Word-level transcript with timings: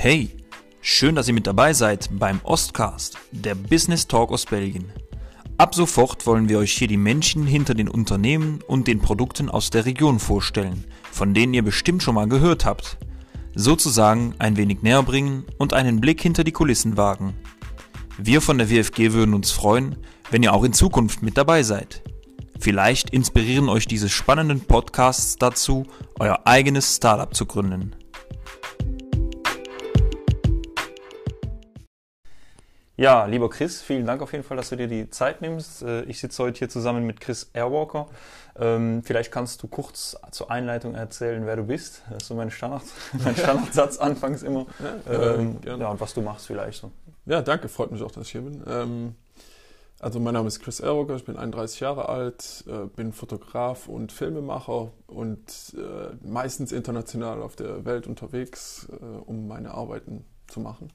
Hey, 0.00 0.30
schön, 0.80 1.16
dass 1.16 1.26
ihr 1.26 1.34
mit 1.34 1.48
dabei 1.48 1.72
seid 1.72 2.08
beim 2.12 2.40
Ostcast, 2.44 3.18
der 3.32 3.56
Business 3.56 4.06
Talk 4.06 4.30
aus 4.30 4.46
Belgien. 4.46 4.92
Ab 5.56 5.74
sofort 5.74 6.24
wollen 6.24 6.48
wir 6.48 6.60
euch 6.60 6.70
hier 6.70 6.86
die 6.86 6.96
Menschen 6.96 7.48
hinter 7.48 7.74
den 7.74 7.88
Unternehmen 7.88 8.60
und 8.68 8.86
den 8.86 9.00
Produkten 9.00 9.48
aus 9.48 9.70
der 9.70 9.86
Region 9.86 10.20
vorstellen, 10.20 10.84
von 11.10 11.34
denen 11.34 11.52
ihr 11.52 11.64
bestimmt 11.64 12.04
schon 12.04 12.14
mal 12.14 12.28
gehört 12.28 12.64
habt. 12.64 12.96
Sozusagen 13.56 14.36
ein 14.38 14.56
wenig 14.56 14.82
näher 14.82 15.02
bringen 15.02 15.46
und 15.58 15.72
einen 15.72 16.00
Blick 16.00 16.22
hinter 16.22 16.44
die 16.44 16.52
Kulissen 16.52 16.96
wagen. 16.96 17.34
Wir 18.18 18.40
von 18.40 18.58
der 18.58 18.70
WFG 18.70 19.12
würden 19.14 19.34
uns 19.34 19.50
freuen, 19.50 19.96
wenn 20.30 20.44
ihr 20.44 20.54
auch 20.54 20.62
in 20.62 20.74
Zukunft 20.74 21.24
mit 21.24 21.36
dabei 21.36 21.64
seid. 21.64 22.04
Vielleicht 22.60 23.10
inspirieren 23.10 23.68
euch 23.68 23.88
diese 23.88 24.08
spannenden 24.08 24.60
Podcasts 24.60 25.34
dazu, 25.38 25.86
euer 26.20 26.42
eigenes 26.44 26.94
Startup 26.94 27.34
zu 27.34 27.46
gründen. 27.46 27.96
Ja, 32.98 33.26
lieber 33.26 33.48
Chris, 33.48 33.80
vielen 33.80 34.06
Dank 34.06 34.22
auf 34.22 34.32
jeden 34.32 34.42
Fall, 34.42 34.56
dass 34.56 34.70
du 34.70 34.76
dir 34.76 34.88
die 34.88 35.08
Zeit 35.08 35.40
nimmst. 35.40 35.82
Äh, 35.82 36.02
ich 36.06 36.18
sitze 36.18 36.42
heute 36.42 36.58
hier 36.58 36.68
zusammen 36.68 37.06
mit 37.06 37.20
Chris 37.20 37.48
Airwalker. 37.52 38.08
Ähm, 38.58 39.04
vielleicht 39.04 39.30
kannst 39.30 39.62
du 39.62 39.68
kurz 39.68 40.16
zur 40.32 40.50
Einleitung 40.50 40.96
erzählen, 40.96 41.46
wer 41.46 41.54
du 41.54 41.62
bist. 41.62 42.02
Das 42.10 42.24
ist 42.24 42.28
so 42.28 42.34
mein, 42.34 42.50
Standard, 42.50 42.82
mein 43.24 43.36
Standardsatz 43.36 43.98
anfangs 43.98 44.42
immer. 44.42 44.66
Ja, 44.80 45.36
ähm, 45.36 45.58
ja, 45.64 45.74
und 45.74 46.00
was 46.00 46.12
du 46.12 46.22
machst 46.22 46.48
vielleicht 46.48 46.80
so. 46.80 46.90
Ja, 47.24 47.40
danke, 47.40 47.68
freut 47.68 47.92
mich 47.92 48.02
auch, 48.02 48.10
dass 48.10 48.26
ich 48.26 48.32
hier 48.32 48.40
bin. 48.40 48.64
Ähm, 48.66 49.14
also 50.00 50.18
mein 50.18 50.34
Name 50.34 50.48
ist 50.48 50.58
Chris 50.58 50.80
Airwalker, 50.80 51.14
ich 51.14 51.24
bin 51.24 51.36
31 51.36 51.78
Jahre 51.78 52.08
alt, 52.08 52.64
äh, 52.66 52.86
bin 52.86 53.12
Fotograf 53.12 53.86
und 53.86 54.10
Filmemacher 54.10 54.90
und 55.06 55.76
äh, 55.76 56.26
meistens 56.26 56.72
international 56.72 57.42
auf 57.42 57.54
der 57.54 57.84
Welt 57.84 58.08
unterwegs, 58.08 58.88
um 59.26 59.46
meine 59.46 59.70
Arbeiten 59.70 60.24
zu 60.48 60.58
machen 60.58 60.90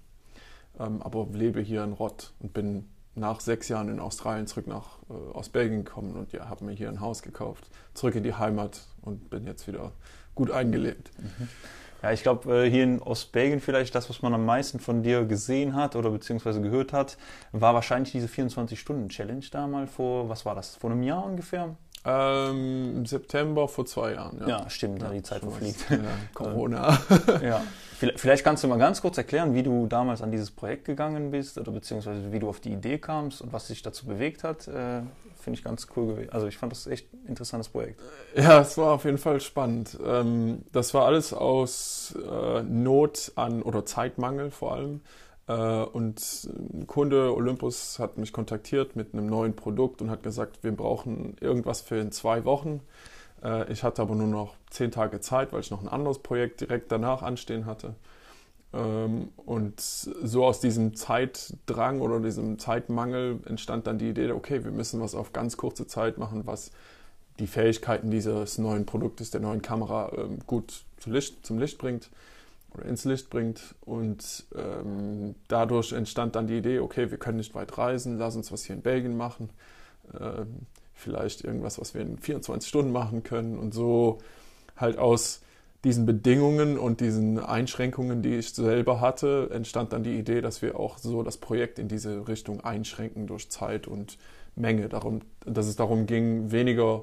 ähm, 0.80 1.02
aber 1.02 1.28
lebe 1.32 1.62
hier 1.62 1.84
in 1.84 1.94
Rott 1.94 2.34
und 2.40 2.54
bin 2.54 2.90
nach 3.16 3.40
sechs 3.40 3.70
Jahren 3.70 3.90
in 3.90 4.00
Australien 4.00 4.48
zurück 4.48 4.68
nach 4.68 4.98
äh, 5.10 5.34
aus 5.34 5.52
gekommen 5.52 6.16
und 6.16 6.32
ja, 6.32 6.50
habe 6.50 6.66
mir 6.66 6.74
hier 6.74 6.90
ein 6.90 7.00
Haus 7.00 7.22
gekauft, 7.22 7.70
zurück 7.94 8.16
in 8.16 8.24
die 8.24 8.34
Heimat 8.34 8.82
und 9.02 9.30
bin 9.30 9.46
jetzt 9.46 9.68
wieder 9.68 9.92
gut 10.36 10.52
eingelebt. 10.52 11.12
Mhm. 11.20 11.48
Ja, 12.02 12.12
ich 12.12 12.22
glaube, 12.22 12.66
äh, 12.66 12.70
hier 12.70 12.84
in 12.84 13.02
Ostbelgien 13.02 13.62
vielleicht 13.62 13.96
das, 13.96 14.10
was 14.10 14.22
man 14.22 14.34
am 14.34 14.46
meisten 14.46 14.80
von 14.80 15.04
dir 15.04 15.24
gesehen 15.24 15.74
hat 15.74 15.96
oder 15.96 16.10
beziehungsweise 16.10 16.62
gehört 16.62 16.92
hat, 16.92 17.18
war 17.54 17.74
wahrscheinlich 17.74 18.12
diese 18.12 18.28
24-Stunden-Challenge 18.28 19.46
da 19.52 19.68
mal 19.68 19.88
vor, 19.88 20.28
was 20.28 20.46
war 20.46 20.54
das, 20.54 20.76
vor 20.76 20.92
einem 20.92 21.04
Jahr 21.04 21.24
ungefähr? 21.24 21.76
Ähm, 22.06 23.06
September 23.06 23.68
vor 23.68 23.86
zwei 23.86 24.14
Jahren, 24.14 24.40
ja. 24.42 24.48
Ja, 24.48 24.70
stimmt, 24.70 25.02
ja, 25.02 25.10
die 25.10 25.24
Zeit 25.24 25.42
verfliegt. 25.42 25.90
Ja, 25.90 25.98
Corona. 26.34 27.00
ja. 27.42 27.62
Vielleicht 28.16 28.44
kannst 28.44 28.64
du 28.64 28.68
mal 28.68 28.78
ganz 28.78 29.02
kurz 29.02 29.18
erklären, 29.18 29.54
wie 29.54 29.64
du 29.64 29.88
damals 29.88 30.22
an 30.22 30.30
dieses 30.32 30.52
Projekt 30.52 30.84
gegangen 30.84 31.32
bist 31.32 31.58
oder 31.58 31.72
beziehungsweise 31.72 32.34
wie 32.34 32.40
du 32.40 32.50
auf 32.50 32.60
die 32.60 32.74
Idee 32.74 32.98
kamst 32.98 33.42
und 33.42 33.54
was 33.54 33.68
dich 33.68 33.82
dazu 33.82 34.06
bewegt 34.06 34.44
hat. 34.44 34.68
Äh, 34.68 35.04
Finde 35.40 35.60
ich 35.60 35.64
ganz 35.64 35.88
cool 35.96 36.08
gewesen. 36.08 36.34
Also 36.34 36.48
ich 36.48 36.58
fand 36.58 36.72
das 36.72 36.88
echt 36.88 37.14
ein 37.14 37.28
interessantes 37.28 37.70
Projekt. 37.70 38.02
Ja, 38.36 38.62
es 38.62 38.78
war 38.78 38.94
auf 38.94 39.06
jeden 39.06 39.18
Fall 39.18 39.40
spannend. 39.42 39.98
Ähm, 40.06 40.64
das 40.72 40.94
war 40.94 41.06
alles 41.06 41.34
aus 41.34 42.16
äh, 42.16 42.64
Not 42.64 43.32
an 43.36 43.62
oder 43.62 43.86
Zeitmangel 43.86 44.52
vor 44.52 44.74
allem. 44.74 45.02
Äh, 45.48 45.54
und 45.54 46.50
ein 46.74 46.88
Kunde 46.88 47.36
Olympus 47.36 48.00
hat 48.00 48.18
mich 48.18 48.34
kontaktiert 48.34 48.96
mit 48.96 49.14
einem 49.14 49.28
neuen 49.28 49.56
Produkt 49.56 50.02
und 50.02 50.10
hat 50.10 50.24
gesagt, 50.24 50.64
wir 50.64 50.72
brauchen 50.72 51.36
irgendwas 51.42 51.82
für 51.82 51.98
in 51.98 52.12
zwei 52.12 52.46
Wochen. 52.46 52.82
Äh, 53.44 53.72
ich 53.72 53.84
hatte 53.84 54.02
aber 54.02 54.16
nur 54.16 54.28
noch 54.28 54.56
zehn 54.70 54.92
Tage 54.92 55.20
Zeit, 55.20 55.54
weil 55.54 55.60
ich 55.60 55.72
noch 55.72 55.82
ein 55.82 55.90
anderes 55.90 56.20
Projekt 56.20 56.62
direkt 56.62 56.92
danach 56.92 57.22
anstehen 57.22 57.66
hatte. 57.66 57.96
Ähm, 58.74 59.30
und 59.46 59.80
so 59.80 60.46
aus 60.46 60.60
diesem 60.60 60.96
Zeitdrang 60.96 62.02
oder 62.02 62.20
diesem 62.20 62.58
Zeitmangel 62.58 63.40
entstand 63.46 63.88
dann 63.88 63.98
die 64.00 64.10
Idee, 64.10 64.32
okay, 64.32 64.64
wir 64.64 64.72
müssen 64.72 65.02
was 65.02 65.16
auf 65.16 65.34
ganz 65.34 65.58
kurze 65.58 65.88
Zeit 65.88 66.18
machen, 66.18 66.46
was 66.46 66.72
die 67.40 67.48
Fähigkeiten 67.48 68.12
dieses 68.12 68.58
neuen 68.60 68.86
Produktes, 68.86 69.32
der 69.32 69.42
neuen 69.42 69.62
Kamera 69.62 70.12
ähm, 70.16 70.40
gut 70.46 70.84
zum 71.00 71.14
Licht, 71.14 71.46
zum 71.46 71.60
Licht 71.60 71.78
bringt 71.80 72.10
oder 72.74 72.86
ins 72.86 73.06
Licht 73.06 73.30
bringt. 73.30 73.76
Und 73.82 74.46
ähm, 74.56 75.36
dadurch 75.48 75.92
entstand 75.94 76.36
dann 76.36 76.48
die 76.48 76.58
Idee, 76.58 76.80
okay, 76.80 77.12
wir 77.12 77.18
können 77.18 77.38
nicht 77.38 77.56
weit 77.56 77.78
reisen, 77.78 78.18
lass 78.18 78.36
uns 78.36 78.52
was 78.52 78.64
hier 78.64 78.76
in 78.76 78.82
Belgien 78.82 79.18
machen. 79.18 79.50
Ähm, 80.20 80.68
vielleicht 80.94 81.44
irgendwas, 81.44 81.80
was 81.80 81.94
wir 81.94 82.02
in 82.02 82.18
24 82.18 82.68
Stunden 82.68 82.92
machen 82.92 83.24
können. 83.24 83.58
Und 83.58 83.74
so 83.74 84.20
halt 84.78 84.98
aus 84.98 85.42
diesen 85.84 86.06
Bedingungen 86.06 86.78
und 86.78 87.02
diesen 87.02 87.40
Einschränkungen, 87.40 88.22
die 88.22 88.36
ich 88.36 88.54
selber 88.54 89.02
hatte, 89.02 89.50
entstand 89.52 89.92
dann 89.92 90.04
die 90.04 90.18
Idee, 90.18 90.42
dass 90.42 90.62
wir 90.62 90.80
auch 90.80 90.98
so 90.98 91.24
das 91.24 91.38
Projekt 91.38 91.78
in 91.78 91.90
diese 91.90 92.28
Richtung 92.28 92.62
einschränken 92.62 93.28
durch 93.28 93.50
Zeit 93.50 93.88
und 93.88 94.18
Menge. 94.56 94.88
Darum, 94.88 95.22
dass 95.46 95.68
es 95.68 95.76
darum 95.76 96.06
ging, 96.06 96.52
weniger 96.52 97.02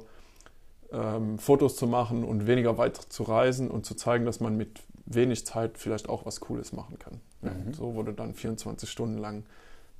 ähm, 0.92 1.38
Fotos 1.38 1.76
zu 1.76 1.86
machen 1.86 2.24
und 2.24 2.46
weniger 2.46 2.78
weit 2.78 2.96
zu 2.96 3.22
reisen 3.22 3.70
und 3.70 3.84
zu 3.84 3.94
zeigen, 3.94 4.24
dass 4.24 4.40
man 4.40 4.56
mit 4.56 4.80
wenig 5.14 5.44
Zeit 5.44 5.78
vielleicht 5.78 6.08
auch 6.08 6.24
was 6.26 6.40
Cooles 6.40 6.72
machen 6.72 6.98
kann. 6.98 7.20
Mhm. 7.42 7.74
So 7.74 7.94
wurde 7.94 8.12
dann 8.12 8.34
24 8.34 8.88
Stunden 8.88 9.18
lang 9.18 9.44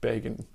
Belgien 0.01 0.47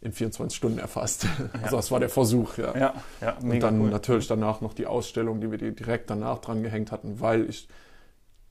in 0.00 0.12
24 0.12 0.56
Stunden 0.56 0.78
erfasst. 0.78 1.26
Ja. 1.38 1.60
Also 1.62 1.76
das 1.76 1.90
war 1.90 2.00
der 2.00 2.10
Versuch, 2.10 2.58
ja. 2.58 2.76
ja, 2.76 2.94
ja 3.20 3.38
und 3.38 3.60
dann 3.60 3.80
cool. 3.80 3.90
natürlich 3.90 4.26
danach 4.26 4.60
noch 4.60 4.74
die 4.74 4.86
Ausstellung, 4.86 5.40
die 5.40 5.50
wir 5.50 5.58
direkt 5.58 6.10
danach 6.10 6.38
dran 6.40 6.62
gehängt 6.62 6.92
hatten, 6.92 7.20
weil 7.20 7.48
ich 7.48 7.68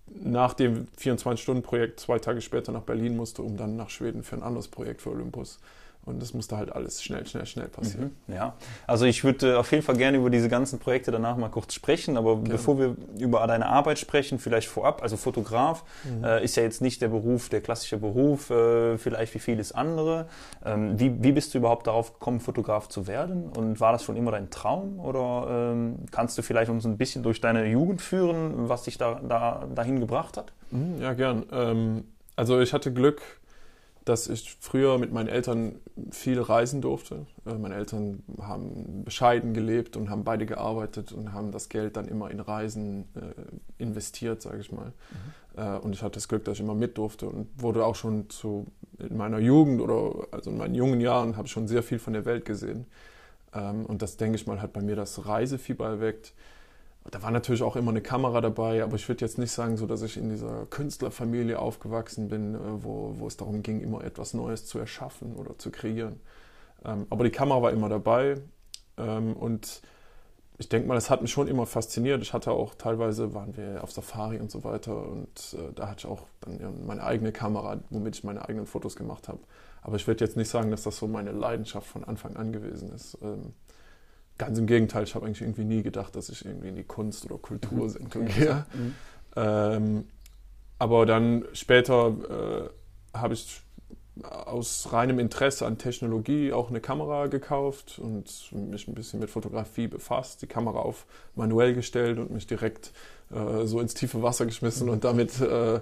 nach 0.07 0.53
dem 0.53 0.87
24-Stunden-Projekt 0.99 1.99
zwei 1.99 2.19
Tage 2.19 2.41
später 2.41 2.71
nach 2.71 2.81
Berlin 2.81 3.15
musste, 3.15 3.41
um 3.41 3.57
dann 3.57 3.75
nach 3.75 3.89
Schweden 3.89 4.23
für 4.23 4.35
ein 4.35 4.43
anderes 4.43 4.67
Projekt 4.67 5.01
für 5.01 5.11
Olympus 5.11 5.59
und 6.05 6.21
das 6.21 6.33
musste 6.33 6.57
halt 6.57 6.71
alles 6.71 7.01
schnell, 7.01 7.25
schnell, 7.25 7.45
schnell 7.45 7.67
passieren. 7.67 8.15
Mhm, 8.27 8.33
ja, 8.35 8.53
also 8.87 9.05
ich 9.05 9.23
würde 9.23 9.53
äh, 9.53 9.55
auf 9.55 9.71
jeden 9.71 9.83
Fall 9.83 9.95
gerne 9.95 10.17
über 10.17 10.29
diese 10.29 10.49
ganzen 10.49 10.79
Projekte 10.79 11.11
danach 11.11 11.37
mal 11.37 11.49
kurz 11.49 11.73
sprechen, 11.73 12.17
aber 12.17 12.35
gerne. 12.35 12.49
bevor 12.49 12.77
wir 12.77 12.95
über 13.17 13.45
deine 13.47 13.67
Arbeit 13.67 13.99
sprechen, 13.99 14.39
vielleicht 14.39 14.67
vorab, 14.67 15.01
also 15.01 15.15
Fotograf 15.15 15.83
mhm. 16.03 16.23
äh, 16.23 16.43
ist 16.43 16.57
ja 16.57 16.63
jetzt 16.63 16.81
nicht 16.81 17.01
der 17.01 17.07
Beruf, 17.07 17.49
der 17.49 17.61
klassische 17.61 17.97
Beruf, 17.97 18.49
äh, 18.49 18.97
vielleicht 18.97 19.33
wie 19.33 19.39
vieles 19.39 19.71
andere. 19.71 20.27
Ähm, 20.65 20.99
wie, 20.99 21.23
wie 21.23 21.31
bist 21.31 21.53
du 21.53 21.57
überhaupt 21.59 21.87
darauf 21.87 22.13
gekommen, 22.13 22.39
Fotograf 22.39 22.89
zu 22.89 23.07
werden? 23.07 23.49
Und 23.49 23.79
war 23.79 23.93
das 23.93 24.03
schon 24.03 24.17
immer 24.17 24.31
dein 24.31 24.49
Traum? 24.49 24.99
Oder 24.99 25.71
ähm, 25.71 25.95
kannst 26.11 26.37
du 26.37 26.41
vielleicht 26.41 26.69
uns 26.69 26.85
ein 26.85 26.97
bisschen 26.97 27.23
durch 27.23 27.39
deine 27.39 27.65
Jugend 27.65 28.01
führen, 28.01 28.69
was 28.69 28.83
dich 28.83 28.97
da, 28.97 29.21
da 29.27 29.67
dahin 29.73 29.99
gebracht 29.99 30.37
hat? 30.37 30.51
Mhm, 30.71 31.01
ja, 31.01 31.13
gern. 31.13 31.45
Ähm, 31.51 32.03
also 32.35 32.59
ich 32.59 32.73
hatte 32.73 32.91
Glück, 32.91 33.21
dass 34.05 34.27
ich 34.27 34.57
früher 34.59 34.97
mit 34.97 35.13
meinen 35.13 35.29
Eltern 35.29 35.75
viel 36.11 36.41
reisen 36.41 36.81
durfte. 36.81 37.25
Äh, 37.45 37.55
meine 37.55 37.75
Eltern 37.75 38.23
haben 38.41 39.03
bescheiden 39.05 39.53
gelebt 39.53 39.95
und 39.95 40.09
haben 40.09 40.23
beide 40.23 40.45
gearbeitet 40.45 41.11
und 41.11 41.33
haben 41.33 41.51
das 41.51 41.69
Geld 41.69 41.95
dann 41.95 42.07
immer 42.07 42.29
in 42.29 42.39
Reisen 42.39 43.05
äh, 43.15 43.81
investiert, 43.81 44.41
sage 44.41 44.59
ich 44.59 44.71
mal. 44.71 44.93
Mhm. 45.55 45.61
Äh, 45.61 45.77
und 45.79 45.93
ich 45.93 46.01
hatte 46.01 46.15
das 46.15 46.27
Glück, 46.27 46.43
dass 46.45 46.55
ich 46.55 46.59
immer 46.61 46.75
mit 46.75 46.97
durfte 46.97 47.27
und 47.27 47.47
wurde 47.55 47.85
auch 47.85 47.95
schon 47.95 48.29
zu, 48.29 48.65
in 48.99 49.15
meiner 49.15 49.39
Jugend 49.39 49.81
oder 49.81 50.27
also 50.31 50.49
in 50.49 50.57
meinen 50.57 50.75
jungen 50.75 50.99
Jahren 50.99 51.37
habe 51.37 51.47
ich 51.47 51.51
schon 51.51 51.67
sehr 51.67 51.83
viel 51.83 51.99
von 51.99 52.13
der 52.13 52.25
Welt 52.25 52.45
gesehen. 52.45 52.85
Ähm, 53.53 53.85
und 53.85 54.01
das, 54.01 54.17
denke 54.17 54.35
ich 54.35 54.47
mal, 54.47 54.61
hat 54.61 54.73
bei 54.73 54.81
mir 54.81 54.95
das 54.95 55.25
Reisefieber 55.25 55.87
erweckt. 55.87 56.33
Da 57.11 57.21
war 57.21 57.31
natürlich 57.31 57.63
auch 57.63 57.75
immer 57.75 57.91
eine 57.91 58.01
Kamera 58.01 58.39
dabei, 58.39 58.81
aber 58.81 58.95
ich 58.95 59.07
würde 59.09 59.25
jetzt 59.25 59.37
nicht 59.37 59.51
sagen, 59.51 59.75
so 59.75 59.85
dass 59.85 60.01
ich 60.01 60.15
in 60.15 60.29
dieser 60.29 60.65
Künstlerfamilie 60.67 61.59
aufgewachsen 61.59 62.29
bin, 62.29 62.55
äh, 62.55 62.57
wo, 62.83 63.15
wo 63.17 63.27
es 63.27 63.37
darum 63.37 63.61
ging, 63.61 63.81
immer 63.81 64.03
etwas 64.03 64.33
Neues 64.33 64.65
zu 64.65 64.79
erschaffen 64.79 65.35
oder 65.35 65.57
zu 65.57 65.69
kreieren. 65.69 66.21
Ähm, 66.85 67.05
aber 67.09 67.23
die 67.25 67.31
Kamera 67.31 67.61
war 67.61 67.71
immer 67.71 67.89
dabei 67.89 68.37
ähm, 68.97 69.33
und 69.33 69.81
ich 70.59 70.69
denke 70.69 70.87
mal, 70.87 70.95
das 70.95 71.09
hat 71.09 71.21
mich 71.21 71.31
schon 71.31 71.47
immer 71.47 71.65
fasziniert. 71.65 72.21
Ich 72.21 72.31
hatte 72.31 72.51
auch 72.51 72.75
teilweise, 72.75 73.33
waren 73.33 73.57
wir 73.57 73.83
auf 73.83 73.91
Safari 73.91 74.39
und 74.39 74.51
so 74.51 74.63
weiter 74.63 74.95
und 75.09 75.55
äh, 75.57 75.73
da 75.73 75.89
hatte 75.89 75.99
ich 75.99 76.05
auch 76.05 76.21
dann 76.41 76.85
meine 76.85 77.03
eigene 77.03 77.31
Kamera, 77.31 77.79
womit 77.89 78.15
ich 78.15 78.23
meine 78.23 78.47
eigenen 78.47 78.65
Fotos 78.65 78.95
gemacht 78.95 79.27
habe. 79.27 79.39
Aber 79.81 79.97
ich 79.97 80.07
würde 80.07 80.23
jetzt 80.23 80.37
nicht 80.37 80.49
sagen, 80.49 80.71
dass 80.71 80.83
das 80.83 80.97
so 80.97 81.07
meine 81.07 81.31
Leidenschaft 81.31 81.87
von 81.87 82.03
Anfang 82.03 82.37
an 82.37 82.53
gewesen 82.53 82.93
ist. 82.93 83.17
Ähm, 83.21 83.53
Ganz 84.37 84.57
im 84.57 84.65
Gegenteil, 84.65 85.03
ich 85.03 85.15
habe 85.15 85.25
eigentlich 85.25 85.41
irgendwie 85.41 85.65
nie 85.65 85.83
gedacht, 85.83 86.15
dass 86.15 86.29
ich 86.29 86.45
irgendwie 86.45 86.69
in 86.69 86.75
die 86.75 86.83
Kunst- 86.83 87.25
oder 87.25 87.37
Kultursektor 87.37 88.23
okay. 88.23 88.33
gehe. 88.33 88.65
Mhm. 88.73 88.95
Ähm, 89.35 90.07
aber 90.79 91.05
dann 91.05 91.45
später 91.53 92.69
äh, 93.13 93.17
habe 93.17 93.35
ich 93.35 93.61
aus 94.21 94.91
reinem 94.91 95.17
Interesse 95.17 95.65
an 95.65 95.77
Technologie 95.77 96.53
auch 96.53 96.69
eine 96.69 96.79
Kamera 96.79 97.27
gekauft 97.27 97.99
und 97.99 98.51
mich 98.51 98.87
ein 98.87 98.93
bisschen 98.93 99.19
mit 99.19 99.29
Fotografie 99.29 99.87
befasst, 99.87 100.41
die 100.41 100.47
Kamera 100.47 100.79
auf 100.79 101.05
manuell 101.35 101.73
gestellt 101.73 102.19
und 102.19 102.29
mich 102.29 102.45
direkt 102.45 102.91
äh, 103.31 103.65
so 103.65 103.79
ins 103.79 103.95
tiefe 103.95 104.21
Wasser 104.21 104.45
geschmissen 104.45 104.89
und 104.89 105.03
damit 105.03 105.41
äh, 105.41 105.79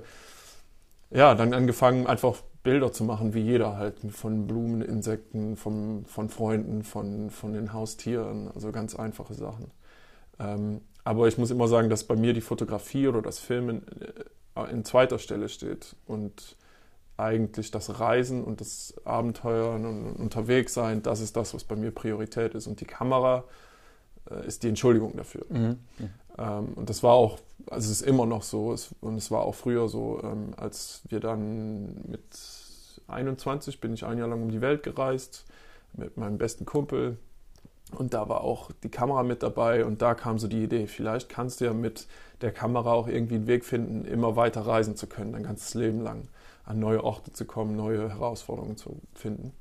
ja 1.09 1.35
dann 1.35 1.53
angefangen 1.53 2.07
einfach 2.07 2.35
Bilder 2.63 2.91
zu 2.91 3.03
machen, 3.03 3.33
wie 3.33 3.41
jeder 3.41 3.77
halt, 3.77 3.95
von 4.11 4.47
Blumen, 4.47 4.81
Insekten, 4.81 5.55
vom, 5.55 6.05
von 6.05 6.29
Freunden, 6.29 6.83
von, 6.83 7.29
von 7.29 7.53
den 7.53 7.73
Haustieren, 7.73 8.49
also 8.53 8.71
ganz 8.71 8.95
einfache 8.95 9.33
Sachen. 9.33 9.71
Ähm, 10.39 10.81
aber 11.03 11.27
ich 11.27 11.37
muss 11.37 11.51
immer 11.51 11.67
sagen, 11.67 11.89
dass 11.89 12.03
bei 12.03 12.15
mir 12.15 12.33
die 12.33 12.41
Fotografie 12.41 13.07
oder 13.07 13.21
das 13.21 13.39
Filmen 13.39 13.85
äh, 14.55 14.71
in 14.71 14.85
zweiter 14.85 15.17
Stelle 15.17 15.49
steht 15.49 15.95
und 16.05 16.55
eigentlich 17.17 17.71
das 17.71 17.99
Reisen 17.99 18.43
und 18.43 18.61
das 18.61 18.93
Abenteuern 19.05 19.85
und 19.85 20.15
unterwegs 20.15 20.73
sein, 20.73 21.03
das 21.03 21.19
ist 21.19 21.35
das, 21.35 21.53
was 21.53 21.63
bei 21.63 21.75
mir 21.75 21.91
Priorität 21.91 22.55
ist. 22.55 22.67
Und 22.67 22.81
die 22.81 22.85
Kamera 22.85 23.43
ist 24.45 24.63
die 24.63 24.69
Entschuldigung 24.69 25.15
dafür. 25.15 25.45
Mhm. 25.49 25.77
Ähm, 26.37 26.73
und 26.75 26.89
das 26.89 27.03
war 27.03 27.13
auch, 27.13 27.39
also 27.69 27.91
es 27.91 28.01
ist 28.01 28.07
immer 28.07 28.25
noch 28.25 28.43
so, 28.43 28.73
es, 28.73 28.93
und 29.01 29.15
es 29.15 29.31
war 29.31 29.41
auch 29.41 29.55
früher 29.55 29.87
so, 29.87 30.21
ähm, 30.23 30.53
als 30.57 31.01
wir 31.09 31.19
dann 31.19 31.95
mit 32.07 32.23
21 33.07 33.81
bin 33.81 33.93
ich 33.93 34.05
ein 34.05 34.17
Jahr 34.17 34.27
lang 34.27 34.41
um 34.41 34.51
die 34.51 34.61
Welt 34.61 34.83
gereist 34.83 35.45
mit 35.93 36.17
meinem 36.17 36.37
besten 36.37 36.65
Kumpel. 36.65 37.17
Und 37.97 38.13
da 38.13 38.29
war 38.29 38.41
auch 38.41 38.71
die 38.83 38.89
Kamera 38.89 39.23
mit 39.23 39.43
dabei 39.43 39.83
und 39.83 40.01
da 40.01 40.13
kam 40.15 40.39
so 40.39 40.47
die 40.47 40.63
Idee, 40.63 40.87
vielleicht 40.87 41.27
kannst 41.27 41.59
du 41.59 41.65
ja 41.65 41.73
mit 41.73 42.07
der 42.39 42.53
Kamera 42.53 42.93
auch 42.93 43.07
irgendwie 43.07 43.35
einen 43.35 43.47
Weg 43.47 43.65
finden, 43.65 44.05
immer 44.05 44.37
weiter 44.37 44.61
reisen 44.61 44.95
zu 44.95 45.07
können, 45.07 45.33
dein 45.33 45.43
ganzes 45.43 45.73
Leben 45.73 45.99
lang 45.99 46.29
an 46.63 46.79
neue 46.79 47.03
Orte 47.03 47.33
zu 47.33 47.43
kommen, 47.43 47.75
neue 47.75 48.09
Herausforderungen 48.09 48.77
zu 48.77 49.01
finden. 49.13 49.51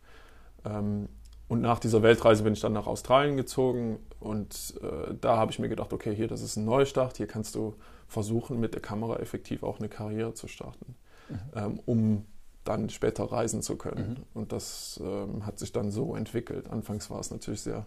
Ähm, 0.65 1.09
und 1.51 1.63
nach 1.63 1.81
dieser 1.81 2.05
Weltreise 2.05 2.45
bin 2.45 2.53
ich 2.53 2.61
dann 2.61 2.75
nach 2.75 2.87
Australien 2.87 3.37
gezogen 3.37 3.99
und 4.21 4.75
äh, 4.83 5.15
da 5.21 5.37
habe 5.37 5.51
ich 5.51 5.59
mir 5.59 5.69
gedacht, 5.69 5.93
okay, 5.93 6.15
hier, 6.15 6.29
das 6.29 6.43
ist 6.43 6.55
ein 6.55 6.65
Neustart, 6.65 7.17
hier 7.17 7.27
kannst 7.27 7.57
du 7.57 7.75
versuchen, 8.07 8.61
mit 8.61 8.73
der 8.73 8.81
Kamera 8.81 9.17
effektiv 9.17 9.65
auch 9.65 9.81
eine 9.81 9.89
Karriere 9.89 10.33
zu 10.33 10.47
starten, 10.47 10.95
mhm. 11.29 11.39
ähm, 11.57 11.81
um 11.87 12.27
dann 12.63 12.89
später 12.89 13.25
reisen 13.25 13.63
zu 13.63 13.75
können. 13.75 14.11
Mhm. 14.11 14.17
Und 14.33 14.53
das 14.53 15.01
ähm, 15.03 15.45
hat 15.45 15.59
sich 15.59 15.73
dann 15.73 15.91
so 15.91 16.15
entwickelt. 16.15 16.71
Anfangs 16.71 17.11
war 17.11 17.19
es 17.19 17.33
natürlich 17.33 17.63
sehr 17.63 17.85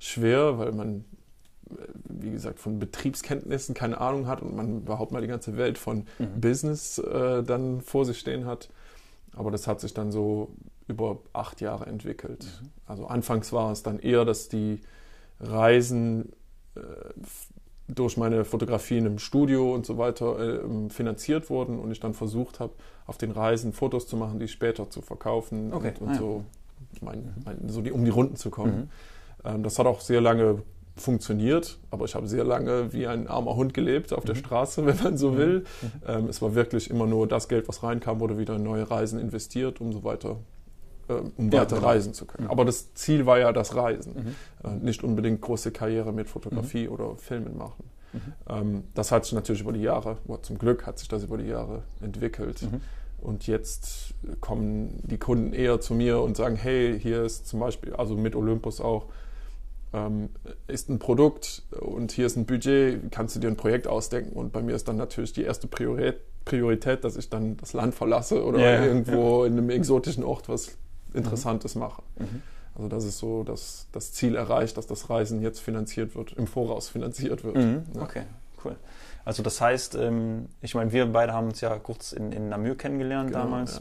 schwer, 0.00 0.58
weil 0.58 0.72
man, 0.72 1.04
äh, 1.70 1.74
wie 2.08 2.32
gesagt, 2.32 2.58
von 2.58 2.80
Betriebskenntnissen 2.80 3.72
keine 3.76 4.00
Ahnung 4.00 4.26
hat 4.26 4.42
und 4.42 4.56
man 4.56 4.78
überhaupt 4.78 5.12
mal 5.12 5.22
die 5.22 5.28
ganze 5.28 5.56
Welt 5.56 5.78
von 5.78 6.06
mhm. 6.18 6.40
Business 6.40 6.98
äh, 6.98 7.44
dann 7.44 7.82
vor 7.82 8.04
sich 8.04 8.18
stehen 8.18 8.46
hat. 8.46 8.68
Aber 9.36 9.52
das 9.52 9.68
hat 9.68 9.80
sich 9.80 9.94
dann 9.94 10.10
so 10.10 10.50
über 10.88 11.18
acht 11.32 11.60
Jahre 11.60 11.86
entwickelt. 11.86 12.44
Mhm. 12.44 12.68
Also 12.86 13.06
anfangs 13.06 13.52
war 13.52 13.72
es 13.72 13.82
dann 13.82 13.98
eher, 13.98 14.24
dass 14.24 14.48
die 14.48 14.80
Reisen 15.40 16.32
äh, 16.74 16.80
durch 17.88 18.16
meine 18.16 18.44
Fotografien 18.44 19.06
im 19.06 19.18
Studio 19.18 19.72
und 19.74 19.86
so 19.86 19.96
weiter 19.98 20.38
äh, 20.38 20.90
finanziert 20.90 21.50
wurden 21.50 21.78
und 21.78 21.90
ich 21.92 22.00
dann 22.00 22.14
versucht 22.14 22.58
habe, 22.58 22.72
auf 23.06 23.16
den 23.16 23.30
Reisen 23.30 23.72
Fotos 23.72 24.08
zu 24.08 24.16
machen, 24.16 24.38
die 24.38 24.48
später 24.48 24.90
zu 24.90 25.02
verkaufen 25.02 25.72
okay. 25.72 25.92
und, 26.00 26.00
und 26.00 26.08
ah, 26.08 26.12
ja. 26.12 26.18
so, 26.18 26.44
mein, 27.00 27.18
mhm. 27.18 27.34
mein, 27.44 27.68
so 27.68 27.82
die, 27.82 27.92
um 27.92 28.04
die 28.04 28.10
Runden 28.10 28.36
zu 28.36 28.50
kommen. 28.50 28.90
Mhm. 29.44 29.50
Ähm, 29.50 29.62
das 29.62 29.78
hat 29.78 29.86
auch 29.86 30.00
sehr 30.00 30.20
lange 30.20 30.62
funktioniert, 30.96 31.78
aber 31.90 32.06
ich 32.06 32.14
habe 32.14 32.26
sehr 32.26 32.42
lange 32.42 32.92
wie 32.92 33.06
ein 33.06 33.28
armer 33.28 33.54
Hund 33.54 33.74
gelebt 33.74 34.12
auf 34.12 34.24
mhm. 34.24 34.28
der 34.28 34.34
Straße, 34.34 34.86
wenn 34.86 34.96
man 35.02 35.16
so 35.16 35.32
mhm. 35.32 35.36
will. 35.36 35.58
Mhm. 35.60 35.90
Ähm, 36.06 36.28
es 36.28 36.42
war 36.42 36.54
wirklich 36.54 36.90
immer 36.90 37.06
nur 37.06 37.28
das 37.28 37.48
Geld, 37.48 37.68
was 37.68 37.82
reinkam, 37.82 38.18
wurde 38.18 38.38
wieder 38.38 38.56
in 38.56 38.64
neue 38.64 38.90
Reisen 38.90 39.20
investiert, 39.20 39.80
um 39.80 39.92
so 39.92 40.02
weiter 40.02 40.38
um 41.08 41.50
ja, 41.50 41.60
weiter 41.60 41.76
genau. 41.76 41.88
reisen 41.88 42.14
zu 42.14 42.26
können. 42.26 42.46
Mhm. 42.46 42.50
Aber 42.50 42.64
das 42.64 42.94
Ziel 42.94 43.26
war 43.26 43.38
ja 43.38 43.52
das 43.52 43.74
Reisen, 43.74 44.34
mhm. 44.62 44.70
äh, 44.70 44.76
nicht 44.76 45.02
unbedingt 45.04 45.40
große 45.40 45.70
Karriere 45.70 46.12
mit 46.12 46.28
Fotografie 46.28 46.86
mhm. 46.86 46.92
oder 46.92 47.16
Filmen 47.16 47.56
machen. 47.56 47.84
Mhm. 48.12 48.20
Ähm, 48.48 48.84
das 48.94 49.12
hat 49.12 49.24
sich 49.24 49.34
natürlich 49.34 49.62
über 49.62 49.72
die 49.72 49.82
Jahre, 49.82 50.18
zum 50.42 50.58
Glück 50.58 50.86
hat 50.86 50.98
sich 50.98 51.08
das 51.08 51.24
über 51.24 51.38
die 51.38 51.48
Jahre 51.48 51.82
entwickelt. 52.00 52.62
Mhm. 52.62 52.80
Und 53.18 53.46
jetzt 53.46 54.14
kommen 54.40 55.00
die 55.02 55.18
Kunden 55.18 55.52
eher 55.52 55.80
zu 55.80 55.94
mir 55.94 56.20
und 56.20 56.36
sagen, 56.36 56.56
hey, 56.56 56.98
hier 57.00 57.24
ist 57.24 57.48
zum 57.48 57.60
Beispiel, 57.60 57.94
also 57.94 58.14
mit 58.14 58.36
Olympus 58.36 58.80
auch, 58.80 59.06
ähm, 59.92 60.30
ist 60.66 60.90
ein 60.90 60.98
Produkt 60.98 61.62
und 61.80 62.12
hier 62.12 62.26
ist 62.26 62.36
ein 62.36 62.46
Budget, 62.46 63.10
kannst 63.10 63.34
du 63.34 63.40
dir 63.40 63.48
ein 63.48 63.56
Projekt 63.56 63.86
ausdenken. 63.86 64.36
Und 64.36 64.52
bei 64.52 64.62
mir 64.62 64.74
ist 64.74 64.86
dann 64.88 64.96
natürlich 64.96 65.32
die 65.32 65.42
erste 65.42 65.66
Priorität, 65.66 66.20
Priorität 66.44 67.02
dass 67.02 67.16
ich 67.16 67.28
dann 67.28 67.56
das 67.56 67.72
Land 67.72 67.94
verlasse 67.94 68.44
oder 68.44 68.60
ja, 68.60 68.84
irgendwo 68.84 69.42
ja. 69.42 69.48
in 69.48 69.54
einem 69.54 69.70
exotischen 69.70 70.22
Ort 70.22 70.48
was 70.48 70.76
Interessantes 71.14 71.74
mhm. 71.74 71.80
mache. 71.80 72.02
Mhm. 72.18 72.42
Also 72.74 72.88
das 72.88 73.04
ist 73.04 73.18
so 73.18 73.42
dass 73.42 73.86
das 73.92 74.12
Ziel 74.12 74.36
erreicht, 74.36 74.76
dass 74.76 74.86
das 74.86 75.08
Reisen 75.08 75.40
jetzt 75.40 75.60
finanziert 75.60 76.14
wird, 76.14 76.32
im 76.32 76.46
Voraus 76.46 76.88
finanziert 76.88 77.42
wird. 77.44 77.56
Mhm. 77.56 77.82
Ja. 77.94 78.02
Okay, 78.02 78.22
cool. 78.64 78.76
Also 79.24 79.42
das 79.42 79.60
heißt, 79.60 79.96
ähm, 79.96 80.48
ich 80.60 80.74
meine, 80.74 80.92
wir 80.92 81.06
beide 81.06 81.32
haben 81.32 81.48
uns 81.48 81.60
ja 81.60 81.76
kurz 81.78 82.12
in, 82.12 82.32
in 82.32 82.48
Namur 82.48 82.76
kennengelernt 82.76 83.30
genau, 83.30 83.44
damals. 83.44 83.76
Ja. 83.76 83.80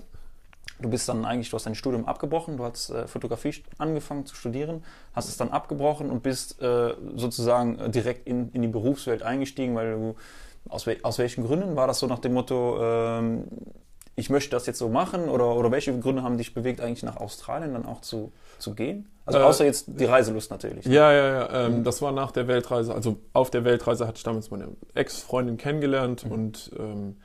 Du 0.82 0.90
bist 0.90 1.08
dann 1.08 1.24
eigentlich, 1.24 1.50
du 1.50 1.56
hast 1.56 1.66
dein 1.66 1.76
Studium 1.76 2.06
abgebrochen, 2.06 2.58
du 2.58 2.66
hast 2.66 2.90
äh, 2.90 3.08
Fotografie 3.08 3.54
angefangen 3.78 4.26
zu 4.26 4.36
studieren, 4.36 4.84
hast 5.14 5.30
es 5.30 5.38
dann 5.38 5.50
abgebrochen 5.50 6.10
und 6.10 6.24
bist 6.24 6.62
äh, 6.62 6.96
sozusagen 7.16 7.92
direkt 7.92 8.28
in, 8.28 8.52
in 8.52 8.62
die 8.62 8.68
Berufswelt 8.68 9.24
eingestiegen, 9.24 9.76
weil 9.76 9.94
du 9.94 10.16
aus, 10.68 10.86
aus 11.04 11.18
welchen 11.20 11.46
Gründen 11.46 11.76
war 11.76 11.88
das 11.88 12.00
so 12.00 12.08
nach 12.08 12.20
dem 12.20 12.34
Motto, 12.34 12.78
ähm, 12.82 13.46
ich 14.16 14.30
möchte 14.30 14.52
das 14.52 14.66
jetzt 14.66 14.80
so 14.80 14.90
machen? 14.90 15.30
Oder, 15.30 15.56
oder 15.56 15.72
welche 15.72 15.98
Gründe 16.00 16.24
haben 16.24 16.38
dich 16.38 16.54
bewegt, 16.54 16.82
eigentlich 16.82 17.04
nach 17.04 17.18
Australien 17.18 17.74
dann 17.74 17.86
auch 17.86 18.02
zu, 18.02 18.32
zu 18.60 18.74
gehen? 18.74 19.10
Also 19.26 19.40
außer 19.40 19.64
äh, 19.64 19.68
jetzt 19.68 19.86
die 19.88 20.06
Reiselust 20.06 20.52
natürlich. 20.52 20.86
Ne? 20.86 20.94
Ja, 20.94 21.12
ja, 21.12 21.28
ja. 21.28 21.66
Ähm, 21.66 21.80
mhm. 21.80 21.84
Das 21.84 22.02
war 22.02 22.12
nach 22.12 22.32
der 22.32 22.48
Weltreise. 22.48 22.94
Also 22.94 23.18
auf 23.34 23.50
der 23.50 23.66
Weltreise 23.66 24.08
hatte 24.08 24.18
ich 24.18 24.24
damals 24.24 24.52
meine 24.52 24.70
Ex-Freundin 24.94 25.58
kennengelernt 25.58 26.26
mhm. 26.26 26.32
und 26.32 26.72
ähm, 26.78 27.18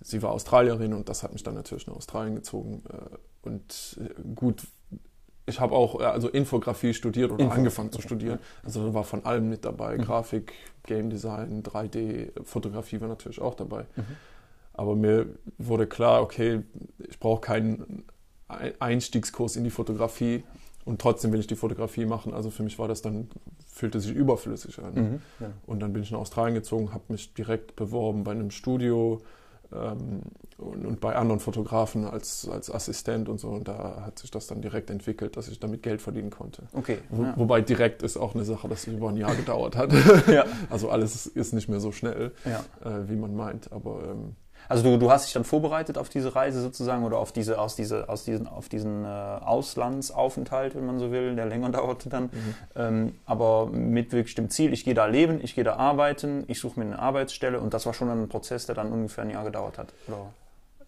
sie 0.00 0.22
war 0.22 0.30
Australierin 0.30 0.92
und 0.94 1.08
das 1.08 1.22
hat 1.22 1.32
mich 1.32 1.42
dann 1.42 1.54
natürlich 1.54 1.86
nach 1.86 1.96
Australien 1.96 2.36
gezogen. 2.36 2.82
Äh, 2.88 3.48
und 3.48 3.98
äh, 4.00 4.34
gut, 4.34 4.62
ich 5.46 5.58
habe 5.58 5.74
auch 5.74 6.00
äh, 6.00 6.04
also 6.04 6.28
Infografie 6.28 6.94
studiert 6.94 7.32
oder 7.32 7.44
Info. 7.44 7.54
angefangen 7.54 7.90
zu 7.90 8.02
studieren. 8.02 8.38
Also 8.62 8.86
da 8.86 8.94
war 8.94 9.04
von 9.04 9.24
allem 9.24 9.48
mit 9.48 9.64
dabei. 9.64 9.96
Mhm. 9.96 10.02
Grafik, 10.02 10.52
Game 10.84 11.10
Design, 11.10 11.62
3D, 11.62 12.30
Fotografie 12.44 13.00
war 13.00 13.08
natürlich 13.08 13.40
auch 13.40 13.54
dabei. 13.54 13.86
Aber 14.76 14.94
mir 14.94 15.26
wurde 15.58 15.86
klar, 15.86 16.22
okay, 16.22 16.62
ich 16.98 17.18
brauche 17.18 17.40
keinen 17.40 18.04
Einstiegskurs 18.78 19.56
in 19.56 19.64
die 19.64 19.70
Fotografie 19.70 20.44
und 20.84 21.00
trotzdem 21.00 21.32
will 21.32 21.40
ich 21.40 21.46
die 21.46 21.56
Fotografie 21.56 22.04
machen. 22.04 22.32
Also 22.32 22.50
für 22.50 22.62
mich 22.62 22.78
war 22.78 22.86
das 22.86 23.02
dann, 23.02 23.28
fühlte 23.66 24.00
sich 24.00 24.14
überflüssig 24.14 24.78
an. 24.78 24.94
Mhm, 24.94 25.20
ja. 25.40 25.52
Und 25.66 25.80
dann 25.80 25.92
bin 25.92 26.02
ich 26.02 26.10
nach 26.12 26.20
Australien 26.20 26.54
gezogen, 26.54 26.92
habe 26.92 27.04
mich 27.08 27.34
direkt 27.34 27.74
beworben 27.74 28.22
bei 28.22 28.30
einem 28.32 28.52
Studio 28.52 29.20
ähm, 29.72 30.22
und, 30.58 30.86
und, 30.86 31.00
bei 31.00 31.16
anderen 31.16 31.40
Fotografen 31.40 32.04
als, 32.04 32.48
als 32.48 32.70
Assistent 32.70 33.28
und 33.28 33.40
so. 33.40 33.48
Und 33.48 33.66
da 33.66 34.02
hat 34.06 34.20
sich 34.20 34.30
das 34.30 34.46
dann 34.46 34.62
direkt 34.62 34.90
entwickelt, 34.90 35.36
dass 35.36 35.48
ich 35.48 35.58
damit 35.58 35.82
Geld 35.82 36.00
verdienen 36.00 36.30
konnte. 36.30 36.62
Okay. 36.72 36.98
Wo, 37.10 37.24
ja. 37.24 37.34
Wobei 37.36 37.62
direkt 37.62 38.02
ist 38.02 38.16
auch 38.16 38.34
eine 38.34 38.44
Sache, 38.44 38.68
dass 38.68 38.86
über 38.86 39.08
ein 39.08 39.16
Jahr 39.16 39.34
gedauert 39.36 39.76
hat. 39.76 39.92
ja. 40.28 40.44
Also 40.70 40.88
alles 40.88 41.26
ist 41.26 41.52
nicht 41.52 41.68
mehr 41.68 41.80
so 41.80 41.90
schnell, 41.90 42.32
äh, 42.44 43.08
wie 43.08 43.16
man 43.16 43.34
meint. 43.34 43.72
Aber 43.72 44.04
ähm, 44.04 44.36
also 44.68 44.82
du, 44.82 44.98
du 44.98 45.10
hast 45.10 45.26
dich 45.26 45.32
dann 45.32 45.44
vorbereitet 45.44 45.98
auf 45.98 46.08
diese 46.08 46.34
Reise 46.34 46.60
sozusagen 46.60 47.04
oder 47.04 47.18
auf 47.18 47.32
diese, 47.32 47.58
aus 47.58 47.76
diese, 47.76 48.08
aus 48.08 48.24
diesen, 48.24 48.46
auf 48.46 48.68
diesen 48.68 49.04
äh, 49.04 49.08
Auslandsaufenthalt, 49.08 50.74
wenn 50.74 50.86
man 50.86 50.98
so 50.98 51.10
will, 51.10 51.36
der 51.36 51.46
länger 51.46 51.70
dauerte 51.70 52.08
dann. 52.08 52.24
Mhm. 52.24 52.54
Ähm, 52.74 53.12
aber 53.26 53.66
mit 53.66 54.12
wirklich 54.12 54.34
dem 54.34 54.50
Ziel, 54.50 54.72
ich 54.72 54.84
gehe 54.84 54.94
da 54.94 55.06
leben, 55.06 55.40
ich 55.42 55.54
gehe 55.54 55.64
da 55.64 55.76
arbeiten, 55.76 56.44
ich 56.48 56.60
suche 56.60 56.80
mir 56.80 56.86
eine 56.86 56.98
Arbeitsstelle 56.98 57.60
und 57.60 57.74
das 57.74 57.86
war 57.86 57.94
schon 57.94 58.08
ein 58.08 58.28
Prozess, 58.28 58.66
der 58.66 58.74
dann 58.74 58.92
ungefähr 58.92 59.24
ein 59.24 59.30
Jahr 59.30 59.44
gedauert 59.44 59.78
hat. 59.78 59.92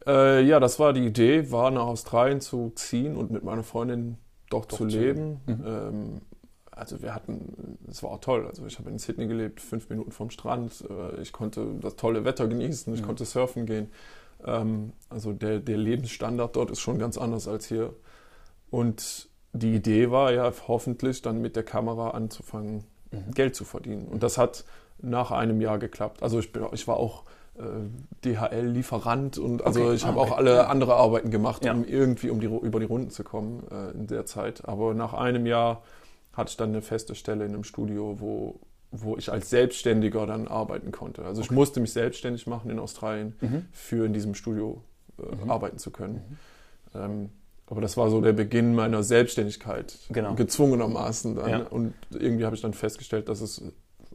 Äh, 0.06 0.42
ja, 0.42 0.60
das 0.60 0.78
war 0.78 0.92
die 0.92 1.06
Idee, 1.06 1.50
war 1.50 1.70
nach 1.70 1.86
Australien 1.86 2.40
zu 2.40 2.72
ziehen 2.74 3.16
und 3.16 3.30
mit 3.30 3.44
meiner 3.44 3.62
Freundin 3.62 4.16
dort, 4.50 4.72
dort 4.72 4.78
zu 4.78 4.84
leben. 4.84 5.40
Mhm. 5.46 5.64
Ähm, 5.66 6.20
also 6.78 7.02
wir 7.02 7.14
hatten, 7.14 7.78
es 7.88 8.02
war 8.02 8.10
auch 8.10 8.20
toll. 8.20 8.46
Also 8.46 8.66
ich 8.66 8.78
habe 8.78 8.90
in 8.90 8.98
Sydney 8.98 9.26
gelebt, 9.26 9.60
fünf 9.60 9.88
Minuten 9.90 10.12
vom 10.12 10.30
Strand. 10.30 10.84
Äh, 10.88 11.20
ich 11.20 11.32
konnte 11.32 11.66
das 11.80 11.96
tolle 11.96 12.24
Wetter 12.24 12.46
genießen, 12.46 12.92
ich 12.94 13.02
mhm. 13.02 13.06
konnte 13.06 13.24
surfen 13.24 13.66
gehen. 13.66 13.90
Ähm, 14.44 14.92
also 15.08 15.32
der, 15.32 15.60
der 15.60 15.76
Lebensstandard 15.76 16.56
dort 16.56 16.70
ist 16.70 16.80
schon 16.80 16.98
ganz 16.98 17.18
anders 17.18 17.48
als 17.48 17.66
hier. 17.66 17.94
Und 18.70 19.28
die 19.52 19.74
Idee 19.74 20.10
war 20.10 20.32
ja 20.32 20.52
hoffentlich 20.66 21.22
dann 21.22 21.40
mit 21.40 21.56
der 21.56 21.62
Kamera 21.62 22.10
anzufangen, 22.10 22.84
mhm. 23.10 23.32
Geld 23.32 23.56
zu 23.56 23.64
verdienen. 23.64 24.06
Und 24.06 24.22
das 24.22 24.38
hat 24.38 24.64
nach 25.00 25.30
einem 25.30 25.60
Jahr 25.60 25.78
geklappt. 25.78 26.22
Also 26.22 26.38
ich, 26.38 26.52
bin, 26.52 26.66
ich 26.72 26.86
war 26.86 26.96
auch 26.96 27.24
äh, 27.58 27.62
DHL-Lieferant 28.24 29.38
und 29.38 29.64
also 29.64 29.84
okay. 29.84 29.94
ich 29.94 30.06
habe 30.06 30.18
ah, 30.18 30.22
okay. 30.22 30.32
auch 30.32 30.36
alle 30.36 30.68
andere 30.68 30.94
Arbeiten 30.94 31.30
gemacht, 31.30 31.64
ja. 31.64 31.72
um 31.72 31.84
irgendwie 31.84 32.30
um 32.30 32.40
die, 32.40 32.46
über 32.46 32.80
die 32.80 32.86
Runden 32.86 33.10
zu 33.10 33.24
kommen 33.24 33.64
äh, 33.70 33.90
in 33.92 34.06
der 34.06 34.26
Zeit. 34.26 34.68
Aber 34.68 34.94
nach 34.94 35.14
einem 35.14 35.46
Jahr 35.46 35.82
hatte 36.38 36.50
ich 36.50 36.56
dann 36.56 36.70
eine 36.70 36.80
feste 36.80 37.14
Stelle 37.14 37.44
in 37.44 37.52
einem 37.52 37.64
Studio, 37.64 38.20
wo, 38.20 38.60
wo 38.90 39.16
ich 39.16 39.30
als 39.30 39.50
Selbstständiger 39.50 40.26
dann 40.26 40.48
arbeiten 40.48 40.92
konnte. 40.92 41.24
Also 41.24 41.40
okay. 41.40 41.48
ich 41.48 41.50
musste 41.50 41.80
mich 41.80 41.92
selbstständig 41.92 42.46
machen 42.46 42.70
in 42.70 42.78
Australien, 42.78 43.34
mhm. 43.40 43.66
für 43.72 44.06
in 44.06 44.14
diesem 44.14 44.34
Studio 44.34 44.82
äh, 45.18 45.34
mhm. 45.34 45.50
arbeiten 45.50 45.78
zu 45.78 45.90
können. 45.90 46.38
Mhm. 46.94 47.00
Ähm, 47.00 47.28
aber 47.66 47.82
das 47.82 47.98
war 47.98 48.08
so 48.08 48.22
der 48.22 48.32
Beginn 48.32 48.74
meiner 48.74 49.02
Selbstständigkeit, 49.02 49.98
genau. 50.08 50.34
gezwungenermaßen 50.34 51.34
dann. 51.34 51.50
Ja. 51.50 51.58
Und 51.66 51.92
irgendwie 52.10 52.46
habe 52.46 52.56
ich 52.56 52.62
dann 52.62 52.72
festgestellt, 52.72 53.28
dass 53.28 53.42
es 53.42 53.62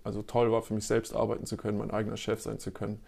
also 0.03 0.23
toll 0.23 0.51
war, 0.51 0.63
für 0.63 0.73
mich 0.73 0.87
selbst 0.87 1.15
arbeiten 1.15 1.45
zu 1.45 1.55
können, 1.55 1.77
mein 1.77 1.91
eigener 1.91 2.17
Chef 2.17 2.41
sein 2.41 2.57
zu 2.57 2.71
können 2.71 3.01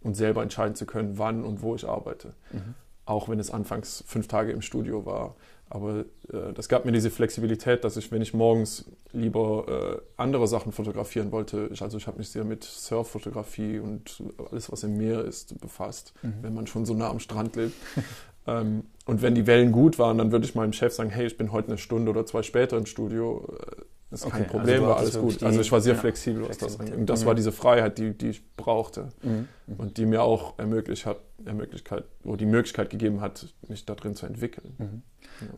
und 0.00 0.14
selber 0.14 0.42
entscheiden 0.42 0.76
zu 0.76 0.86
können, 0.86 1.18
wann 1.18 1.44
und 1.44 1.62
wo 1.62 1.74
ich 1.74 1.88
arbeite. 1.88 2.34
Mhm. 2.52 2.74
auch 3.04 3.28
wenn 3.28 3.40
es 3.40 3.50
anfangs 3.50 4.04
fünf 4.06 4.28
Tage 4.28 4.52
im 4.52 4.62
Studio 4.62 5.04
war. 5.04 5.34
Aber 5.70 6.04
äh, 6.32 6.52
das 6.52 6.68
gab 6.68 6.84
mir 6.84 6.90
diese 6.90 7.10
Flexibilität, 7.10 7.84
dass 7.84 7.96
ich, 7.96 8.10
wenn 8.10 8.20
ich 8.20 8.34
morgens 8.34 8.90
lieber 9.12 10.00
äh, 10.00 10.20
andere 10.20 10.48
Sachen 10.48 10.72
fotografieren 10.72 11.30
wollte, 11.30 11.70
ich, 11.72 11.80
also 11.80 11.96
ich 11.96 12.08
habe 12.08 12.18
mich 12.18 12.28
sehr 12.28 12.44
mit 12.44 12.64
Surffotografie 12.64 13.78
und 13.78 14.22
alles, 14.50 14.70
was 14.70 14.82
im 14.82 14.98
Meer 14.98 15.24
ist, 15.24 15.58
befasst, 15.60 16.12
mhm. 16.22 16.34
wenn 16.42 16.54
man 16.54 16.66
schon 16.66 16.84
so 16.84 16.92
nah 16.92 17.08
am 17.08 17.20
Strand 17.20 17.54
lebt. 17.54 17.74
ähm, 18.48 18.82
und 19.06 19.22
wenn 19.22 19.36
die 19.36 19.46
Wellen 19.46 19.70
gut 19.70 19.98
waren, 20.00 20.18
dann 20.18 20.32
würde 20.32 20.44
ich 20.44 20.56
meinem 20.56 20.72
Chef 20.72 20.92
sagen, 20.92 21.10
hey, 21.10 21.26
ich 21.26 21.36
bin 21.36 21.52
heute 21.52 21.68
eine 21.68 21.78
Stunde 21.78 22.10
oder 22.10 22.26
zwei 22.26 22.42
später 22.42 22.76
im 22.76 22.86
Studio. 22.86 23.56
Das 24.10 24.20
ist 24.20 24.26
okay, 24.26 24.38
kein 24.38 24.42
also 24.42 24.56
Problem, 24.58 24.74
also 24.76 24.88
war 24.88 24.96
alles 24.98 25.18
gut. 25.18 25.42
also 25.44 25.60
ich 25.60 25.70
war 25.70 25.80
sehr 25.80 25.94
ja, 25.94 26.00
flexibel, 26.00 26.48
was 26.48 26.58
das 26.58 26.80
angeht. 26.80 26.96
Und 26.96 27.06
das 27.06 27.22
mhm. 27.22 27.26
war 27.26 27.34
diese 27.36 27.52
Freiheit, 27.52 27.96
die, 27.98 28.12
die 28.12 28.30
ich 28.30 28.56
brauchte 28.56 29.10
mhm. 29.22 29.48
mhm. 29.66 29.74
und 29.78 29.98
die 29.98 30.06
mir 30.06 30.22
auch 30.22 30.58
ermöglicht 30.58 31.06
hat, 31.06 31.18
Ermöglichkeit, 31.44 32.04
oder 32.24 32.36
die 32.36 32.46
Möglichkeit 32.46 32.90
gegeben 32.90 33.20
hat, 33.20 33.46
mich 33.68 33.86
da 33.86 33.94
drin 33.94 34.16
zu 34.16 34.26
entwickeln. 34.26 34.74
Mhm. 34.78 35.02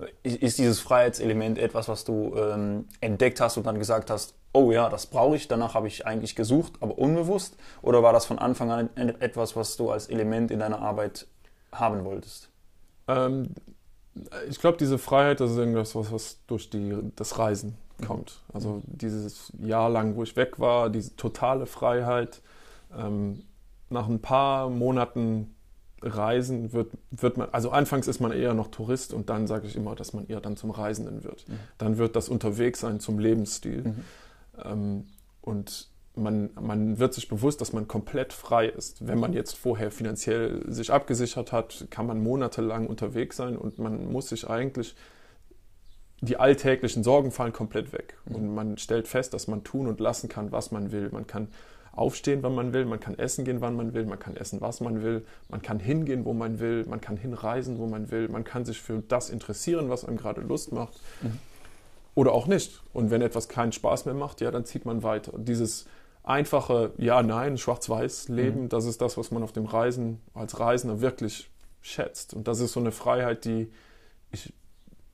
Ja. 0.00 0.06
Ist 0.22 0.58
dieses 0.58 0.80
Freiheitselement 0.80 1.58
etwas, 1.58 1.88
was 1.88 2.04
du 2.04 2.34
ähm, 2.36 2.84
entdeckt 3.00 3.40
hast 3.40 3.56
und 3.56 3.66
dann 3.66 3.78
gesagt 3.78 4.10
hast, 4.10 4.34
oh 4.52 4.70
ja, 4.70 4.90
das 4.90 5.06
brauche 5.06 5.34
ich, 5.34 5.48
danach 5.48 5.74
habe 5.74 5.88
ich 5.88 6.06
eigentlich 6.06 6.36
gesucht, 6.36 6.74
aber 6.80 6.98
unbewusst? 6.98 7.56
Oder 7.80 8.02
war 8.02 8.12
das 8.12 8.26
von 8.26 8.38
Anfang 8.38 8.70
an 8.70 8.90
etwas, 8.96 9.56
was 9.56 9.78
du 9.78 9.90
als 9.90 10.08
Element 10.08 10.50
in 10.50 10.58
deiner 10.58 10.80
Arbeit 10.80 11.26
haben 11.72 12.04
wolltest? 12.04 12.50
Ähm, 13.08 13.48
ich 14.48 14.60
glaube, 14.60 14.76
diese 14.76 14.98
Freiheit, 14.98 15.40
das 15.40 15.52
ist 15.52 15.56
irgendwas, 15.56 15.94
was, 15.94 16.12
was 16.12 16.38
durch 16.46 16.68
die, 16.68 16.94
das 17.16 17.38
Reisen 17.38 17.78
kommt. 18.02 18.40
Also 18.52 18.82
dieses 18.86 19.52
Jahr 19.58 19.90
lang, 19.90 20.16
wo 20.16 20.22
ich 20.22 20.36
weg 20.36 20.58
war, 20.58 20.90
diese 20.90 21.16
totale 21.16 21.66
Freiheit. 21.66 22.42
Ähm, 22.96 23.44
nach 23.90 24.08
ein 24.08 24.20
paar 24.20 24.70
Monaten 24.70 25.54
Reisen 26.02 26.72
wird, 26.72 26.92
wird 27.10 27.36
man, 27.36 27.48
also 27.52 27.70
anfangs 27.70 28.08
ist 28.08 28.20
man 28.20 28.32
eher 28.32 28.54
noch 28.54 28.68
Tourist 28.68 29.14
und 29.14 29.30
dann 29.30 29.46
sage 29.46 29.66
ich 29.66 29.76
immer, 29.76 29.94
dass 29.94 30.12
man 30.12 30.26
eher 30.26 30.40
dann 30.40 30.56
zum 30.56 30.70
Reisenden 30.70 31.22
wird. 31.24 31.48
Mhm. 31.48 31.58
Dann 31.78 31.98
wird 31.98 32.16
das 32.16 32.28
Unterwegssein 32.28 33.00
zum 33.00 33.18
Lebensstil. 33.18 33.82
Mhm. 33.84 34.04
Ähm, 34.64 35.06
und 35.40 35.88
man, 36.14 36.50
man 36.60 36.98
wird 36.98 37.14
sich 37.14 37.28
bewusst, 37.28 37.60
dass 37.60 37.72
man 37.72 37.88
komplett 37.88 38.32
frei 38.32 38.68
ist. 38.68 39.06
Wenn 39.06 39.18
man 39.18 39.32
jetzt 39.32 39.56
vorher 39.56 39.90
finanziell 39.90 40.62
sich 40.70 40.92
abgesichert 40.92 41.52
hat, 41.52 41.86
kann 41.90 42.06
man 42.06 42.22
monatelang 42.22 42.86
unterwegs 42.86 43.36
sein 43.36 43.56
und 43.56 43.78
man 43.78 44.10
muss 44.10 44.28
sich 44.28 44.48
eigentlich 44.48 44.94
die 46.22 46.36
alltäglichen 46.36 47.02
Sorgen 47.02 47.32
fallen 47.32 47.52
komplett 47.52 47.92
weg. 47.92 48.14
Mhm. 48.24 48.34
Und 48.34 48.54
man 48.54 48.78
stellt 48.78 49.08
fest, 49.08 49.34
dass 49.34 49.48
man 49.48 49.64
tun 49.64 49.88
und 49.88 50.00
lassen 50.00 50.28
kann, 50.28 50.52
was 50.52 50.70
man 50.70 50.92
will. 50.92 51.10
Man 51.10 51.26
kann 51.26 51.48
aufstehen, 51.90 52.42
wann 52.42 52.54
man 52.54 52.72
will, 52.72 52.86
man 52.86 53.00
kann 53.00 53.18
essen 53.18 53.44
gehen, 53.44 53.60
wann 53.60 53.76
man 53.76 53.92
will, 53.92 54.06
man 54.06 54.18
kann 54.18 54.36
essen, 54.36 54.60
was 54.60 54.80
man 54.80 55.02
will, 55.02 55.26
man 55.50 55.60
kann 55.60 55.78
hingehen, 55.78 56.24
wo 56.24 56.32
man 56.32 56.58
will, 56.58 56.86
man 56.88 57.02
kann 57.02 57.18
hinreisen, 57.18 57.78
wo 57.78 57.86
man 57.86 58.10
will, 58.10 58.28
man 58.28 58.44
kann 58.44 58.64
sich 58.64 58.80
für 58.80 59.02
das 59.06 59.28
interessieren, 59.28 59.90
was 59.90 60.04
einem 60.04 60.16
gerade 60.16 60.40
Lust 60.40 60.72
macht. 60.72 60.94
Mhm. 61.20 61.38
Oder 62.14 62.32
auch 62.32 62.46
nicht. 62.46 62.80
Und 62.92 63.10
wenn 63.10 63.20
etwas 63.20 63.48
keinen 63.48 63.72
Spaß 63.72 64.04
mehr 64.04 64.14
macht, 64.14 64.40
ja, 64.40 64.50
dann 64.50 64.64
zieht 64.64 64.84
man 64.84 65.02
weiter. 65.02 65.32
Dieses 65.36 65.86
einfache 66.22 66.92
Ja, 66.98 67.22
Nein, 67.22 67.58
Schwarz-Weiß-Leben, 67.58 68.62
mhm. 68.62 68.68
das 68.68 68.84
ist 68.84 69.00
das, 69.00 69.16
was 69.16 69.32
man 69.32 69.42
auf 69.42 69.52
dem 69.52 69.66
Reisen 69.66 70.20
als 70.34 70.60
Reisender 70.60 71.00
wirklich 71.00 71.50
schätzt. 71.80 72.32
Und 72.32 72.46
das 72.48 72.60
ist 72.60 72.72
so 72.72 72.80
eine 72.80 72.92
Freiheit, 72.92 73.44
die 73.44 73.70
ich 74.30 74.52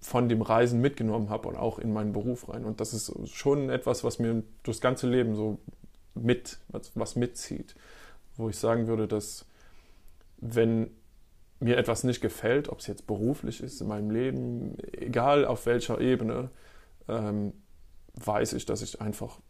von 0.00 0.28
dem 0.28 0.42
Reisen 0.42 0.80
mitgenommen 0.80 1.28
habe 1.28 1.48
und 1.48 1.56
auch 1.56 1.78
in 1.78 1.92
meinen 1.92 2.12
Beruf 2.12 2.48
rein. 2.48 2.64
Und 2.64 2.80
das 2.80 2.94
ist 2.94 3.12
schon 3.28 3.68
etwas, 3.68 4.04
was 4.04 4.18
mir 4.18 4.42
durchs 4.62 4.80
ganze 4.80 5.08
Leben 5.08 5.34
so 5.34 5.58
mit, 6.14 6.58
was, 6.94 7.16
mitzieht. 7.16 7.74
Wo 8.36 8.48
ich 8.48 8.56
sagen 8.56 8.86
würde, 8.86 9.08
dass 9.08 9.44
wenn 10.38 10.90
mir 11.60 11.76
etwas 11.76 12.04
nicht 12.04 12.20
gefällt, 12.20 12.68
ob 12.68 12.78
es 12.78 12.86
jetzt 12.86 13.06
beruflich 13.08 13.60
ist 13.60 13.80
in 13.80 13.88
meinem 13.88 14.10
Leben, 14.10 14.76
egal 14.92 15.44
auf 15.44 15.66
welcher 15.66 16.00
Ebene, 16.00 16.50
ähm, 17.08 17.52
weiß 18.14 18.52
ich, 18.52 18.66
dass 18.66 18.82
ich 18.82 19.00
einfach 19.00 19.40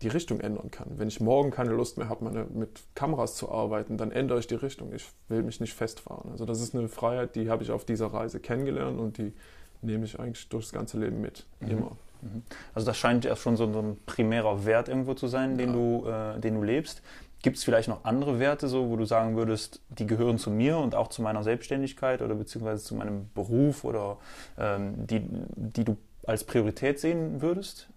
die 0.00 0.08
Richtung 0.08 0.40
ändern 0.40 0.70
kann. 0.70 0.98
Wenn 0.98 1.08
ich 1.08 1.20
morgen 1.20 1.50
keine 1.50 1.72
Lust 1.72 1.98
mehr 1.98 2.08
habe, 2.08 2.46
mit 2.54 2.82
Kameras 2.94 3.34
zu 3.34 3.50
arbeiten, 3.50 3.96
dann 3.98 4.12
ändere 4.12 4.38
ich 4.38 4.46
die 4.46 4.54
Richtung. 4.54 4.92
Ich 4.94 5.06
will 5.28 5.42
mich 5.42 5.60
nicht 5.60 5.74
festfahren. 5.74 6.30
Also 6.30 6.46
das 6.46 6.60
ist 6.60 6.74
eine 6.74 6.88
Freiheit, 6.88 7.34
die 7.34 7.50
habe 7.50 7.64
ich 7.64 7.70
auf 7.70 7.84
dieser 7.84 8.06
Reise 8.06 8.40
kennengelernt 8.40 8.98
und 8.98 9.18
die 9.18 9.34
nehme 9.82 10.04
ich 10.04 10.18
eigentlich 10.18 10.48
durchs 10.48 10.72
ganze 10.72 10.98
Leben 10.98 11.20
mit. 11.20 11.46
Mhm. 11.60 11.68
Immer. 11.70 11.96
Mhm. 12.22 12.42
Also 12.74 12.86
das 12.86 12.96
scheint 12.96 13.24
ja 13.24 13.36
schon 13.36 13.56
so 13.56 13.64
ein 13.64 13.96
primärer 14.06 14.64
Wert 14.64 14.88
irgendwo 14.88 15.14
zu 15.14 15.26
sein, 15.28 15.58
den, 15.58 15.70
ja. 15.70 15.74
du, 15.74 16.36
äh, 16.36 16.40
den 16.40 16.54
du 16.54 16.62
lebst. 16.62 17.02
Gibt 17.42 17.56
es 17.56 17.64
vielleicht 17.64 17.88
noch 17.88 18.04
andere 18.04 18.40
Werte, 18.40 18.66
so, 18.66 18.90
wo 18.90 18.96
du 18.96 19.04
sagen 19.04 19.36
würdest, 19.36 19.80
die 19.90 20.06
gehören 20.06 20.38
zu 20.38 20.50
mir 20.50 20.78
und 20.78 20.96
auch 20.96 21.06
zu 21.06 21.22
meiner 21.22 21.44
Selbstständigkeit 21.44 22.20
oder 22.20 22.34
beziehungsweise 22.34 22.82
zu 22.82 22.96
meinem 22.96 23.30
Beruf 23.32 23.84
oder 23.84 24.18
ähm, 24.58 25.06
die, 25.06 25.22
die 25.54 25.84
du 25.84 25.96
als 26.26 26.42
Priorität 26.42 26.98
sehen 26.98 27.40
würdest? 27.40 27.88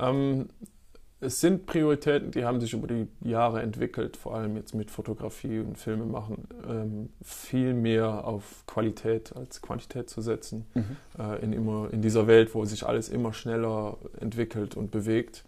Ähm, 0.00 0.48
es 1.20 1.40
sind 1.40 1.66
Prioritäten, 1.66 2.30
die 2.30 2.44
haben 2.44 2.60
sich 2.60 2.72
über 2.74 2.86
die 2.86 3.08
Jahre 3.22 3.60
entwickelt, 3.60 4.16
vor 4.16 4.36
allem 4.36 4.56
jetzt 4.56 4.72
mit 4.74 4.90
Fotografie 4.90 5.58
und 5.58 5.76
Filme 5.76 6.04
machen, 6.04 6.46
ähm, 6.68 7.08
viel 7.22 7.74
mehr 7.74 8.24
auf 8.24 8.64
Qualität 8.66 9.34
als 9.34 9.60
Quantität 9.60 10.08
zu 10.08 10.20
setzen. 10.20 10.66
Mhm. 10.74 10.96
Äh, 11.18 11.44
in, 11.44 11.52
immer, 11.52 11.92
in 11.92 12.02
dieser 12.02 12.28
Welt, 12.28 12.54
wo 12.54 12.64
sich 12.64 12.86
alles 12.86 13.08
immer 13.08 13.32
schneller 13.32 13.98
entwickelt 14.20 14.76
und 14.76 14.92
bewegt, 14.92 15.44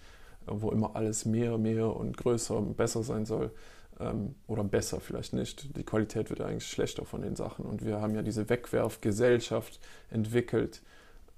äh, 0.46 0.52
wo 0.52 0.70
immer 0.72 0.96
alles 0.96 1.24
mehr, 1.24 1.56
mehr 1.56 1.94
und 1.94 2.16
größer 2.16 2.56
und 2.56 2.76
besser 2.76 3.04
sein 3.04 3.24
soll. 3.24 3.52
Ähm, 4.00 4.34
oder 4.48 4.64
besser 4.64 4.98
vielleicht 4.98 5.34
nicht. 5.34 5.76
Die 5.76 5.84
Qualität 5.84 6.30
wird 6.30 6.40
eigentlich 6.40 6.66
schlechter 6.66 7.04
von 7.04 7.22
den 7.22 7.36
Sachen. 7.36 7.64
Und 7.64 7.84
wir 7.84 8.00
haben 8.00 8.16
ja 8.16 8.22
diese 8.22 8.48
Wegwerfgesellschaft 8.48 9.78
entwickelt. 10.10 10.82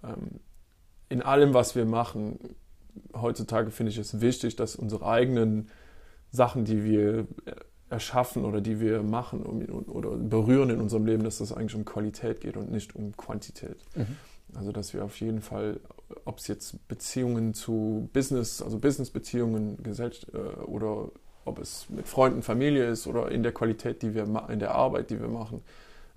Ähm, 0.02 0.40
in 1.10 1.20
allem, 1.20 1.52
was 1.52 1.76
wir 1.76 1.84
machen, 1.84 2.38
heutzutage 3.14 3.70
finde 3.70 3.90
ich 3.90 3.99
es 3.99 4.20
wichtig, 4.20 4.56
dass 4.56 4.76
unsere 4.76 5.06
eigenen 5.06 5.68
Sachen, 6.30 6.64
die 6.64 6.84
wir 6.84 7.26
erschaffen 7.90 8.44
oder 8.44 8.61
die 8.61 8.80
wir 8.80 9.02
machen 9.02 9.42
oder 9.42 10.16
berühren 10.16 10.70
in 10.70 10.80
unserem 10.80 11.04
Leben, 11.04 11.25
dass 11.25 11.38
das 11.38 11.52
eigentlich 11.52 11.75
um 11.75 11.84
Qualität 11.84 12.40
geht 12.40 12.56
und 12.56 12.70
nicht 12.70 12.96
um 12.96 13.16
Quantität. 13.16 13.76
Mhm. 13.94 14.16
Also 14.54 14.72
dass 14.72 14.94
wir 14.94 15.04
auf 15.04 15.20
jeden 15.20 15.42
Fall, 15.42 15.80
ob 16.25 16.38
es 16.38 16.49
jetzt 16.49 16.88
Beziehungen 16.88 17.54
zu 17.54 18.08
Business, 18.12 18.62
also 18.62 18.78
Businessbeziehungen, 18.78 19.82
Gesellschaft 19.82 20.28
äh, 20.34 20.38
oder 20.62 21.11
ob 21.44 21.58
es 21.58 21.88
mit 21.90 22.08
Freunden, 22.08 22.42
Familie 22.42 22.87
ist 22.87 23.06
oder 23.06 23.30
in 23.30 23.42
der 23.42 23.52
Qualität, 23.52 24.02
die 24.02 24.14
wir 24.14 24.26
in 24.49 24.58
der 24.58 24.75
Arbeit, 24.75 25.11
die 25.11 25.20
wir 25.20 25.28
machen, 25.28 25.62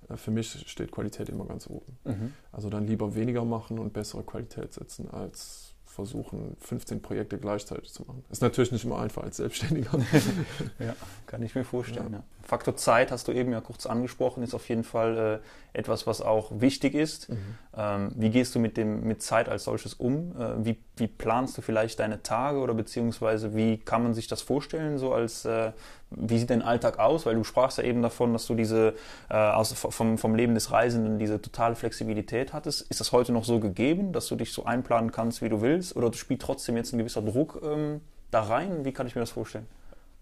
äh, 0.08 0.16
für 0.16 0.30
mich 0.30 0.50
steht 0.68 0.92
Qualität 0.92 1.28
immer 1.28 1.44
ganz 1.44 1.68
oben. 1.68 1.98
Mhm. 2.04 2.32
Also 2.52 2.70
dann 2.70 2.86
lieber 2.86 3.14
weniger 3.14 3.44
machen 3.44 3.78
und 3.78 3.92
bessere 3.92 4.22
Qualität 4.22 4.72
setzen 4.72 5.10
als 5.10 5.65
versuchen, 5.96 6.56
15 6.60 7.00
Projekte 7.00 7.38
gleichzeitig 7.38 7.92
zu 7.92 8.04
machen. 8.04 8.22
Ist 8.30 8.42
natürlich 8.42 8.70
nicht 8.70 8.84
immer 8.84 8.98
einfach 8.98 9.24
als 9.24 9.38
Selbstständiger. 9.38 9.98
ja, 10.78 10.94
kann 11.26 11.42
ich 11.42 11.54
mir 11.54 11.64
vorstellen. 11.64 12.12
Ja. 12.12 12.22
Faktor 12.46 12.76
Zeit 12.76 13.10
hast 13.10 13.26
du 13.26 13.32
eben 13.32 13.50
ja 13.50 13.60
kurz 13.60 13.86
angesprochen, 13.86 14.42
ist 14.44 14.54
auf 14.54 14.68
jeden 14.68 14.84
Fall 14.84 15.40
äh, 15.74 15.78
etwas, 15.78 16.06
was 16.06 16.20
auch 16.22 16.52
wichtig 16.60 16.94
ist. 16.94 17.28
Mhm. 17.28 17.36
Ähm, 17.76 18.12
wie 18.14 18.30
gehst 18.30 18.54
du 18.54 18.60
mit, 18.60 18.76
dem, 18.76 19.02
mit 19.02 19.20
Zeit 19.20 19.48
als 19.48 19.64
solches 19.64 19.94
um? 19.94 20.32
Äh, 20.38 20.64
wie, 20.64 20.78
wie 20.96 21.08
planst 21.08 21.58
du 21.58 21.62
vielleicht 21.62 21.98
deine 21.98 22.22
Tage 22.22 22.58
oder 22.58 22.74
beziehungsweise 22.74 23.56
wie 23.56 23.78
kann 23.78 24.04
man 24.04 24.14
sich 24.14 24.28
das 24.28 24.42
vorstellen, 24.42 24.96
so 24.98 25.12
als 25.12 25.44
äh, 25.44 25.72
wie 26.10 26.38
sieht 26.38 26.50
dein 26.50 26.62
Alltag 26.62 27.00
aus? 27.00 27.26
Weil 27.26 27.34
du 27.34 27.42
sprachst 27.42 27.78
ja 27.78 27.84
eben 27.84 28.00
davon, 28.00 28.32
dass 28.32 28.46
du 28.46 28.54
diese 28.54 28.94
äh, 29.28 29.34
aus, 29.34 29.72
vom, 29.72 30.16
vom 30.16 30.34
Leben 30.36 30.54
des 30.54 30.70
Reisenden 30.70 31.18
diese 31.18 31.42
totale 31.42 31.74
Flexibilität 31.74 32.52
hattest. 32.52 32.82
Ist 32.82 33.00
das 33.00 33.10
heute 33.10 33.32
noch 33.32 33.44
so 33.44 33.58
gegeben, 33.58 34.12
dass 34.12 34.28
du 34.28 34.36
dich 34.36 34.52
so 34.52 34.64
einplanen 34.64 35.10
kannst, 35.10 35.42
wie 35.42 35.48
du 35.48 35.62
willst? 35.62 35.96
Oder 35.96 36.12
spielt 36.12 36.42
trotzdem 36.42 36.76
jetzt 36.76 36.92
ein 36.92 36.98
gewisser 36.98 37.22
Druck 37.22 37.60
ähm, 37.64 38.02
da 38.30 38.42
rein? 38.42 38.84
Wie 38.84 38.92
kann 38.92 39.08
ich 39.08 39.16
mir 39.16 39.20
das 39.20 39.30
vorstellen? 39.30 39.66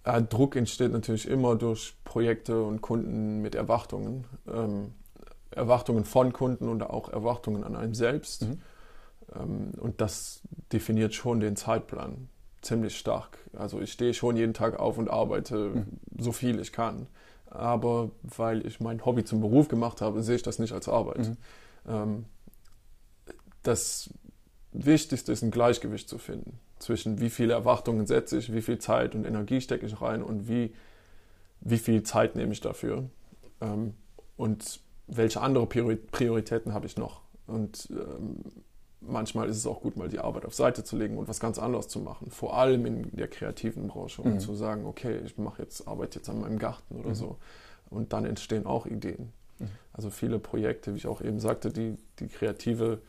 Ja, 0.07 0.21
Druck 0.21 0.57
entsteht 0.57 0.93
natürlich 0.93 1.29
immer 1.29 1.57
durch 1.57 1.95
Projekte 2.05 2.63
und 2.63 2.83
Kunden 2.83 3.41
mit 3.41 3.55
Erwartungen. 3.55 4.27
Ähm, 4.47 4.93
Erwartungen 5.51 6.05
von 6.05 6.33
Kunden 6.33 6.69
und 6.69 6.83
auch 6.83 7.09
Erwartungen 7.09 7.65
an 7.65 7.77
einem 7.77 7.95
selbst. 7.95 8.43
Mhm. 8.43 8.61
Ähm, 9.35 9.71
und 9.81 10.01
das 10.01 10.41
definiert 10.73 11.15
schon 11.15 11.41
den 11.41 11.57
Zeitplan 11.57 12.29
ziemlich 12.61 12.99
stark. 12.99 13.39
Also 13.57 13.81
ich 13.81 13.93
stehe 13.93 14.15
schon 14.15 14.37
jeden 14.37 14.55
Tag 14.55 14.79
auf 14.79 14.99
und 14.99 15.09
arbeite 15.09 15.57
mhm. 15.57 15.87
so 16.19 16.33
viel 16.33 16.61
ich 16.61 16.73
kann. 16.73 17.07
Aber 17.47 18.11
weil 18.23 18.67
ich 18.67 18.81
mein 18.81 19.05
Hobby 19.05 19.25
zum 19.25 19.41
Beruf 19.41 19.69
gemacht 19.69 20.01
habe, 20.01 20.23
sehe 20.23 20.37
ich 20.37 20.43
das 20.43 20.59
nicht 20.59 20.73
als 20.73 20.89
Arbeit. 20.89 21.19
Mhm. 21.19 21.37
Ähm, 21.89 22.25
das 23.63 24.11
Wichtigste 24.73 25.33
ist 25.33 25.43
ein 25.43 25.51
Gleichgewicht 25.51 26.09
zu 26.09 26.19
finden 26.19 26.59
zwischen 26.85 27.21
wie 27.21 27.31
viele 27.31 27.55
Erwartungen 27.55 28.07
setze 28.07 28.39
ich, 28.39 28.53
wie 28.53 28.63
viel 28.63 28.79
Zeit 28.79 29.15
und 29.15 29.25
Energie 29.25 29.61
stecke 29.61 29.87
ich 29.87 30.01
rein 30.01 30.23
und 30.23 30.49
wie, 30.49 30.75
wie 31.61 31.79
viel 31.79 32.03
Zeit 32.03 32.37
nehme 32.37 32.53
ich 32.53 32.61
dafür 32.61 33.05
ähm, 33.61 33.95
und 34.37 34.81
welche 35.07 35.41
andere 35.41 35.67
Prioritäten 35.67 36.73
habe 36.73 36.87
ich 36.87 36.97
noch. 36.97 37.23
Und 37.47 37.89
ähm, 37.91 38.37
manchmal 39.01 39.49
ist 39.49 39.57
es 39.57 39.67
auch 39.67 39.81
gut, 39.81 39.97
mal 39.97 40.09
die 40.09 40.19
Arbeit 40.19 40.45
auf 40.45 40.55
Seite 40.55 40.85
zu 40.85 40.97
legen 40.97 41.19
und 41.19 41.29
was 41.29 41.41
ganz 41.41 41.59
anderes 41.59 41.89
zu 41.89 42.01
machen, 42.01 42.31
vor 42.31 42.57
allem 42.57 42.87
in 42.87 43.11
der 43.13 43.29
kreativen 43.29 43.89
Branche, 43.89 44.23
um 44.23 44.35
mhm. 44.35 44.41
zu 44.41 44.55
sagen, 44.55 44.87
okay, 44.87 45.21
ich 45.25 45.37
mache 45.37 45.63
jetzt, 45.63 45.89
arbeite 45.89 46.19
jetzt 46.19 46.29
an 46.29 46.41
meinem 46.41 46.59
Garten 46.59 46.97
oder 46.97 47.11
mhm. 47.11 47.15
so. 47.15 47.37
Und 47.91 48.13
dann 48.13 48.25
entstehen 48.25 48.67
auch 48.67 48.87
Ideen. 48.87 49.33
Mhm. 49.59 49.69
Also 49.93 50.11
viele 50.11 50.39
Projekte, 50.39 50.95
wie 50.95 50.99
ich 50.99 51.07
auch 51.07 51.21
eben 51.21 51.41
sagte, 51.41 51.71
die, 51.71 51.97
die 52.19 52.29
kreative 52.29 53.01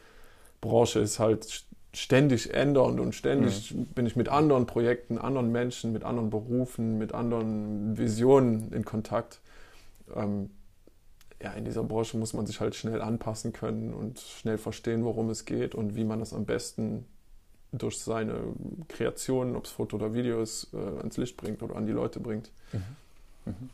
Branche 0.61 0.99
ist 0.99 1.19
halt 1.19 1.65
ständig 1.95 2.53
ändernd 2.53 2.99
und 2.99 3.15
ständig 3.15 3.73
mhm. 3.73 3.85
bin 3.87 4.05
ich 4.05 4.15
mit 4.15 4.29
anderen 4.29 4.65
Projekten, 4.65 5.17
anderen 5.17 5.51
Menschen, 5.51 5.93
mit 5.93 6.03
anderen 6.03 6.29
Berufen, 6.29 6.97
mit 6.97 7.13
anderen 7.13 7.97
Visionen 7.97 8.71
in 8.71 8.85
Kontakt. 8.85 9.39
Ähm, 10.13 10.49
ja, 11.41 11.51
in 11.53 11.65
dieser 11.65 11.83
Branche 11.83 12.17
muss 12.17 12.33
man 12.33 12.45
sich 12.45 12.59
halt 12.59 12.75
schnell 12.75 13.01
anpassen 13.01 13.53
können 13.53 13.93
und 13.93 14.19
schnell 14.19 14.57
verstehen, 14.57 15.03
worum 15.03 15.29
es 15.29 15.45
geht 15.45 15.75
und 15.75 15.95
wie 15.95 16.03
man 16.03 16.19
das 16.19 16.33
am 16.33 16.45
besten 16.45 17.05
durch 17.71 17.99
seine 17.99 18.39
Kreationen, 18.87 19.55
ob 19.55 19.65
es 19.65 19.71
Foto 19.71 19.97
oder 19.97 20.13
Video 20.13 20.41
ist, 20.41 20.73
äh, 20.73 20.77
ans 20.77 21.17
Licht 21.17 21.37
bringt 21.37 21.61
oder 21.61 21.75
an 21.75 21.85
die 21.85 21.91
Leute 21.91 22.19
bringt. 22.19 22.51
Mhm. 22.71 22.81
Mhm. 23.45 23.69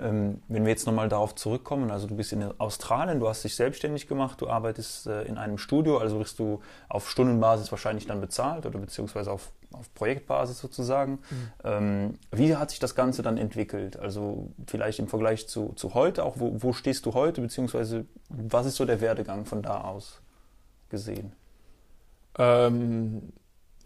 Ähm, 0.00 0.42
wenn 0.48 0.64
wir 0.64 0.70
jetzt 0.70 0.86
nochmal 0.86 1.08
darauf 1.08 1.36
zurückkommen, 1.36 1.92
also 1.92 2.08
du 2.08 2.16
bist 2.16 2.32
in 2.32 2.42
Australien, 2.58 3.20
du 3.20 3.28
hast 3.28 3.44
dich 3.44 3.54
selbstständig 3.54 4.08
gemacht, 4.08 4.40
du 4.40 4.48
arbeitest 4.48 5.06
äh, 5.06 5.22
in 5.22 5.38
einem 5.38 5.56
Studio, 5.56 5.98
also 5.98 6.18
wirst 6.18 6.40
du 6.40 6.60
auf 6.88 7.08
Stundenbasis 7.08 7.70
wahrscheinlich 7.70 8.06
dann 8.06 8.20
bezahlt 8.20 8.66
oder 8.66 8.80
beziehungsweise 8.80 9.30
auf, 9.30 9.52
auf 9.72 9.94
Projektbasis 9.94 10.58
sozusagen. 10.58 11.12
Mhm. 11.12 11.50
Ähm, 11.62 12.14
wie 12.32 12.56
hat 12.56 12.70
sich 12.70 12.80
das 12.80 12.96
Ganze 12.96 13.22
dann 13.22 13.38
entwickelt? 13.38 13.96
Also 13.96 14.48
vielleicht 14.66 14.98
im 14.98 15.06
Vergleich 15.06 15.46
zu, 15.46 15.72
zu 15.76 15.94
heute, 15.94 16.24
auch 16.24 16.40
wo, 16.40 16.60
wo 16.60 16.72
stehst 16.72 17.06
du 17.06 17.14
heute, 17.14 17.40
beziehungsweise 17.40 18.04
was 18.28 18.66
ist 18.66 18.74
so 18.74 18.84
der 18.84 19.00
Werdegang 19.00 19.44
von 19.44 19.62
da 19.62 19.82
aus 19.82 20.20
gesehen? 20.88 21.32
Ähm, 22.36 23.32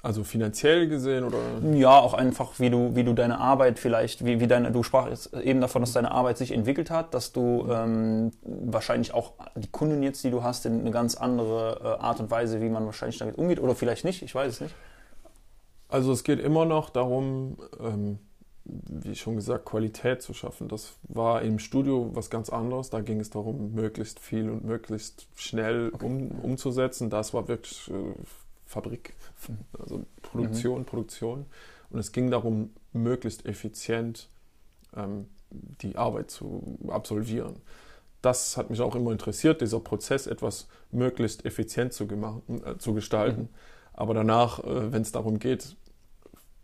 also 0.08 0.24
finanziell 0.24 0.88
gesehen 0.88 1.22
oder? 1.22 1.36
Ja, 1.74 1.98
auch 1.98 2.14
einfach, 2.14 2.58
wie 2.58 2.70
du, 2.70 2.96
wie 2.96 3.04
du 3.04 3.12
deine 3.12 3.38
Arbeit 3.38 3.78
vielleicht, 3.78 4.24
wie, 4.24 4.40
wie 4.40 4.46
deine, 4.46 4.72
du 4.72 4.82
sprachst 4.82 5.34
eben 5.34 5.60
davon, 5.60 5.82
dass 5.82 5.92
deine 5.92 6.12
Arbeit 6.12 6.38
sich 6.38 6.50
entwickelt 6.52 6.90
hat, 6.90 7.12
dass 7.12 7.34
du 7.34 7.68
ähm, 7.70 8.30
wahrscheinlich 8.42 9.12
auch 9.12 9.34
die 9.54 9.68
Kunden 9.68 10.02
jetzt, 10.02 10.24
die 10.24 10.30
du 10.30 10.42
hast, 10.42 10.64
in 10.64 10.80
eine 10.80 10.92
ganz 10.92 11.14
andere 11.14 11.80
äh, 11.82 12.02
Art 12.02 12.20
und 12.20 12.30
Weise, 12.30 12.62
wie 12.62 12.70
man 12.70 12.86
wahrscheinlich 12.86 13.18
damit 13.18 13.36
umgeht 13.36 13.60
oder 13.60 13.74
vielleicht 13.74 14.06
nicht, 14.06 14.22
ich 14.22 14.34
weiß 14.34 14.54
es 14.54 14.60
nicht. 14.62 14.74
Also 15.90 16.10
es 16.10 16.24
geht 16.24 16.40
immer 16.40 16.64
noch 16.64 16.88
darum, 16.88 17.58
ähm, 17.78 18.18
wie 18.64 19.14
schon 19.14 19.36
gesagt, 19.36 19.66
Qualität 19.66 20.22
zu 20.22 20.32
schaffen. 20.32 20.68
Das 20.68 20.94
war 21.02 21.42
im 21.42 21.58
Studio 21.58 22.08
was 22.14 22.30
ganz 22.30 22.48
anderes. 22.48 22.88
Da 22.88 23.02
ging 23.02 23.20
es 23.20 23.28
darum, 23.28 23.74
möglichst 23.74 24.20
viel 24.20 24.48
und 24.48 24.64
möglichst 24.64 25.26
schnell 25.34 25.90
okay. 25.92 26.06
um, 26.06 26.30
umzusetzen. 26.42 27.10
Das 27.10 27.34
war 27.34 27.46
wirklich 27.46 27.90
äh, 27.90 28.14
Fabrik, 28.68 29.14
also 29.78 30.04
Produktion, 30.22 30.80
mhm. 30.80 30.84
Produktion. 30.84 31.46
Und 31.90 31.98
es 31.98 32.12
ging 32.12 32.30
darum, 32.30 32.70
möglichst 32.92 33.46
effizient 33.46 34.28
ähm, 34.94 35.26
die 35.50 35.96
Arbeit 35.96 36.30
zu 36.30 36.78
absolvieren. 36.88 37.56
Das 38.20 38.58
hat 38.58 38.68
mich 38.68 38.80
auch 38.82 38.94
immer 38.94 39.10
interessiert, 39.10 39.62
dieser 39.62 39.80
Prozess 39.80 40.26
etwas 40.26 40.68
möglichst 40.90 41.46
effizient 41.46 41.94
zu, 41.94 42.04
äh, 42.04 42.76
zu 42.78 42.92
gestalten. 42.92 43.42
Mhm. 43.42 43.48
Aber 43.94 44.12
danach, 44.12 44.62
äh, 44.62 44.92
wenn 44.92 45.02
es 45.02 45.12
darum 45.12 45.38
geht, 45.38 45.76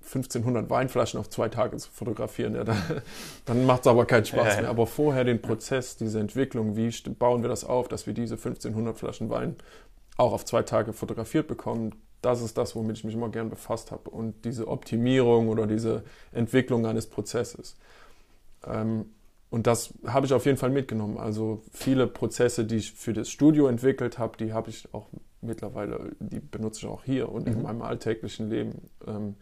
1500 0.02 0.68
Weinflaschen 0.68 1.18
auf 1.18 1.30
zwei 1.30 1.48
Tage 1.48 1.78
zu 1.78 1.90
fotografieren, 1.90 2.54
ja, 2.54 2.64
dann, 2.64 2.76
dann 3.46 3.64
macht 3.64 3.82
es 3.82 3.86
aber 3.86 4.04
keinen 4.04 4.26
Spaß 4.26 4.60
mehr. 4.60 4.68
Aber 4.68 4.86
vorher 4.86 5.24
den 5.24 5.40
Prozess, 5.40 5.96
diese 5.96 6.20
Entwicklung, 6.20 6.76
wie 6.76 6.90
bauen 7.18 7.40
wir 7.40 7.48
das 7.48 7.64
auf, 7.64 7.88
dass 7.88 8.06
wir 8.06 8.12
diese 8.12 8.34
1500 8.34 8.98
Flaschen 8.98 9.30
Wein 9.30 9.56
auch 10.16 10.32
auf 10.32 10.44
zwei 10.44 10.62
Tage 10.62 10.92
fotografiert 10.92 11.48
bekommen, 11.48 11.94
das 12.22 12.40
ist 12.40 12.56
das, 12.56 12.74
womit 12.74 12.98
ich 12.98 13.04
mich 13.04 13.14
immer 13.14 13.28
gern 13.28 13.50
befasst 13.50 13.90
habe. 13.90 14.08
Und 14.10 14.44
diese 14.44 14.68
Optimierung 14.68 15.48
oder 15.48 15.66
diese 15.66 16.04
Entwicklung 16.32 16.86
eines 16.86 17.06
Prozesses. 17.06 17.76
Ähm, 18.66 19.06
und 19.50 19.66
das 19.66 19.94
habe 20.06 20.26
ich 20.26 20.32
auf 20.32 20.46
jeden 20.46 20.58
Fall 20.58 20.70
mitgenommen. 20.70 21.18
Also 21.18 21.62
viele 21.72 22.06
Prozesse, 22.06 22.64
die 22.64 22.76
ich 22.76 22.92
für 22.92 23.12
das 23.12 23.28
Studio 23.28 23.68
entwickelt 23.68 24.18
habe, 24.18 24.36
die 24.36 24.52
habe 24.52 24.70
ich 24.70 24.92
auch 24.92 25.08
mittlerweile, 25.42 26.12
die 26.18 26.40
benutze 26.40 26.80
ich 26.80 26.86
auch 26.86 27.04
hier 27.04 27.30
und 27.30 27.46
mhm. 27.46 27.52
in 27.52 27.62
meinem 27.62 27.82
alltäglichen 27.82 28.48
Leben. 28.48 28.90
Ähm, 29.06 29.36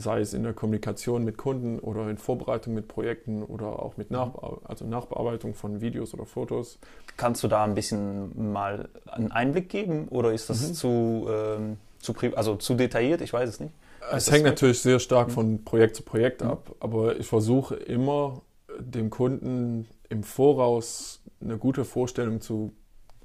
sei 0.00 0.20
es 0.20 0.34
in 0.34 0.42
der 0.42 0.52
Kommunikation 0.52 1.24
mit 1.24 1.36
Kunden 1.36 1.78
oder 1.78 2.08
in 2.08 2.16
Vorbereitung 2.16 2.74
mit 2.74 2.88
Projekten 2.88 3.42
oder 3.42 3.82
auch 3.82 3.96
mit 3.96 4.10
Nachbe 4.10 4.60
also 4.64 4.84
Nachbearbeitung 4.86 5.54
von 5.54 5.80
Videos 5.80 6.14
oder 6.14 6.24
Fotos. 6.24 6.78
Kannst 7.16 7.42
du 7.42 7.48
da 7.48 7.64
ein 7.64 7.74
bisschen 7.74 8.52
mal 8.52 8.88
einen 9.06 9.30
Einblick 9.30 9.68
geben 9.68 10.08
oder 10.08 10.32
ist 10.32 10.50
das 10.50 10.68
mhm. 10.68 10.74
zu, 10.74 11.28
ähm, 11.30 11.76
zu, 11.98 12.14
also 12.34 12.56
zu 12.56 12.74
detailliert? 12.74 13.20
Ich 13.20 13.32
weiß 13.32 13.48
es 13.48 13.60
nicht. 13.60 13.72
Es 14.12 14.30
hängt 14.30 14.44
natürlich 14.44 14.80
sehr 14.80 14.98
stark 14.98 15.28
mhm. 15.28 15.32
von 15.32 15.64
Projekt 15.64 15.96
zu 15.96 16.02
Projekt 16.02 16.42
mhm. 16.42 16.50
ab, 16.50 16.74
aber 16.80 17.18
ich 17.18 17.26
versuche 17.26 17.76
immer 17.76 18.42
dem 18.78 19.10
Kunden 19.10 19.86
im 20.08 20.22
Voraus 20.22 21.20
eine 21.40 21.58
gute 21.58 21.84
Vorstellung 21.84 22.40
zu 22.40 22.72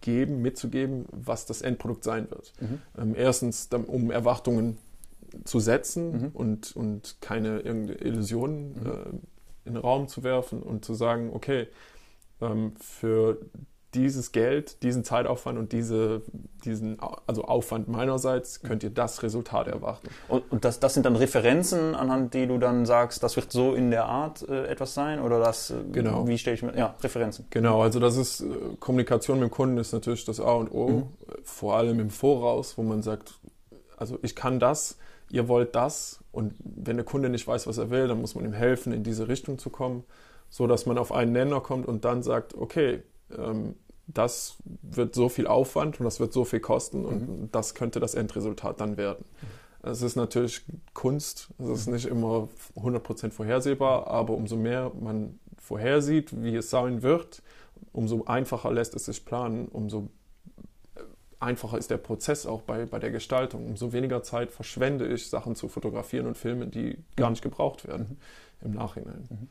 geben, 0.01 0.41
mitzugeben, 0.41 1.05
was 1.11 1.45
das 1.45 1.61
Endprodukt 1.61 2.03
sein 2.03 2.29
wird. 2.29 2.53
Mhm. 2.59 2.81
Ähm, 2.97 3.15
erstens, 3.17 3.69
um 3.87 4.11
Erwartungen 4.11 4.77
zu 5.43 5.59
setzen 5.59 6.11
mhm. 6.11 6.27
und, 6.33 6.75
und 6.75 7.17
keine 7.21 7.59
Illusionen 7.61 8.69
mhm. 8.69 8.87
äh, 8.87 9.67
in 9.67 9.73
den 9.73 9.77
Raum 9.77 10.07
zu 10.07 10.23
werfen 10.23 10.61
und 10.61 10.85
zu 10.85 10.93
sagen, 10.93 11.31
okay, 11.33 11.67
ähm, 12.41 12.73
für 12.79 13.39
dieses 13.95 14.31
Geld, 14.31 14.83
diesen 14.83 15.03
Zeitaufwand 15.03 15.57
und 15.57 15.71
diese, 15.71 16.21
diesen 16.65 16.97
also 17.25 17.45
Aufwand 17.45 17.87
meinerseits 17.87 18.61
könnt 18.61 18.83
ihr 18.83 18.89
das 18.89 19.23
Resultat 19.23 19.67
erwarten. 19.67 20.09
Und, 20.27 20.51
und 20.51 20.65
das, 20.65 20.79
das 20.79 20.93
sind 20.93 21.05
dann 21.05 21.15
Referenzen, 21.15 21.95
anhand 21.95 22.33
die 22.33 22.45
du 22.45 22.57
dann 22.57 22.85
sagst, 22.85 23.23
das 23.23 23.37
wird 23.37 23.51
so 23.51 23.73
in 23.73 23.91
der 23.91 24.05
Art 24.05 24.47
äh, 24.47 24.67
etwas 24.67 24.93
sein 24.93 25.21
oder 25.21 25.39
das, 25.39 25.71
äh, 25.71 25.75
genau. 25.91 26.27
wie 26.27 26.37
stelle 26.37 26.55
ich 26.55 26.63
mir, 26.63 26.77
ja, 26.77 26.95
Referenzen. 27.01 27.45
Genau, 27.49 27.81
also 27.81 27.99
das 27.99 28.17
ist, 28.17 28.41
äh, 28.41 28.45
Kommunikation 28.79 29.39
mit 29.39 29.49
dem 29.49 29.51
Kunden 29.51 29.77
ist 29.77 29.93
natürlich 29.93 30.25
das 30.25 30.39
A 30.39 30.51
und 30.51 30.71
O, 30.71 30.89
mhm. 30.89 31.03
vor 31.43 31.77
allem 31.77 31.99
im 31.99 32.09
Voraus, 32.09 32.77
wo 32.77 32.83
man 32.83 33.01
sagt, 33.01 33.39
also 33.97 34.19
ich 34.21 34.35
kann 34.35 34.59
das, 34.59 34.97
ihr 35.29 35.47
wollt 35.47 35.75
das 35.75 36.23
und 36.31 36.53
wenn 36.59 36.97
der 36.97 37.05
Kunde 37.05 37.29
nicht 37.29 37.47
weiß, 37.47 37.67
was 37.67 37.77
er 37.77 37.89
will, 37.89 38.07
dann 38.07 38.21
muss 38.21 38.35
man 38.35 38.45
ihm 38.45 38.53
helfen, 38.53 38.93
in 38.93 39.03
diese 39.03 39.27
Richtung 39.27 39.57
zu 39.57 39.69
kommen, 39.69 40.03
so 40.49 40.67
dass 40.67 40.85
man 40.85 40.97
auf 40.97 41.11
einen 41.11 41.31
Nenner 41.31 41.61
kommt 41.61 41.87
und 41.87 42.05
dann 42.05 42.23
sagt, 42.23 42.55
okay, 42.55 43.03
ähm, 43.35 43.75
das 44.07 44.57
wird 44.81 45.15
so 45.15 45.29
viel 45.29 45.47
Aufwand 45.47 45.99
und 45.99 46.03
das 46.03 46.19
wird 46.19 46.31
so 46.31 46.45
viel 46.45 46.59
kosten 46.59 47.05
und 47.05 47.29
mhm. 47.29 47.49
das 47.51 47.73
könnte 47.73 47.99
das 47.99 48.13
Endresultat 48.13 48.79
dann 48.79 48.97
werden. 48.97 49.25
Es 49.81 50.01
ist 50.01 50.15
natürlich 50.15 50.63
Kunst, 50.93 51.49
es 51.59 51.81
ist 51.81 51.87
nicht 51.87 52.05
immer 52.05 52.49
100% 52.75 53.31
vorhersehbar, 53.31 54.07
aber 54.07 54.33
umso 54.33 54.55
mehr 54.55 54.91
man 54.99 55.39
vorhersieht, 55.57 56.43
wie 56.43 56.55
es 56.55 56.69
sein 56.69 57.01
wird, 57.03 57.41
umso 57.91 58.25
einfacher 58.25 58.71
lässt 58.71 58.95
es 58.95 59.05
sich 59.05 59.25
planen, 59.25 59.67
umso 59.67 60.09
einfacher 61.45 61.77
ist 61.77 61.91
der 61.91 61.97
Prozess 61.97 62.45
auch 62.45 62.61
bei, 62.61 62.85
bei 62.85 62.99
der 62.99 63.11
Gestaltung. 63.11 63.65
Umso 63.65 63.93
weniger 63.93 64.23
Zeit 64.23 64.51
verschwende 64.51 65.07
ich, 65.07 65.29
Sachen 65.29 65.55
zu 65.55 65.69
fotografieren 65.69 66.27
und 66.27 66.35
filmen, 66.35 66.71
die 66.71 66.97
gar 67.15 67.29
nicht 67.29 67.41
gebraucht 67.41 67.87
werden 67.87 68.17
mhm. 68.61 68.67
im 68.67 68.73
Nachhinein. 68.73 69.27
Mhm. 69.29 69.47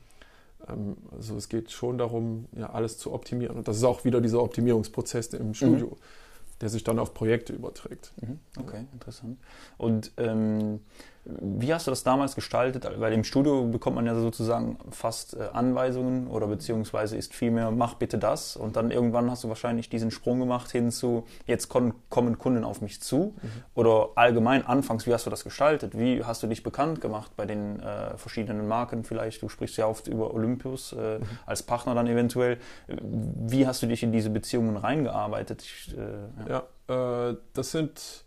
Ähm, 0.67 0.97
also 1.11 1.35
es 1.35 1.49
geht 1.49 1.71
schon 1.71 1.97
darum, 1.97 2.45
ja, 2.55 2.69
alles 2.69 2.97
zu 2.97 3.13
optimieren. 3.13 3.57
Und 3.57 3.67
das 3.67 3.77
ist 3.77 3.83
auch 3.83 4.05
wieder 4.05 4.21
dieser 4.21 4.41
Optimierungsprozess 4.43 5.27
im 5.33 5.53
Studio, 5.53 5.87
mhm. 5.87 6.59
der 6.61 6.69
sich 6.69 6.83
dann 6.83 6.99
auf 6.99 7.13
Projekte 7.13 7.53
überträgt. 7.53 8.11
Mhm. 8.21 8.39
Okay, 8.59 8.85
interessant. 8.93 9.37
Und 9.77 10.11
ähm, 10.17 10.81
wie 11.25 11.73
hast 11.73 11.87
du 11.87 11.91
das 11.91 12.03
damals 12.03 12.35
gestaltet? 12.35 12.87
Weil 12.97 13.11
im 13.13 13.23
Studio 13.23 13.65
bekommt 13.65 13.95
man 13.95 14.05
ja 14.05 14.13
sozusagen 14.13 14.77
fast 14.91 15.35
äh, 15.35 15.47
Anweisungen 15.53 16.27
oder 16.27 16.45
beziehungsweise 16.47 17.17
ist 17.17 17.33
vielmehr, 17.33 17.71
mach 17.71 17.95
bitte 17.95 18.19
das. 18.19 18.55
Und 18.55 18.75
dann 18.75 18.91
irgendwann 18.91 19.31
hast 19.31 19.43
du 19.43 19.49
wahrscheinlich 19.49 19.89
diesen 19.89 20.11
Sprung 20.11 20.39
gemacht 20.39 20.71
hin 20.71 20.91
zu, 20.91 21.25
jetzt 21.47 21.67
kommen, 21.69 21.93
Kunden 22.09 22.63
auf 22.63 22.81
mich 22.81 23.01
zu. 23.01 23.33
Mhm. 23.41 23.49
Oder 23.73 24.09
allgemein 24.15 24.65
anfangs, 24.65 25.07
wie 25.07 25.13
hast 25.13 25.25
du 25.25 25.31
das 25.31 25.43
gestaltet? 25.43 25.97
Wie 25.97 26.23
hast 26.23 26.43
du 26.43 26.47
dich 26.47 26.61
bekannt 26.61 27.01
gemacht 27.01 27.31
bei 27.35 27.45
den 27.45 27.79
äh, 27.79 28.17
verschiedenen 28.17 28.67
Marken 28.67 29.03
vielleicht? 29.03 29.41
Du 29.41 29.49
sprichst 29.49 29.77
ja 29.77 29.87
oft 29.87 30.07
über 30.07 30.31
Olympus 30.33 30.93
äh, 30.93 31.19
mhm. 31.19 31.23
als 31.47 31.63
Partner 31.63 31.95
dann 31.95 32.05
eventuell. 32.05 32.59
Wie 32.87 33.65
hast 33.65 33.81
du 33.81 33.87
dich 33.87 34.03
in 34.03 34.11
diese 34.11 34.29
Beziehungen 34.29 34.77
reingearbeitet? 34.77 35.63
Ich, 35.63 35.97
äh, 35.97 36.49
ja, 36.49 36.63
ja 36.87 37.29
äh, 37.29 37.35
das 37.53 37.71
sind 37.71 38.24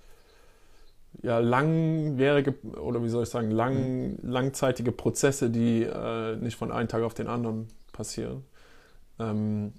ja, 1.22 1.38
langwierige 1.38 2.54
oder 2.78 3.02
wie 3.02 3.08
soll 3.08 3.24
ich 3.24 3.28
sagen, 3.28 3.50
lang, 3.50 4.12
mhm. 4.12 4.18
langzeitige 4.22 4.92
Prozesse, 4.92 5.50
die 5.50 5.82
äh, 5.82 6.36
nicht 6.36 6.56
von 6.56 6.70
einem 6.70 6.88
Tag 6.88 7.02
auf 7.02 7.14
den 7.14 7.26
anderen 7.26 7.68
passieren. 7.92 8.44
Ähm, 9.18 9.72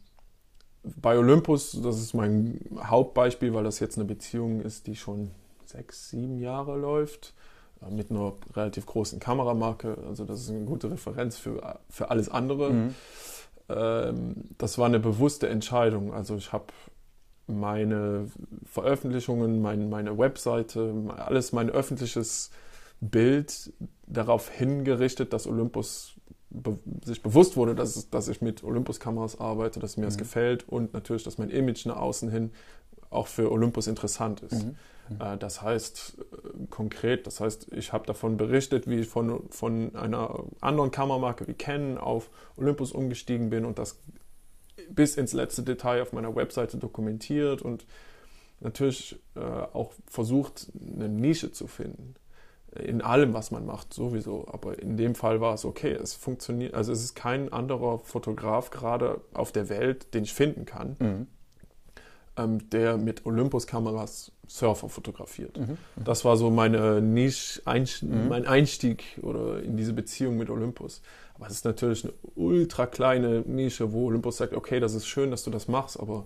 bei 0.83 1.17
Olympus, 1.17 1.79
das 1.81 1.99
ist 1.99 2.13
mein 2.13 2.59
Hauptbeispiel, 2.81 3.53
weil 3.53 3.63
das 3.63 3.79
jetzt 3.79 3.97
eine 3.97 4.05
Beziehung 4.05 4.61
ist, 4.61 4.87
die 4.87 4.95
schon 4.95 5.31
sechs, 5.65 6.09
sieben 6.09 6.39
Jahre 6.39 6.77
läuft, 6.77 7.33
äh, 7.81 7.91
mit 7.91 8.11
einer 8.11 8.33
relativ 8.55 8.85
großen 8.85 9.19
Kameramarke. 9.19 9.97
Also 10.07 10.25
das 10.25 10.41
ist 10.41 10.49
eine 10.49 10.65
gute 10.65 10.91
Referenz 10.91 11.37
für, 11.37 11.79
für 11.89 12.09
alles 12.09 12.29
andere. 12.29 12.71
Mhm. 12.71 12.95
Ähm, 13.69 14.35
das 14.57 14.77
war 14.77 14.87
eine 14.87 14.99
bewusste 14.99 15.47
Entscheidung. 15.47 16.13
Also 16.13 16.35
ich 16.35 16.51
habe 16.51 16.65
meine 17.49 18.27
Veröffentlichungen, 18.65 19.61
mein, 19.61 19.89
meine 19.89 20.17
Webseite, 20.17 20.93
alles 21.17 21.51
mein 21.51 21.69
öffentliches 21.69 22.51
Bild 23.01 23.73
darauf 24.07 24.49
hingerichtet, 24.49 25.33
dass 25.33 25.47
Olympus 25.47 26.15
be 26.49 26.79
sich 27.05 27.21
bewusst 27.21 27.57
wurde, 27.57 27.75
dass, 27.75 28.09
dass 28.09 28.27
ich 28.27 28.41
mit 28.41 28.63
Olympus-Kameras 28.63 29.39
arbeite, 29.39 29.79
dass 29.79 29.97
mir 29.97 30.03
mhm. 30.03 30.07
das 30.07 30.17
gefällt 30.17 30.67
und 30.67 30.93
natürlich, 30.93 31.23
dass 31.23 31.37
mein 31.37 31.49
Image 31.49 31.85
nach 31.85 31.97
außen 31.97 32.29
hin 32.29 32.51
auch 33.11 33.27
für 33.27 33.51
Olympus 33.51 33.87
interessant 33.87 34.41
ist. 34.41 34.65
Mhm. 34.65 34.75
Mhm. 35.09 35.21
Äh, 35.21 35.37
das 35.37 35.61
heißt 35.61 36.17
äh, 36.19 36.67
konkret, 36.69 37.27
das 37.27 37.39
heißt, 37.39 37.71
ich 37.73 37.93
habe 37.93 38.05
davon 38.05 38.37
berichtet, 38.37 38.87
wie 38.87 38.99
ich 38.99 39.07
von, 39.07 39.49
von 39.49 39.95
einer 39.95 40.43
anderen 40.61 40.91
Kameramarke 40.91 41.47
wie 41.47 41.53
Canon 41.53 41.97
auf 41.97 42.29
Olympus 42.57 42.91
umgestiegen 42.91 43.49
bin 43.49 43.65
und 43.65 43.79
das 43.79 43.99
bis 44.89 45.15
ins 45.17 45.33
letzte 45.33 45.63
Detail 45.63 46.01
auf 46.01 46.13
meiner 46.13 46.35
Webseite 46.35 46.77
dokumentiert 46.77 47.61
und 47.61 47.85
natürlich 48.59 49.19
äh, 49.35 49.39
auch 49.39 49.93
versucht, 50.07 50.71
eine 50.95 51.09
Nische 51.09 51.51
zu 51.51 51.67
finden. 51.67 52.15
In 52.75 53.01
allem, 53.01 53.33
was 53.33 53.49
man 53.49 53.65
macht, 53.65 53.93
sowieso. 53.93 54.47
Aber 54.47 54.77
in 54.77 54.95
dem 54.95 55.15
Fall 55.15 55.41
war 55.41 55.55
es 55.55 55.65
okay. 55.65 55.91
Es 55.91 56.13
funktioniert, 56.13 56.75
also 56.75 56.91
es 56.91 57.03
ist 57.03 57.15
kein 57.15 57.51
anderer 57.51 57.97
Fotograf 57.99 58.69
gerade 58.69 59.21
auf 59.33 59.51
der 59.51 59.69
Welt, 59.69 60.13
den 60.13 60.23
ich 60.23 60.33
finden 60.33 60.65
kann, 60.65 60.95
mhm. 60.99 61.27
Ähm, 62.39 62.69
der 62.69 62.97
mit 62.97 63.25
Olympus-Kameras 63.25 64.31
Surfer 64.47 64.89
fotografiert. 64.89 65.57
Mhm. 65.57 65.77
mhm. 65.95 66.03
Das 66.03 66.25
war 66.25 66.37
so 66.37 66.49
meine 66.49 67.01
Nische, 67.01 67.61
Einst 67.65 68.03
mhm. 68.03 68.27
mein 68.29 68.47
Einstieg 68.47 69.19
oder 69.21 69.61
in 69.61 69.77
diese 69.77 69.93
Beziehung 69.93 70.37
mit 70.37 70.49
Olympus. 70.49 71.01
Aber 71.35 71.47
es 71.47 71.53
ist 71.53 71.65
natürlich 71.65 72.03
eine 72.03 72.13
ultra 72.35 72.85
kleine 72.85 73.41
Nische, 73.41 73.93
wo 73.93 74.07
Olympus 74.07 74.37
sagt, 74.37 74.53
okay, 74.53 74.79
das 74.79 74.93
ist 74.93 75.07
schön, 75.07 75.31
dass 75.31 75.43
du 75.43 75.51
das 75.51 75.67
machst, 75.67 75.99
aber 75.99 76.25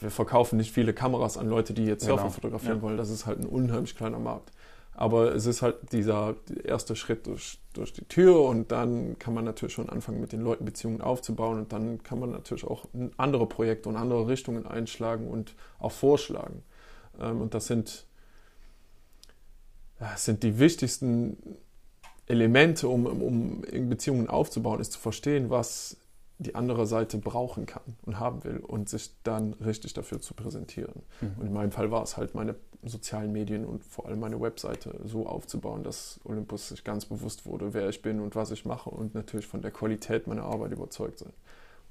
wir 0.00 0.10
verkaufen 0.10 0.58
nicht 0.58 0.72
viele 0.72 0.92
Kameras 0.92 1.38
an 1.38 1.48
Leute, 1.48 1.72
die 1.72 1.84
jetzt 1.84 2.04
Surfer 2.04 2.24
genau. 2.24 2.34
fotografieren 2.34 2.78
ja. 2.78 2.82
wollen. 2.82 2.96
Das 2.96 3.08
ist 3.08 3.24
halt 3.24 3.38
ein 3.38 3.46
unheimlich 3.46 3.96
kleiner 3.96 4.18
Markt. 4.18 4.50
Aber 4.98 5.34
es 5.34 5.44
ist 5.44 5.60
halt 5.60 5.92
dieser 5.92 6.36
erste 6.64 6.96
Schritt 6.96 7.26
durch, 7.26 7.58
durch 7.74 7.92
die 7.92 8.06
Tür 8.06 8.40
und 8.40 8.72
dann 8.72 9.18
kann 9.18 9.34
man 9.34 9.44
natürlich 9.44 9.74
schon 9.74 9.90
anfangen, 9.90 10.22
mit 10.22 10.32
den 10.32 10.40
Leuten 10.40 10.64
Beziehungen 10.64 11.02
aufzubauen 11.02 11.58
und 11.58 11.72
dann 11.72 12.02
kann 12.02 12.18
man 12.18 12.30
natürlich 12.30 12.64
auch 12.64 12.86
andere 13.18 13.46
Projekte 13.46 13.90
und 13.90 13.96
andere 13.96 14.26
Richtungen 14.26 14.66
einschlagen 14.66 15.28
und 15.28 15.54
auch 15.78 15.92
vorschlagen. 15.92 16.62
Ähm, 17.20 17.42
und 17.42 17.52
das 17.52 17.66
sind, 17.66 18.06
das 19.98 20.24
sind 20.24 20.42
die 20.42 20.58
wichtigsten 20.58 21.36
Elemente, 22.26 22.88
um, 22.88 23.04
um 23.04 23.60
Beziehungen 23.90 24.30
aufzubauen, 24.30 24.80
ist 24.80 24.92
zu 24.92 24.98
verstehen, 24.98 25.50
was 25.50 25.98
die 26.38 26.54
andere 26.54 26.86
Seite 26.86 27.18
brauchen 27.18 27.64
kann 27.64 27.96
und 28.04 28.20
haben 28.20 28.44
will 28.44 28.58
und 28.58 28.88
sich 28.88 29.10
dann 29.22 29.54
richtig 29.54 29.94
dafür 29.94 30.20
zu 30.20 30.34
präsentieren. 30.34 31.02
Mhm. 31.20 31.34
Und 31.38 31.46
in 31.46 31.52
meinem 31.52 31.72
Fall 31.72 31.90
war 31.90 32.02
es 32.02 32.16
halt 32.16 32.34
meine 32.34 32.56
sozialen 32.82 33.32
Medien 33.32 33.64
und 33.64 33.82
vor 33.84 34.06
allem 34.06 34.20
meine 34.20 34.40
Webseite 34.40 35.00
so 35.04 35.26
aufzubauen, 35.26 35.82
dass 35.82 36.20
Olympus 36.24 36.68
sich 36.68 36.84
ganz 36.84 37.06
bewusst 37.06 37.46
wurde, 37.46 37.72
wer 37.72 37.88
ich 37.88 38.02
bin 38.02 38.20
und 38.20 38.36
was 38.36 38.50
ich 38.50 38.64
mache 38.64 38.90
und 38.90 39.14
natürlich 39.14 39.46
von 39.46 39.62
der 39.62 39.70
Qualität 39.70 40.26
meiner 40.26 40.44
Arbeit 40.44 40.72
überzeugt 40.72 41.18
sind. 41.18 41.32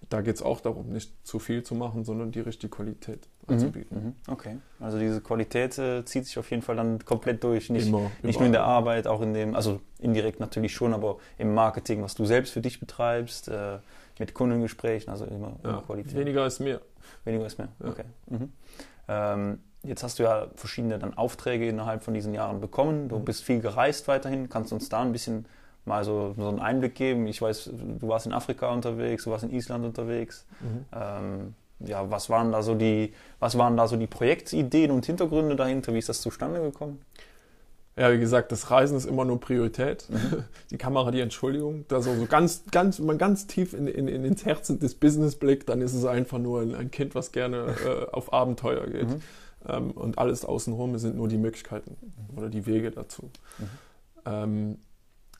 Da 0.09 0.21
geht 0.21 0.35
es 0.35 0.43
auch 0.43 0.61
darum, 0.61 0.89
nicht 0.89 1.11
zu 1.25 1.39
viel 1.39 1.63
zu 1.63 1.73
machen, 1.73 2.03
sondern 2.03 2.31
die 2.31 2.39
richtige 2.39 2.69
Qualität 2.69 3.27
mhm. 3.47 3.53
anzubieten. 3.53 4.03
Mhm. 4.03 4.31
Okay, 4.31 4.57
also 4.79 4.99
diese 4.99 5.21
Qualität 5.21 5.79
äh, 5.79 6.05
zieht 6.05 6.25
sich 6.25 6.37
auf 6.37 6.51
jeden 6.51 6.61
Fall 6.61 6.75
dann 6.75 7.03
komplett 7.03 7.43
durch. 7.43 7.71
Nicht, 7.71 7.87
immer, 7.87 8.11
nicht 8.21 8.37
nur 8.37 8.45
in 8.45 8.51
der 8.51 8.63
Arbeit, 8.63 9.07
auch 9.07 9.21
in 9.21 9.33
dem, 9.33 9.55
also 9.55 9.81
indirekt 9.99 10.39
natürlich 10.39 10.73
schon, 10.73 10.93
aber 10.93 11.17
im 11.39 11.55
Marketing, 11.55 12.03
was 12.03 12.13
du 12.13 12.25
selbst 12.25 12.53
für 12.53 12.61
dich 12.61 12.79
betreibst. 12.79 13.47
Äh, 13.47 13.79
mit 14.19 14.33
Kundengesprächen, 14.33 15.09
also 15.09 15.25
immer, 15.25 15.53
ja, 15.63 15.69
immer 15.69 15.81
Qualität. 15.81 16.15
Weniger 16.15 16.45
ist 16.45 16.59
mehr. 16.59 16.81
Weniger 17.23 17.45
ist 17.45 17.57
mehr, 17.57 17.69
ja. 17.83 17.89
okay. 17.89 18.05
Mhm. 18.27 18.53
Ähm, 19.07 19.59
jetzt 19.83 20.03
hast 20.03 20.19
du 20.19 20.23
ja 20.23 20.47
verschiedene 20.55 20.99
dann 20.99 21.13
Aufträge 21.15 21.67
innerhalb 21.67 22.03
von 22.03 22.13
diesen 22.13 22.33
Jahren 22.33 22.59
bekommen. 22.59 23.09
Du 23.09 23.19
mhm. 23.19 23.25
bist 23.25 23.43
viel 23.43 23.59
gereist 23.61 24.07
weiterhin. 24.07 24.49
Kannst 24.49 24.71
du 24.71 24.75
uns 24.75 24.89
da 24.89 25.01
ein 25.01 25.11
bisschen 25.11 25.45
mal 25.85 26.03
so, 26.03 26.33
so 26.37 26.47
einen 26.47 26.59
Einblick 26.59 26.95
geben? 26.95 27.27
Ich 27.27 27.41
weiß, 27.41 27.71
du 27.73 28.07
warst 28.07 28.25
in 28.25 28.33
Afrika 28.33 28.71
unterwegs, 28.71 29.25
du 29.25 29.31
warst 29.31 29.43
in 29.43 29.51
Island 29.51 29.85
unterwegs. 29.85 30.45
Mhm. 30.61 30.85
Ähm, 30.93 31.55
ja, 31.79 32.09
was 32.09 32.29
waren 32.29 32.51
da 32.51 32.61
so 32.61 32.73
die, 32.73 33.13
was 33.39 33.57
waren 33.57 33.75
da 33.77 33.87
so 33.87 33.97
die 33.97 34.07
Projektideen 34.07 34.91
und 34.91 35.05
Hintergründe 35.05 35.55
dahinter? 35.55 35.93
Wie 35.93 35.99
ist 35.99 36.09
das 36.09 36.21
zustande 36.21 36.61
gekommen? 36.61 37.01
Ja, 37.97 38.11
wie 38.11 38.19
gesagt, 38.19 38.51
das 38.51 38.71
Reisen 38.71 38.97
ist 38.97 39.05
immer 39.05 39.23
nur 39.23 39.39
Priorität. 39.39 40.07
Mhm. 40.09 40.43
Die 40.71 40.77
Kamera 40.77 41.11
die 41.11 41.21
Entschuldigung. 41.21 41.85
Da 41.87 42.01
so, 42.01 42.13
so 42.15 42.25
ganz, 42.25 42.63
ganz, 42.71 42.99
wenn 42.99 43.05
man 43.05 43.17
ganz 43.17 43.47
tief 43.47 43.73
in, 43.73 43.87
in, 43.87 44.07
in 44.07 44.25
ins 44.25 44.43
Herz 44.45 44.67
des 44.67 44.95
Business 44.95 45.35
blickt, 45.35 45.69
dann 45.69 45.81
ist 45.81 45.93
es 45.93 46.03
einfach 46.05 46.39
nur 46.39 46.61
ein, 46.61 46.91
Kind, 46.91 47.15
was 47.15 47.31
gerne 47.31 47.75
äh, 47.85 48.11
auf 48.11 48.33
Abenteuer 48.33 48.87
geht. 48.87 49.09
Mhm. 49.09 49.21
Ähm, 49.67 49.91
und 49.91 50.17
alles 50.17 50.43
außenrum 50.43 50.97
sind 50.97 51.15
nur 51.15 51.27
die 51.27 51.37
Möglichkeiten 51.37 51.95
mhm. 52.01 52.37
oder 52.37 52.49
die 52.49 52.65
Wege 52.65 52.91
dazu. 52.91 53.29
Mhm. 53.59 53.65
Ähm, 54.25 54.77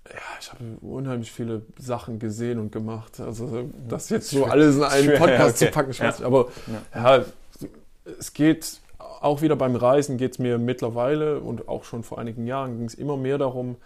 ja, 0.07 0.19
ich 0.39 0.51
habe 0.51 0.63
unheimlich 0.81 1.31
viele 1.31 1.63
Sachen 1.79 2.19
gesehen 2.19 2.59
und 2.59 2.71
gemacht. 2.71 3.19
Also 3.19 3.47
mhm. 3.47 3.73
das 3.89 4.09
jetzt 4.09 4.29
so 4.29 4.45
alles 4.45 4.77
in 4.77 4.83
einen 4.83 5.17
Podcast 5.17 5.55
okay. 5.55 5.65
zu 5.65 5.71
packen, 5.71 5.91
ich 5.91 5.99
weiß 5.99 6.19
nicht. 6.19 6.25
Aber 6.25 6.47
ja. 6.93 7.17
ja, 7.17 7.25
es 8.19 8.33
geht 8.33 8.79
auch 9.25 9.41
wieder 9.41 9.55
beim 9.55 9.75
Reisen 9.75 10.17
geht 10.17 10.33
es 10.33 10.39
mir 10.39 10.59
mittlerweile 10.59 11.39
und 11.39 11.67
auch 11.67 11.83
schon 11.83 12.03
vor 12.03 12.19
einigen 12.19 12.45
Jahren 12.45 12.77
ging 12.77 12.85
es 12.85 12.93
immer 12.93 13.17
mehr 13.17 13.39
darum, 13.39 13.77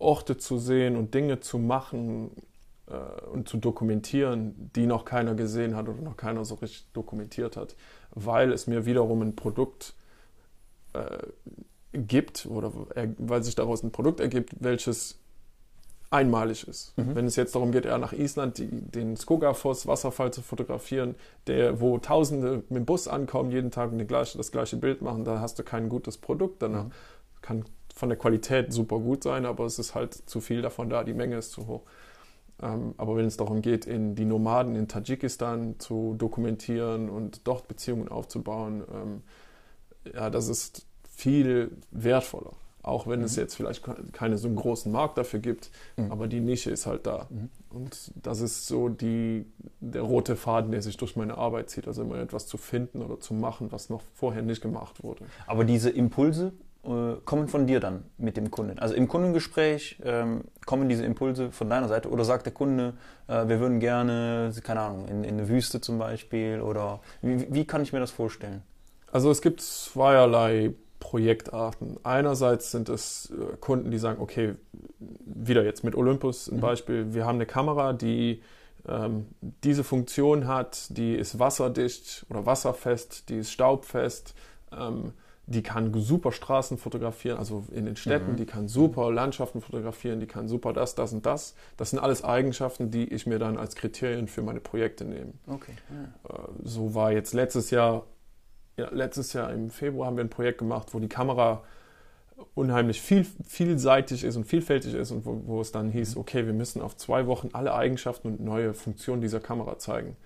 Orte 0.00 0.36
zu 0.36 0.58
sehen 0.58 0.96
und 0.96 1.14
Dinge 1.14 1.38
zu 1.38 1.58
machen 1.58 2.32
äh, 2.88 3.20
und 3.26 3.48
zu 3.48 3.56
dokumentieren, 3.56 4.72
die 4.74 4.86
noch 4.86 5.04
keiner 5.04 5.36
gesehen 5.36 5.76
hat 5.76 5.88
oder 5.88 6.02
noch 6.02 6.16
keiner 6.16 6.44
so 6.44 6.56
richtig 6.56 6.88
dokumentiert 6.92 7.56
hat, 7.56 7.76
weil 8.10 8.52
es 8.52 8.66
mir 8.66 8.84
wiederum 8.84 9.22
ein 9.22 9.36
Produkt 9.36 9.94
äh, 10.92 11.18
gibt 11.92 12.46
oder 12.46 12.72
weil 13.18 13.44
sich 13.44 13.54
daraus 13.54 13.84
ein 13.84 13.92
Produkt 13.92 14.18
ergibt, 14.18 14.56
welches 14.58 15.21
einmalig 16.12 16.68
ist. 16.68 16.96
Mhm. 16.98 17.14
Wenn 17.14 17.26
es 17.26 17.36
jetzt 17.36 17.54
darum 17.54 17.72
geht, 17.72 17.86
eher 17.86 17.98
nach 17.98 18.12
Island 18.12 18.58
die, 18.58 18.68
den 18.68 19.16
Skogafoss 19.16 19.86
Wasserfall 19.86 20.32
zu 20.32 20.42
fotografieren, 20.42 21.14
der, 21.46 21.80
wo 21.80 21.98
Tausende 21.98 22.64
mit 22.68 22.78
dem 22.78 22.84
Bus 22.84 23.08
ankommen, 23.08 23.50
jeden 23.50 23.70
Tag 23.70 23.92
und 23.92 24.06
gleiche, 24.06 24.36
das 24.38 24.52
gleiche 24.52 24.76
Bild 24.76 25.02
machen, 25.02 25.24
da 25.24 25.40
hast 25.40 25.58
du 25.58 25.62
kein 25.62 25.88
gutes 25.88 26.18
Produkt. 26.18 26.62
Dann 26.62 26.72
mhm. 26.72 26.90
kann 27.40 27.64
von 27.94 28.08
der 28.08 28.18
Qualität 28.18 28.72
super 28.72 28.98
gut 28.98 29.22
sein, 29.22 29.46
aber 29.46 29.64
es 29.64 29.78
ist 29.78 29.94
halt 29.94 30.14
zu 30.14 30.40
viel 30.40 30.62
davon 30.62 30.90
da, 30.90 31.04
die 31.04 31.14
Menge 31.14 31.36
ist 31.36 31.52
zu 31.52 31.66
hoch. 31.66 31.82
Ähm, 32.60 32.94
aber 32.96 33.16
wenn 33.16 33.26
es 33.26 33.36
darum 33.36 33.62
geht, 33.62 33.86
in 33.86 34.14
die 34.14 34.24
Nomaden 34.24 34.76
in 34.76 34.88
Tadschikistan 34.88 35.76
zu 35.78 36.14
dokumentieren 36.18 37.08
und 37.08 37.46
dort 37.46 37.68
Beziehungen 37.68 38.08
aufzubauen, 38.08 38.84
ähm, 38.92 39.22
ja, 40.14 40.30
das 40.30 40.48
ist 40.48 40.86
viel 41.08 41.76
wertvoller. 41.90 42.52
Auch 42.82 43.06
wenn 43.06 43.20
mhm. 43.20 43.26
es 43.26 43.36
jetzt 43.36 43.54
vielleicht 43.54 43.84
keine 44.12 44.38
so 44.38 44.48
einen 44.48 44.56
großen 44.56 44.90
Markt 44.90 45.16
dafür 45.16 45.38
gibt, 45.38 45.70
mhm. 45.96 46.10
aber 46.10 46.26
die 46.26 46.40
Nische 46.40 46.70
ist 46.70 46.86
halt 46.86 47.06
da. 47.06 47.28
Mhm. 47.30 47.48
Und 47.70 48.12
das 48.14 48.40
ist 48.40 48.66
so 48.66 48.88
die, 48.88 49.46
der 49.80 50.02
rote 50.02 50.36
Faden, 50.36 50.72
der 50.72 50.82
sich 50.82 50.96
durch 50.96 51.16
meine 51.16 51.38
Arbeit 51.38 51.70
zieht. 51.70 51.86
Also 51.86 52.02
immer 52.02 52.18
etwas 52.18 52.46
zu 52.46 52.56
finden 52.56 53.02
oder 53.02 53.20
zu 53.20 53.34
machen, 53.34 53.70
was 53.70 53.88
noch 53.88 54.02
vorher 54.14 54.42
nicht 54.42 54.62
gemacht 54.62 55.02
wurde. 55.02 55.24
Aber 55.46 55.64
diese 55.64 55.90
Impulse 55.90 56.52
äh, 56.84 57.14
kommen 57.24 57.46
von 57.46 57.68
dir 57.68 57.78
dann 57.78 58.04
mit 58.18 58.36
dem 58.36 58.50
Kunden. 58.50 58.80
Also 58.80 58.94
im 58.94 59.06
Kundengespräch 59.06 60.00
ähm, 60.02 60.42
kommen 60.66 60.88
diese 60.88 61.04
Impulse 61.04 61.52
von 61.52 61.70
deiner 61.70 61.86
Seite 61.86 62.10
oder 62.10 62.24
sagt 62.24 62.46
der 62.46 62.52
Kunde, 62.52 62.94
äh, 63.28 63.46
wir 63.46 63.60
würden 63.60 63.78
gerne, 63.78 64.52
keine 64.64 64.80
Ahnung, 64.80 65.06
in, 65.06 65.22
in 65.22 65.38
eine 65.38 65.48
Wüste 65.48 65.80
zum 65.80 65.98
Beispiel 66.00 66.60
oder 66.60 67.00
wie, 67.20 67.46
wie 67.54 67.64
kann 67.64 67.82
ich 67.82 67.92
mir 67.92 68.00
das 68.00 68.10
vorstellen? 68.10 68.62
Also 69.12 69.30
es 69.30 69.42
gibt 69.42 69.60
zweierlei 69.60 70.74
Projektarten. 71.02 71.96
Einerseits 72.04 72.70
sind 72.70 72.88
es 72.88 73.32
äh, 73.32 73.56
Kunden, 73.56 73.90
die 73.90 73.98
sagen, 73.98 74.22
okay, 74.22 74.54
wieder 75.00 75.64
jetzt 75.64 75.82
mit 75.82 75.96
Olympus 75.96 76.48
ein 76.48 76.58
mhm. 76.58 76.60
Beispiel, 76.60 77.12
wir 77.12 77.26
haben 77.26 77.34
eine 77.34 77.46
Kamera, 77.46 77.92
die 77.92 78.40
ähm, 78.88 79.26
diese 79.64 79.82
Funktion 79.82 80.46
hat, 80.46 80.96
die 80.96 81.16
ist 81.16 81.40
wasserdicht 81.40 82.24
oder 82.30 82.46
wasserfest, 82.46 83.28
die 83.30 83.38
ist 83.38 83.50
staubfest, 83.50 84.34
ähm, 84.70 85.12
die 85.46 85.64
kann 85.64 85.92
super 85.92 86.30
Straßen 86.30 86.78
fotografieren, 86.78 87.36
also 87.36 87.64
in 87.72 87.84
den 87.84 87.96
Städten, 87.96 88.32
mhm. 88.32 88.36
die 88.36 88.46
kann 88.46 88.68
super 88.68 89.10
Landschaften 89.10 89.60
fotografieren, 89.60 90.20
die 90.20 90.28
kann 90.28 90.46
super 90.46 90.72
das, 90.72 90.94
das 90.94 91.12
und 91.12 91.26
das. 91.26 91.56
Das 91.76 91.90
sind 91.90 91.98
alles 91.98 92.22
Eigenschaften, 92.22 92.92
die 92.92 93.12
ich 93.12 93.26
mir 93.26 93.40
dann 93.40 93.58
als 93.58 93.74
Kriterien 93.74 94.28
für 94.28 94.42
meine 94.42 94.60
Projekte 94.60 95.04
nehme. 95.04 95.32
Okay. 95.48 95.74
Ja. 95.90 96.32
Äh, 96.32 96.48
so 96.62 96.94
war 96.94 97.10
jetzt 97.10 97.34
letztes 97.34 97.70
Jahr 97.70 98.04
ja, 98.76 98.88
letztes 98.90 99.32
Jahr 99.32 99.52
im 99.52 99.70
Februar 99.70 100.06
haben 100.06 100.16
wir 100.16 100.24
ein 100.24 100.30
Projekt 100.30 100.58
gemacht, 100.58 100.88
wo 100.92 100.98
die 100.98 101.08
Kamera 101.08 101.62
unheimlich 102.54 103.00
viel, 103.00 103.26
vielseitig 103.46 104.24
ist 104.24 104.36
und 104.36 104.44
vielfältig 104.44 104.94
ist 104.94 105.10
und 105.10 105.26
wo, 105.26 105.42
wo, 105.46 105.60
es 105.60 105.72
dann 105.72 105.90
hieß, 105.90 106.16
okay, 106.16 106.46
wir 106.46 106.52
müssen 106.52 106.80
auf 106.82 106.96
zwei 106.96 107.26
Wochen 107.26 107.50
alle 107.52 107.74
Eigenschaften 107.74 108.28
und 108.28 108.40
neue 108.40 108.74
Funktionen 108.74 109.20
dieser 109.20 109.40
Kamera 109.40 109.78
zeigen. 109.78 110.16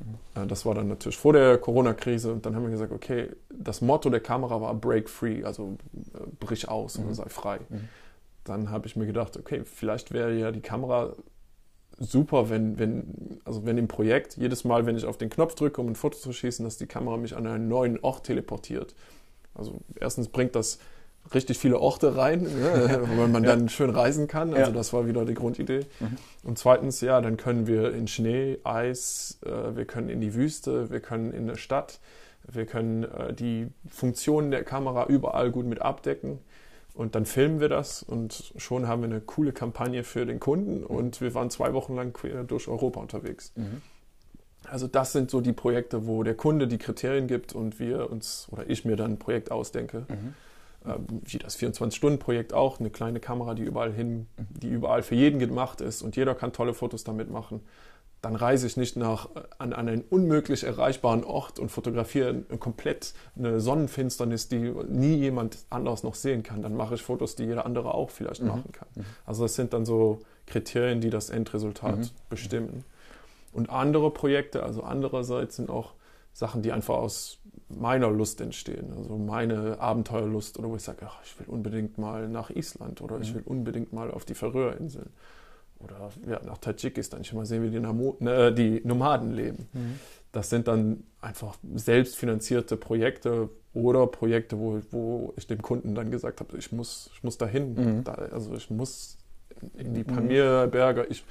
Mhm. 0.00 0.48
Das 0.48 0.66
war 0.66 0.74
dann 0.74 0.88
natürlich 0.88 1.16
vor 1.16 1.32
der 1.32 1.58
Corona-Krise 1.58 2.32
und 2.32 2.46
dann 2.46 2.54
haben 2.54 2.64
wir 2.64 2.70
gesagt, 2.70 2.92
okay, 2.92 3.30
das 3.50 3.80
Motto 3.80 4.10
der 4.10 4.20
Kamera 4.20 4.60
war 4.60 4.74
Break 4.74 5.08
Free, 5.08 5.44
also 5.44 5.76
äh, 6.14 6.18
brich 6.40 6.68
aus 6.68 6.98
mhm. 6.98 7.06
oder 7.06 7.14
sei 7.14 7.28
frei. 7.28 7.60
Mhm. 7.68 7.88
Dann 8.44 8.70
habe 8.70 8.86
ich 8.86 8.96
mir 8.96 9.06
gedacht, 9.06 9.36
okay, 9.36 9.62
vielleicht 9.64 10.12
wäre 10.12 10.34
ja 10.34 10.52
die 10.52 10.60
Kamera 10.60 11.14
super, 11.98 12.50
wenn, 12.50 12.78
wenn, 12.78 13.40
also 13.44 13.64
wenn 13.66 13.78
im 13.78 13.88
Projekt 13.88 14.36
jedes 14.36 14.64
Mal, 14.64 14.86
wenn 14.86 14.96
ich 14.96 15.04
auf 15.06 15.16
den 15.18 15.30
Knopf 15.30 15.54
drücke, 15.54 15.80
um 15.80 15.88
ein 15.88 15.94
Foto 15.94 16.18
zu 16.18 16.32
schießen, 16.32 16.64
dass 16.64 16.76
die 16.78 16.86
Kamera 16.86 17.16
mich 17.16 17.36
an 17.36 17.46
einen 17.46 17.68
neuen 17.68 17.98
Ort 18.00 18.24
teleportiert. 18.24 18.94
Also 19.54 19.74
erstens 20.00 20.28
bringt 20.28 20.54
das 20.56 20.78
richtig 21.32 21.58
viele 21.58 21.78
Orte 21.80 22.16
rein, 22.16 22.42
ne, 22.42 23.00
wo 23.16 23.26
man 23.26 23.44
Ja. 23.44 23.50
dann 23.56 23.68
schön 23.68 23.90
reisen 23.90 24.26
kann. 24.28 24.50
Also 24.52 24.70
Ja. 24.70 24.76
das 24.76 24.92
war 24.92 25.06
wieder 25.06 25.24
die 25.24 25.34
Grundidee. 25.34 25.80
Mhm. 26.00 26.16
Und 26.42 26.58
zweitens, 26.58 27.00
ja, 27.00 27.20
dann 27.20 27.36
können 27.36 27.66
wir 27.66 27.94
in 27.94 28.08
Schnee, 28.08 28.58
Eis, 28.64 29.38
äh, 29.46 29.76
wir 29.76 29.84
können 29.86 30.08
in 30.10 30.20
die 30.20 30.34
Wüste, 30.34 30.90
wir 30.90 31.00
können 31.00 31.32
in 31.32 31.48
eine 31.48 31.56
Stadt, 31.56 32.00
wir 32.46 32.66
können 32.66 33.04
äh, 33.04 33.32
die 33.32 33.68
Funktionen 33.88 34.50
der 34.50 34.64
Kamera 34.64 35.06
überall 35.06 35.50
gut 35.50 35.64
mit 35.64 35.80
abdecken. 35.80 36.40
Und 36.94 37.16
dann 37.16 37.26
filmen 37.26 37.58
wir 37.58 37.68
das 37.68 38.04
und 38.04 38.54
schon 38.56 38.86
haben 38.86 39.02
wir 39.02 39.08
eine 39.08 39.20
coole 39.20 39.52
Kampagne 39.52 40.04
für 40.04 40.26
den 40.26 40.38
Kunden 40.38 40.84
und 40.84 41.20
wir 41.20 41.34
waren 41.34 41.50
zwei 41.50 41.72
Wochen 41.72 41.96
lang 41.96 42.12
quer 42.12 42.44
durch 42.44 42.68
Europa 42.68 43.00
unterwegs. 43.00 43.52
Mhm. 43.56 43.82
Also 44.68 44.86
das 44.86 45.12
sind 45.12 45.30
so 45.30 45.40
die 45.40 45.52
Projekte, 45.52 46.06
wo 46.06 46.22
der 46.22 46.34
Kunde 46.36 46.68
die 46.68 46.78
Kriterien 46.78 47.26
gibt 47.26 47.52
und 47.52 47.80
wir 47.80 48.10
uns 48.10 48.46
oder 48.50 48.70
ich 48.70 48.84
mir 48.84 48.96
dann 48.96 49.14
ein 49.14 49.18
Projekt 49.18 49.50
ausdenke. 49.50 50.06
Mhm. 50.08 50.34
Ähm, 50.86 51.22
wie 51.24 51.38
das 51.38 51.58
24-Stunden-Projekt 51.58 52.52
auch, 52.52 52.78
eine 52.78 52.90
kleine 52.90 53.18
Kamera, 53.18 53.54
die 53.54 53.62
überall 53.62 53.92
hin, 53.92 54.26
die 54.38 54.68
überall 54.68 55.02
für 55.02 55.14
jeden 55.14 55.38
gemacht 55.38 55.80
ist 55.80 56.02
und 56.02 56.14
jeder 56.14 56.34
kann 56.34 56.52
tolle 56.52 56.74
Fotos 56.74 57.04
damit 57.04 57.30
machen. 57.30 57.60
Dann 58.24 58.36
reise 58.36 58.66
ich 58.66 58.78
nicht 58.78 58.96
nach, 58.96 59.28
an, 59.58 59.74
an 59.74 59.86
einen 59.86 60.00
unmöglich 60.08 60.64
erreichbaren 60.64 61.24
Ort 61.24 61.58
und 61.58 61.68
fotografiere 61.70 62.34
komplett 62.58 63.12
eine 63.36 63.60
Sonnenfinsternis, 63.60 64.48
die 64.48 64.72
nie 64.88 65.16
jemand 65.16 65.58
anders 65.68 66.02
noch 66.04 66.14
sehen 66.14 66.42
kann. 66.42 66.62
Dann 66.62 66.74
mache 66.74 66.94
ich 66.94 67.02
Fotos, 67.02 67.36
die 67.36 67.44
jeder 67.44 67.66
andere 67.66 67.92
auch 67.92 68.08
vielleicht 68.08 68.40
Mhm. 68.40 68.48
machen 68.48 68.72
kann. 68.72 68.88
Mhm. 68.94 69.04
Also 69.26 69.42
das 69.42 69.56
sind 69.56 69.74
dann 69.74 69.84
so 69.84 70.20
Kriterien, 70.46 71.02
die 71.02 71.10
das 71.10 71.28
Endresultat 71.28 71.98
Mhm. 71.98 72.10
bestimmen. 72.30 72.84
Und 73.52 73.68
andere 73.68 74.10
Projekte, 74.10 74.62
also 74.62 74.82
andererseits 74.82 75.56
sind 75.56 75.68
auch 75.68 75.92
Sachen, 76.32 76.62
die 76.62 76.72
einfach 76.72 76.94
aus 76.96 77.40
meiner 77.68 78.10
Lust 78.10 78.40
entstehen. 78.40 78.90
Also 78.96 79.18
meine 79.18 79.78
Abenteuerlust 79.80 80.58
oder 80.58 80.70
wo 80.70 80.76
ich 80.76 80.82
sage, 80.82 81.00
ach, 81.04 81.18
ich 81.24 81.38
will 81.38 81.46
unbedingt 81.48 81.98
mal 81.98 82.26
nach 82.26 82.48
Island 82.48 83.02
oder 83.02 83.20
ich 83.20 83.32
Mhm. 83.32 83.34
will 83.36 83.42
unbedingt 83.44 83.92
mal 83.92 84.10
auf 84.10 84.24
die 84.24 84.34
Färöerinseln 84.34 85.10
oder 85.78 86.10
ja, 86.28 86.40
nach 86.44 86.58
Tadschikistan. 86.58 87.20
Ich 87.22 87.32
will 87.32 87.38
mal 87.38 87.46
sehen, 87.46 87.62
wie 87.62 87.70
die, 87.70 87.80
Namo 87.80 88.16
ne, 88.20 88.52
die 88.52 88.80
Nomaden 88.84 89.32
leben. 89.32 89.68
Mhm. 89.72 89.98
Das 90.32 90.50
sind 90.50 90.66
dann 90.66 91.04
einfach 91.20 91.56
selbstfinanzierte 91.74 92.76
Projekte 92.76 93.50
oder 93.72 94.06
Projekte, 94.06 94.58
wo, 94.58 94.80
wo 94.90 95.34
ich 95.36 95.46
dem 95.46 95.62
Kunden 95.62 95.94
dann 95.94 96.10
gesagt 96.10 96.40
habe, 96.40 96.56
ich 96.56 96.72
muss, 96.72 97.10
ich 97.14 97.22
muss 97.22 97.38
dahin. 97.38 97.74
Mhm. 97.74 98.04
Da, 98.04 98.12
also 98.12 98.54
ich 98.54 98.70
muss 98.70 99.18
in 99.76 99.94
die 99.94 100.00
Mhm. 100.00 100.06
Pamirberge. 100.06 101.06
Ich 101.08 101.24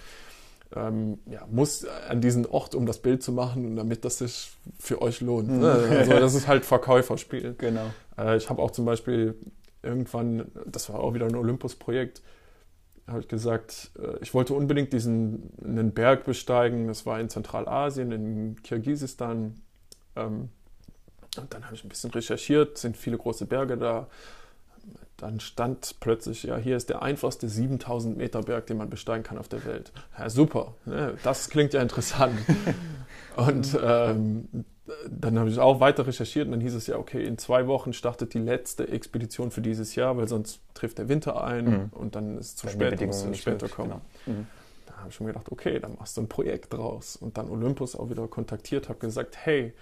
ähm, 0.75 1.19
ja, 1.29 1.45
muss 1.51 1.85
an 1.85 2.21
diesen 2.21 2.45
Ort, 2.45 2.75
um 2.75 2.85
das 2.85 2.99
Bild 2.99 3.21
zu 3.21 3.31
machen, 3.31 3.75
damit 3.75 4.05
das 4.05 4.19
sich 4.19 4.51
für 4.79 5.01
euch 5.01 5.21
lohnt. 5.21 5.49
Mhm. 5.49 5.59
Ne? 5.59 5.71
Also 5.99 6.13
das 6.13 6.33
ist 6.33 6.47
halt 6.47 6.65
Verkäuferspiel. 6.65 7.55
Genau. 7.57 7.91
Äh, 8.17 8.37
ich 8.37 8.49
habe 8.49 8.61
auch 8.61 8.71
zum 8.71 8.85
Beispiel 8.85 9.35
irgendwann, 9.81 10.45
das 10.65 10.89
war 10.89 10.99
auch 10.99 11.13
wieder 11.13 11.27
ein 11.27 11.35
Olympus-Projekt, 11.35 12.21
habe 13.07 13.19
ich 13.19 13.27
gesagt, 13.27 13.91
äh, 13.99 14.17
ich 14.21 14.33
wollte 14.33 14.53
unbedingt 14.53 14.93
diesen 14.93 15.51
einen 15.63 15.91
Berg 15.91 16.25
besteigen. 16.25 16.87
Das 16.87 17.05
war 17.05 17.19
in 17.19 17.29
Zentralasien, 17.29 18.11
in 18.11 18.61
Kirgisistan. 18.63 19.61
Ähm, 20.15 20.49
und 21.37 21.53
dann 21.53 21.65
habe 21.65 21.75
ich 21.75 21.83
ein 21.83 21.89
bisschen 21.89 22.11
recherchiert, 22.11 22.77
sind 22.77 22.95
viele 22.95 23.17
große 23.17 23.45
Berge 23.45 23.77
da. 23.77 24.07
Dann 25.17 25.39
stand 25.39 25.95
plötzlich, 25.99 26.43
ja, 26.43 26.57
hier 26.57 26.75
ist 26.75 26.89
der 26.89 27.01
einfachste 27.01 27.47
7000 27.47 28.17
Meter 28.17 28.41
Berg, 28.41 28.67
den 28.67 28.77
man 28.77 28.89
besteigen 28.89 29.23
kann 29.23 29.37
auf 29.37 29.47
der 29.47 29.63
Welt. 29.65 29.91
Ja, 30.17 30.29
super, 30.29 30.75
ne? 30.85 31.15
das 31.23 31.49
klingt 31.49 31.73
ja 31.73 31.81
interessant. 31.81 32.37
Und 33.35 33.77
ähm, 33.81 34.47
dann 35.09 35.39
habe 35.39 35.49
ich 35.49 35.59
auch 35.59 35.79
weiter 35.79 36.05
recherchiert 36.05 36.45
und 36.45 36.51
dann 36.51 36.61
hieß 36.61 36.75
es 36.75 36.87
ja, 36.87 36.97
okay, 36.97 37.23
in 37.23 37.37
zwei 37.37 37.67
Wochen 37.67 37.93
startet 37.93 38.33
die 38.33 38.39
letzte 38.39 38.87
Expedition 38.87 39.51
für 39.51 39.61
dieses 39.61 39.95
Jahr, 39.95 40.17
weil 40.17 40.27
sonst 40.27 40.59
trifft 40.73 40.97
der 40.97 41.07
Winter 41.07 41.43
ein 41.43 41.65
Mhm. 41.65 41.89
und 41.91 42.15
dann 42.15 42.37
ist 42.37 42.47
es 42.47 42.55
zu 42.57 42.67
die 42.67 42.73
spät, 42.73 42.91
Bedingungen 42.91 43.29
musst 43.29 43.41
später 43.41 43.69
kommen. 43.69 44.01
Genau. 44.25 44.39
Mhm. 44.39 44.47
Da 44.85 44.97
habe 44.97 45.09
ich 45.09 45.19
mir 45.19 45.27
gedacht, 45.27 45.51
okay, 45.51 45.79
dann 45.79 45.95
machst 45.97 46.17
du 46.17 46.21
ein 46.21 46.27
Projekt 46.27 46.73
draus. 46.73 47.15
Und 47.15 47.37
dann 47.37 47.49
Olympus 47.49 47.95
auch 47.95 48.09
wieder 48.09 48.27
kontaktiert, 48.27 48.89
habe 48.89 48.99
gesagt, 48.99 49.37
hey, 49.37 49.73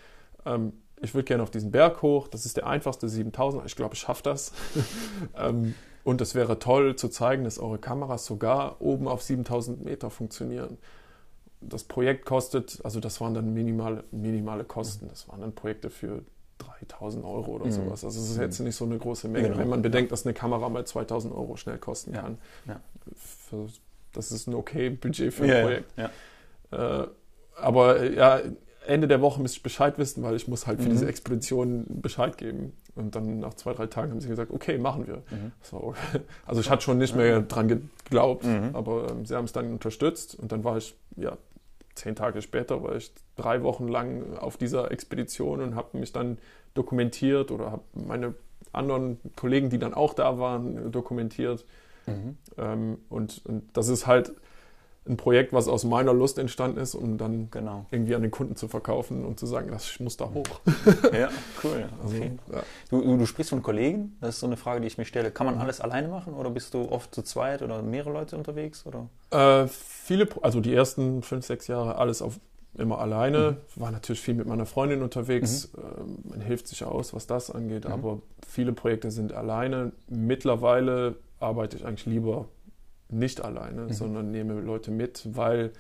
ähm, 0.46 0.74
ich 1.02 1.16
würde 1.16 1.26
gerne 1.26 1.42
auf 1.42 1.50
diesen 1.50 1.72
Berg 1.72 2.04
hoch, 2.04 2.28
das 2.28 2.46
ist 2.46 2.58
der 2.58 2.68
einfachste 2.68 3.10
7000, 3.10 3.66
ich 3.66 3.76
glaube, 3.76 3.96
ich 3.96 4.00
schaffe 4.00 4.22
das. 4.24 4.54
ähm, 5.38 5.74
und 6.04 6.22
es 6.22 6.36
wäre 6.36 6.60
toll 6.60 6.96
zu 6.96 7.10
zeigen, 7.10 7.44
dass 7.44 7.60
eure 7.60 7.80
Kameras 7.80 8.26
sogar 8.26 8.82
oben 8.82 9.08
auf 9.08 9.22
7000 9.24 9.84
Meter 9.84 10.10
funktionieren. 10.10 10.78
Das 11.62 11.84
Projekt 11.84 12.26
kostet, 12.26 12.80
also 12.84 13.00
das 13.00 13.22
waren 13.22 13.34
dann 13.34 13.54
minimale, 13.54 14.04
minimale 14.12 14.64
Kosten, 14.64 15.08
das 15.08 15.28
waren 15.28 15.42
dann 15.42 15.54
Projekte 15.54 15.90
für 15.90 16.24
3000 16.58 17.24
Euro 17.24 17.52
oder 17.54 17.66
Mhm. 17.68 17.72
sowas. 17.72 18.04
Also 18.04 18.20
es 18.20 18.30
ist 18.32 18.38
Mhm. 18.38 18.42
jetzt 18.44 18.60
nicht 18.60 18.76
so 18.76 18.86
eine 18.86 18.98
große 18.98 19.28
Menge, 19.28 19.48
Genau. 19.50 19.60
wenn 19.60 19.70
man 19.70 19.82
bedenkt, 19.82 20.12
dass 20.12 20.26
eine 20.26 20.34
Kamera 20.34 20.70
mal 20.70 20.86
2000 20.86 21.34
Euro 21.34 21.56
schnell 21.58 21.78
kosten 21.78 22.14
Ja. 22.14 22.22
kann. 22.22 22.38
Ja. 22.68 22.80
Für, 23.16 23.68
das 24.14 24.32
ist 24.32 24.48
ein 24.48 24.54
okay 24.56 24.90
Budget 24.90 25.34
für 25.34 25.44
ein 25.44 25.50
Ja, 25.50 25.62
Projekt. 25.62 25.94
ja. 25.98 27.02
Äh, 27.04 27.08
aber 27.58 28.04
ja, 28.12 28.40
Ende 28.88 29.08
der 29.08 29.22
Woche 29.22 29.40
müsste 29.42 29.58
ich 29.58 29.64
Bescheid 29.64 29.98
wissen, 30.00 30.24
weil 30.24 30.36
ich 30.36 30.48
muss 30.48 30.66
halt 30.66 30.80
für 30.82 30.88
Mhm. 30.88 30.94
diese 30.94 31.08
Expedition 31.08 31.86
Bescheid 31.88 32.38
geben. 32.38 32.74
Und 32.96 33.16
dann 33.16 33.40
nach 33.40 33.54
zwei, 33.54 33.74
drei 33.74 33.86
Tagen 33.88 34.12
haben 34.12 34.22
sie 34.22 34.28
gesagt, 34.28 34.52
okay, 34.52 34.78
machen 34.80 35.06
wir. 35.08 35.18
Mhm. 35.30 35.52
So, 35.62 35.94
also 36.48 36.62
ich 36.62 36.70
hatte 36.70 36.82
schon 36.82 36.98
nicht 36.98 37.16
mehr 37.16 37.42
dran 37.42 37.68
geglaubt, 37.68 38.44
Mhm. 38.46 38.72
aber 38.74 39.12
ähm, 39.12 39.26
sie 39.26 39.36
haben 39.36 39.46
es 39.46 39.52
dann 39.54 39.72
unterstützt 39.72 40.34
und 40.36 40.52
dann 40.52 40.64
war 40.64 40.78
ich, 40.78 40.96
ja, 41.16 41.38
zehn 41.96 42.16
Tage 42.16 42.42
später 42.42 42.84
war 42.84 42.96
ich 42.96 43.12
drei 43.36 43.64
Wochen 43.64 43.88
lang 43.88 44.38
auf 44.38 44.58
dieser 44.58 44.92
Expedition 44.92 45.62
und 45.62 45.76
habe 45.76 45.98
mich 45.98 46.12
dann 46.12 46.38
dokumentiert 46.74 47.52
oder 47.52 47.72
habe 47.72 47.84
meine 47.94 48.34
anderen 48.72 49.20
Kollegen, 49.36 49.70
die 49.70 49.80
dann 49.80 49.94
auch 49.94 50.14
da 50.14 50.40
waren, 50.40 50.92
dokumentiert. 50.92 51.66
Mhm. 52.06 52.38
Ähm, 52.58 52.98
und, 53.10 53.46
und 53.46 53.76
das 53.76 53.88
ist 53.90 54.08
halt 54.08 54.34
ein 55.10 55.18
Projekt, 55.18 55.52
was 55.52 55.68
aus 55.68 55.84
meiner 55.84 56.14
Lust 56.14 56.38
entstanden 56.38 56.78
ist, 56.80 56.94
um 56.94 57.18
dann 57.18 57.50
Genau. 57.50 57.86
irgendwie 57.90 58.14
an 58.14 58.22
den 58.22 58.30
Kunden 58.30 58.56
zu 58.56 58.68
verkaufen 58.68 59.26
und 59.26 59.40
zu 59.40 59.48
sagen, 59.48 59.72
das, 59.72 59.90
ich 59.90 60.00
muss 60.00 60.16
da 60.16 60.26
hoch. 60.32 60.44
Ja, 61.12 61.30
cool. 61.64 61.90
Also, 62.04 62.16
Okay. 62.18 62.32
ja. 62.54 62.64
Du, 62.92 63.02
du, 63.02 63.18
du 63.18 63.26
sprichst 63.26 63.50
von 63.50 63.64
Kollegen, 63.64 64.16
das 64.22 64.36
ist 64.36 64.40
so 64.42 64.46
eine 64.48 64.58
Frage, 64.58 64.82
die 64.82 64.88
ich 64.88 64.98
mir 65.00 65.06
stelle. 65.06 65.32
Kann 65.32 65.48
man 65.48 65.58
alles 65.58 65.82
alleine 65.82 66.08
machen 66.08 66.34
oder 66.36 66.52
bist 66.52 66.74
du 66.76 66.90
oft 66.92 67.14
zu 67.16 67.24
zweit 67.24 67.64
oder 67.64 67.82
mehrere 67.82 68.14
Leute 68.14 68.38
unterwegs? 68.38 68.86
Oder? 68.86 69.10
Äh, 69.32 69.68
viele, 69.68 70.28
also 70.44 70.60
die 70.62 70.74
ersten 70.74 71.24
fünf, 71.24 71.46
sechs 71.48 71.66
Jahre 71.68 71.96
alles 71.96 72.22
auf 72.22 72.40
immer 72.78 73.00
alleine. 73.00 73.58
War 73.76 73.92
natürlich 73.92 74.22
viel 74.22 74.34
mit 74.36 74.48
meiner 74.48 74.66
Freundin 74.66 75.02
unterwegs. 75.02 75.72
Ähm, 75.78 76.20
man 76.30 76.40
hilft 76.42 76.68
sich 76.68 76.86
aus, 76.86 77.14
was 77.14 77.28
das 77.28 77.50
angeht, 77.52 77.86
Mhm. 77.86 77.92
aber 77.92 78.20
viele 78.48 78.72
Projekte 78.72 79.10
sind 79.12 79.34
alleine. 79.34 79.92
Mittlerweile 80.08 81.16
arbeite 81.40 81.76
ich 81.78 81.86
eigentlich 81.86 82.06
lieber 82.06 82.46
nicht 83.12 83.44
alleine, 83.44 83.82
Mhm. 83.84 83.94
sondern 83.94 84.32
nehme 84.32 84.60
Leute 84.62 84.92
mit, 84.92 85.28
weil 85.36 85.72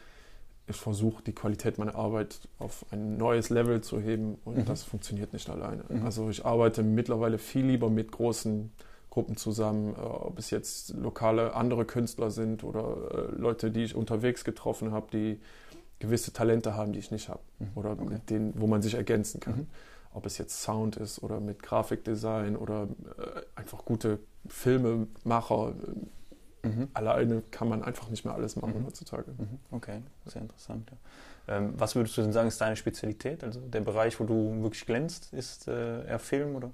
ich 0.67 0.76
versuche, 0.76 1.24
die 1.24 1.34
Qualität 1.34 1.78
meiner 1.78 1.96
Arbeit 1.96 2.39
auf 2.60 2.86
ein 2.91 3.17
neues 3.17 3.50
Level 3.50 3.82
zu 3.82 4.00
heben 4.00 4.38
und 4.46 4.58
Mhm. 4.58 4.65
das 4.65 4.84
funktioniert 4.84 5.34
nicht 5.34 5.50
alleine. 5.50 5.84
Mhm. 5.89 6.04
Also 6.06 6.30
ich 6.30 6.46
arbeite 6.46 6.84
mittlerweile 6.84 7.38
viel 7.38 7.65
lieber 7.65 7.89
mit 7.89 8.12
großen 8.12 8.72
Gruppen 9.10 9.36
zusammen, 9.36 9.94
äh, 9.96 10.00
ob 10.00 10.39
es 10.39 10.50
jetzt 10.52 10.94
lokale 10.94 11.54
andere 11.56 11.84
Künstler 11.86 12.32
sind 12.32 12.63
oder 12.63 13.30
äh, 13.34 13.36
Leute, 13.36 13.72
die 13.72 13.84
ich 13.84 13.96
unterwegs 13.96 14.44
getroffen 14.46 14.91
habe, 14.91 15.08
die 15.12 15.39
gewisse 16.00 16.32
Talente 16.32 16.76
haben, 16.76 16.94
die 16.94 17.00
ich 17.00 17.12
nicht 17.12 17.28
habe 17.28 17.41
Mhm. 17.60 17.67
oder 17.76 17.91
Okay. 17.91 18.06
mit 18.06 18.30
denen, 18.30 18.54
wo 18.56 18.67
man 18.67 18.82
sich 18.82 18.94
ergänzen 18.94 19.39
kann. 19.41 19.58
Mhm. 19.58 19.67
Ob 20.13 20.26
es 20.26 20.38
jetzt 20.38 20.62
Sound 20.62 20.96
ist 20.98 21.22
oder 21.24 21.39
mit 21.39 21.63
Grafikdesign 21.63 22.56
oder 22.56 22.84
äh, 23.17 23.41
einfach 23.56 23.84
gute 23.86 24.20
Filmemacher. 24.48 25.74
Mhm. 26.63 26.89
Alleine 26.93 27.41
kann 27.52 27.67
man 27.69 27.84
einfach 27.84 28.10
nicht 28.10 28.24
mehr 28.26 28.34
alles 28.34 28.56
machen 28.56 28.82
Mhm. 28.82 28.86
heutzutage. 28.86 29.32
Mhm. 29.32 29.60
Okay, 29.71 30.02
sehr 30.28 30.41
interessant. 30.43 30.91
Ja. 31.47 31.58
Ähm, 31.58 31.74
was 31.78 31.95
würdest 31.95 32.15
du 32.17 32.21
denn 32.21 32.34
sagen, 32.34 32.47
ist 32.47 32.62
deine 32.62 32.76
Spezialität? 32.76 33.43
Also 33.43 33.60
der 33.62 33.82
Bereich, 33.82 34.19
wo 34.19 34.26
du 34.26 34.62
wirklich 34.62 34.86
glänzt, 34.86 35.34
ist 35.34 35.67
äh, 35.67 36.06
eher 36.06 36.19
Film 36.19 36.56
oder? 36.56 36.69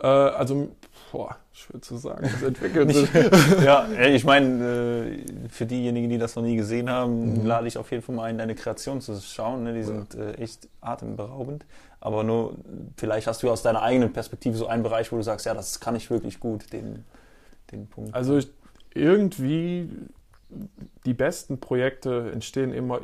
Äh, 0.00 0.06
also, 0.06 0.68
boah, 1.12 1.36
schwer 1.52 1.82
zu 1.82 1.96
sagen. 1.98 2.22
Das 2.22 2.42
entwickelt 2.42 2.90
sich. 2.94 3.10
ja, 3.62 3.86
ich 3.90 4.24
meine, 4.24 4.64
äh, 5.10 5.48
für 5.50 5.66
diejenigen, 5.66 6.08
die 6.08 6.16
das 6.18 6.34
noch 6.36 6.42
nie 6.42 6.56
gesehen 6.56 6.88
haben, 6.88 7.40
Mhm. 7.40 7.46
lade 7.46 7.66
ich 7.66 7.76
auf 7.76 7.90
jeden 7.90 8.02
Fall 8.02 8.14
mal 8.14 8.24
ein, 8.24 8.38
deine 8.38 8.54
Kreation 8.54 9.00
zu 9.02 9.20
schauen. 9.20 9.64
Ne? 9.64 9.72
Die 9.74 9.80
Ja. 9.80 9.86
sind 9.86 10.14
äh, 10.14 10.32
echt 10.34 10.68
atemberaubend. 10.80 11.66
Aber 12.00 12.22
nur, 12.24 12.54
vielleicht 12.96 13.26
hast 13.26 13.42
du 13.42 13.50
aus 13.50 13.62
deiner 13.62 13.82
eigenen 13.82 14.12
Perspektive 14.12 14.56
so 14.56 14.68
einen 14.68 14.84
Bereich, 14.84 15.10
wo 15.12 15.16
du 15.16 15.22
sagst, 15.22 15.44
ja, 15.46 15.52
das 15.52 15.80
kann 15.80 15.96
ich 15.96 16.08
wirklich 16.10 16.38
gut, 16.40 16.72
den, 16.72 17.04
den 17.72 17.88
Punkt. 17.88 18.14
Also 18.14 18.36
ich, 18.38 18.48
irgendwie 18.94 19.88
die 21.04 21.14
besten 21.14 21.60
Projekte 21.60 22.30
entstehen 22.32 22.72
immer 22.72 23.00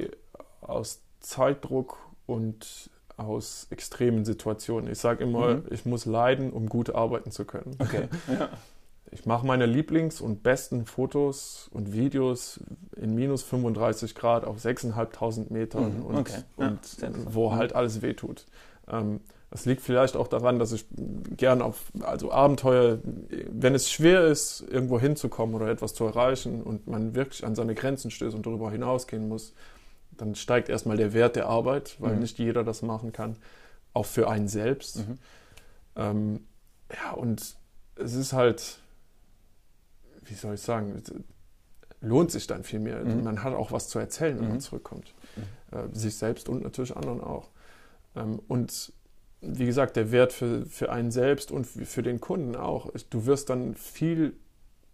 aus 0.61 1.01
Zeitdruck 1.21 1.99
und 2.27 2.91
aus 3.17 3.67
extremen 3.71 4.25
Situationen. 4.25 4.91
Ich 4.91 4.99
sage 4.99 5.23
immer, 5.25 5.57
Mhm. 5.57 5.63
ich 5.71 5.87
muss 5.87 6.05
leiden, 6.05 6.53
um 6.53 6.69
gut 6.69 6.95
arbeiten 6.95 7.31
zu 7.31 7.45
können. 7.45 7.77
okay. 7.79 8.09
Ja. 8.29 8.49
Ich 9.11 9.27
mache 9.27 9.47
meine 9.47 9.67
Lieblings- 9.67 10.21
und 10.21 10.43
besten 10.43 10.87
Fotos 10.87 11.69
und 11.73 11.93
Videos 11.93 12.59
in 12.97 13.15
minus 13.15 13.45
35 13.45 14.17
Grad 14.17 14.45
auf 14.45 14.59
6.500 14.59 15.53
Metern 15.53 15.99
Mhm, 15.99 16.03
und, 16.07 16.17
okay. 16.17 16.43
Und 16.57 16.81
wo 17.33 17.51
Mhm. 17.51 17.55
halt 17.55 17.75
alles 17.77 18.03
wehtut. 18.03 18.45
Ähm, 18.89 19.21
Es 19.55 19.67
liegt 19.67 19.83
vielleicht 19.83 20.17
auch 20.17 20.27
daran, 20.27 20.59
dass 20.59 20.73
ich 20.73 20.85
gern 21.37 21.63
auf, 21.63 21.85
also 22.01 22.33
Abenteuer, 22.33 22.99
wenn 23.49 23.73
es 23.73 23.89
schwer 23.89 24.25
ist, 24.27 24.65
irgendwo 24.69 24.99
hinzukommen 24.99 25.55
oder 25.55 25.69
etwas 25.69 25.95
zu 25.95 26.05
erreichen 26.05 26.61
und 26.61 26.89
man 26.89 27.15
wirklich 27.15 27.47
an 27.47 27.55
seine 27.55 27.77
Grenzen 27.77 28.11
stößt 28.11 28.35
und 28.35 28.45
darüber 28.45 28.73
hinausgehen 28.73 29.29
muss, 29.29 29.55
dann 30.11 30.35
steigt 30.35 30.69
erstmal 30.69 30.97
der 30.97 31.13
Wert 31.13 31.37
der 31.37 31.47
Arbeit, 31.47 31.95
weil 32.01 32.15
mhm. 32.15 32.21
nicht 32.23 32.39
jeder 32.39 32.65
das 32.65 32.83
machen 32.83 33.13
kann, 33.13 33.37
auch 33.93 34.07
für 34.07 34.29
einen 34.29 34.49
selbst. 34.49 34.97
Mhm. 34.97 35.19
Ähm, 35.95 36.47
ja, 36.93 37.13
und 37.13 37.55
es 37.95 38.15
ist 38.15 38.33
halt, 38.33 38.81
wie 40.25 40.35
soll 40.35 40.55
ich 40.55 40.63
sagen, 40.63 41.01
lohnt 42.01 42.33
sich 42.33 42.49
dann 42.49 42.65
viel 42.65 42.81
mehr. 42.81 43.05
Mhm. 43.05 43.23
Man 43.23 43.45
hat 43.45 43.55
auch 43.55 43.71
was 43.71 43.89
zu 43.89 44.01
erzählen, 44.01 44.37
wenn 44.41 44.49
man 44.49 44.55
mhm. 44.55 44.61
zurückkommt. 44.61 45.15
Mhm. 45.37 45.79
Äh, 45.79 45.97
sich 45.97 46.17
selbst 46.17 46.49
und 46.49 46.65
natürlich 46.65 46.97
anderen 46.97 47.21
auch. 47.21 47.51
Ähm, 48.17 48.41
und 48.49 48.93
wie 49.47 49.67
gesagt, 49.67 49.97
der 49.97 50.13
Wert 50.13 50.33
für, 50.33 50.67
für 50.67 50.91
einen 50.91 51.11
selbst 51.11 51.51
und 51.51 51.65
für 51.67 52.03
den 52.03 52.21
Kunden 52.21 52.57
auch. 52.57 52.91
Du 53.11 53.27
wirst 53.27 53.51
dann 53.51 53.75
viel 53.75 54.35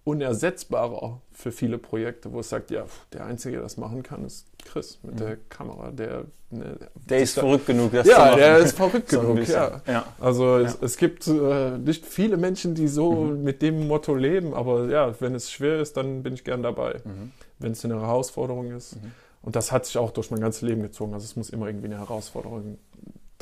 unersetzbarer 0.04 1.20
für 1.32 1.52
viele 1.52 1.78
Projekte, 1.78 2.32
wo 2.32 2.40
es 2.40 2.48
sagt, 2.48 2.70
ja, 2.70 2.84
der 3.12 3.26
Einzige, 3.26 3.56
der 3.56 3.62
das 3.62 3.76
machen 3.76 4.02
kann, 4.02 4.24
ist 4.24 4.46
Chris 4.64 4.98
mit 5.02 5.14
mhm. 5.14 5.18
der 5.18 5.36
Kamera. 5.48 5.90
Der, 5.90 6.24
ne, 6.50 6.78
der 6.94 7.18
ist 7.20 7.34
verrückt 7.34 7.66
genug, 7.66 7.92
das 7.92 8.06
ja, 8.06 8.14
zu 8.14 8.20
machen. 8.20 8.30
Ja, 8.30 8.36
der 8.36 8.58
ist 8.58 8.76
verrückt 8.76 9.08
genug, 9.10 9.46
ja. 9.46 9.82
ja. 9.86 10.04
Also 10.18 10.58
ja. 10.58 10.66
Es, 10.66 10.78
es, 10.80 10.96
gibt 10.96 11.26
äh, 11.26 11.78
nicht 11.78 12.06
viele 12.06 12.36
Menschen, 12.38 12.74
die 12.74 12.88
so 12.88 13.12
mhm. 13.12 13.42
mit 13.42 13.62
dem 13.62 13.86
Motto 13.86 14.14
leben, 14.14 14.54
aber 14.54 14.88
ja, 14.88 15.14
wenn 15.20 15.34
es 15.34 15.50
schwer 15.50 15.80
ist, 15.80 15.96
dann 15.96 16.22
bin 16.22 16.34
ich 16.34 16.44
gern 16.44 16.62
dabei. 16.62 17.00
Mhm. 17.04 17.32
Wenn 17.58 17.72
es 17.72 17.84
eine 17.84 18.00
Herausforderung 18.00 18.72
ist. 18.72 18.96
Mhm. 18.96 19.12
Und 19.42 19.56
das 19.56 19.72
hat 19.72 19.86
sich 19.86 19.96
auch 19.96 20.10
durch 20.10 20.30
mein 20.30 20.40
ganzes 20.40 20.62
Leben 20.62 20.82
gezogen. 20.82 21.14
Also 21.14 21.24
es 21.24 21.36
muss 21.36 21.50
immer 21.50 21.66
irgendwie 21.66 21.86
eine 21.86 21.98
Herausforderung 21.98 22.78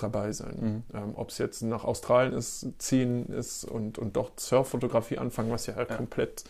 dabei 0.02 0.32
sein. 0.32 0.84
Mhm. 0.92 0.96
Ähm, 0.96 1.12
Ob 1.14 1.30
es 1.30 1.38
jetzt 1.38 1.62
nach 1.62 1.84
Australien 1.84 2.32
ist, 2.32 2.66
ziehen 2.78 3.26
ist 3.26 3.64
und, 3.64 3.98
und 3.98 4.16
dort 4.16 4.40
Surffotografie 4.40 5.18
anfangen, 5.18 5.50
was 5.50 5.66
ja, 5.66 5.76
halt 5.76 5.90
ja. 5.90 5.96
komplett 5.96 6.44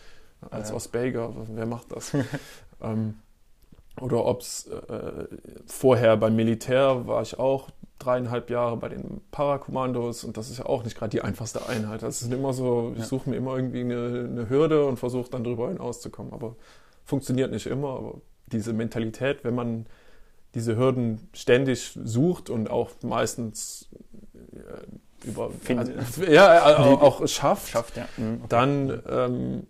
als 0.49 0.69
ja. 0.69 0.75
Osbager, 0.75 1.33
wer 1.49 1.65
macht 1.65 1.91
das? 1.91 2.13
ähm, 2.81 3.15
oder 3.99 4.25
ob 4.25 4.41
es 4.41 4.67
äh, 4.67 5.25
vorher 5.65 6.15
beim 6.15 6.35
Militär 6.35 7.05
war 7.05 7.21
ich 7.21 7.37
auch 7.37 7.69
dreieinhalb 7.99 8.49
Jahre 8.49 8.77
bei 8.77 8.87
den 8.87 9.21
Parakommandos 9.31 10.23
und 10.23 10.37
das 10.37 10.49
ist 10.49 10.59
ja 10.59 10.65
auch 10.65 10.83
nicht 10.83 10.97
gerade 10.97 11.09
die 11.09 11.21
einfachste 11.21 11.67
Einheit. 11.67 12.01
Das 12.01 12.21
ist 12.21 12.31
immer 12.31 12.53
so, 12.53 12.93
ich 12.97 13.03
suche 13.03 13.29
mir 13.29 13.35
immer 13.35 13.57
irgendwie 13.57 13.81
eine, 13.81 14.29
eine 14.29 14.49
Hürde 14.49 14.85
und 14.85 14.97
versuche 14.97 15.29
dann 15.29 15.43
darüber 15.43 15.67
hinauszukommen. 15.67 16.31
Aber 16.31 16.55
funktioniert 17.03 17.51
nicht 17.51 17.65
immer. 17.65 17.89
Aber 17.89 18.21
diese 18.47 18.71
Mentalität, 18.71 19.43
wenn 19.43 19.55
man 19.55 19.85
diese 20.55 20.75
Hürden 20.75 21.29
ständig 21.33 21.97
sucht 22.03 22.49
und 22.49 22.69
auch 22.69 22.91
meistens 23.03 23.89
äh, 24.53 25.27
über 25.27 25.51
also, 25.67 26.23
ja, 26.23 26.77
auch, 26.77 27.01
auch 27.01 27.27
schafft, 27.27 27.69
schafft 27.69 27.97
ja. 27.97 28.07
mhm, 28.17 28.35
okay. 28.35 28.45
dann 28.49 29.03
ähm, 29.09 29.67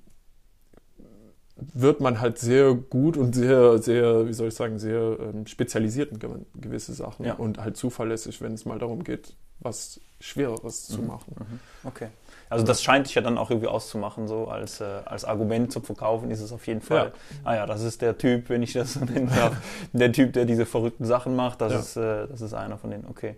wird 1.74 2.00
man 2.00 2.22
halt 2.22 2.38
sehr 2.38 2.74
gut 2.74 3.18
und 3.18 3.34
sehr, 3.34 3.80
sehr, 3.80 4.28
wie 4.28 4.34
soll 4.34 4.50
ich 4.50 4.54
sagen, 4.54 4.80
sehr 4.80 5.18
ähm, 5.20 5.46
spezialisiert 5.48 6.12
in 6.12 6.46
gewisse 6.56 6.94
Sachen 6.94 7.26
ja. 7.26 7.34
und 7.34 7.58
halt 7.58 7.78
zuverlässig, 7.78 8.42
wenn 8.42 8.54
es 8.54 8.66
mal 8.66 8.80
darum 8.80 9.04
geht, 9.04 9.36
was 9.60 10.00
Schwereres 10.20 10.90
mhm. 10.90 10.94
zu 10.94 11.02
machen. 11.02 11.36
Mhm. 11.38 11.60
Okay. 11.84 12.08
Also 12.50 12.66
das 12.66 12.82
scheint 12.82 13.06
dich 13.06 13.16
ja 13.16 13.22
dann 13.22 13.38
auch 13.38 13.52
irgendwie 13.52 13.68
auszumachen, 13.68 14.28
so 14.28 14.48
als, 14.48 14.82
äh, 14.82 15.02
als 15.06 15.24
Argument 15.24 15.72
zu 15.72 15.82
verkaufen, 15.82 16.32
ist 16.32 16.42
es 16.42 16.52
auf 16.52 16.66
jeden 16.66 16.82
Fall. 16.82 17.08
Ja. 17.08 17.40
Ah 17.44 17.56
ja, 17.56 17.66
das 17.68 17.84
ist 17.84 18.02
der 18.02 18.18
Typ, 18.18 18.50
wenn 18.50 18.64
ich 18.64 18.74
das 18.74 18.94
so 18.94 19.00
nennen 19.06 19.30
darf, 19.30 19.56
der 19.94 20.12
Typ, 20.12 20.34
der 20.34 20.46
diese 20.46 20.66
verrückten 20.66 21.06
Sachen 21.06 21.36
macht, 21.36 21.62
das, 21.62 21.74
ja. 21.74 21.80
ist, 21.80 21.96
äh, 21.98 22.28
das 22.28 22.42
ist 22.42 22.54
einer 22.54 22.78
von 22.78 22.90
denen. 22.90 23.06
Okay. 23.08 23.36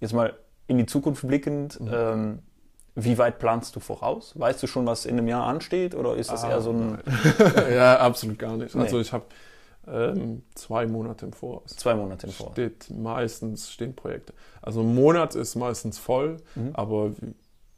Jetzt 0.00 0.12
mal 0.12 0.34
in 0.66 0.78
die 0.78 0.86
Zukunft 0.86 1.26
blickend, 1.26 1.80
mhm. 1.80 1.90
ähm, 1.92 2.38
wie 2.96 3.18
weit 3.18 3.38
planst 3.38 3.76
du 3.76 3.80
voraus? 3.80 4.32
Weißt 4.38 4.62
du 4.62 4.66
schon, 4.66 4.84
was 4.84 5.06
in 5.06 5.16
einem 5.16 5.28
Jahr 5.28 5.46
ansteht 5.46 5.94
oder 5.94 6.16
ist 6.16 6.30
das 6.30 6.44
ah, 6.44 6.50
eher 6.50 6.60
so 6.60 6.72
ein... 6.72 6.98
ja, 7.72 7.98
absolut 8.00 8.38
gar 8.38 8.56
nicht. 8.56 8.74
Nee. 8.74 8.82
Also 8.82 9.00
ich 9.00 9.12
habe 9.12 9.24
ähm, 9.90 10.42
zwei 10.54 10.86
Monate 10.86 11.26
im 11.26 11.32
Voraus. 11.32 11.76
Zwei 11.76 11.94
Monate 11.94 12.26
im 12.26 12.32
Voraus. 12.32 12.52
Steht 12.52 12.90
meistens 12.90 13.70
stehen 13.70 13.94
Projekte. 13.94 14.32
Also 14.62 14.80
ein 14.80 14.94
Monat 14.94 15.34
ist 15.34 15.56
meistens 15.56 15.98
voll, 15.98 16.38
mhm. 16.54 16.70
aber 16.74 17.12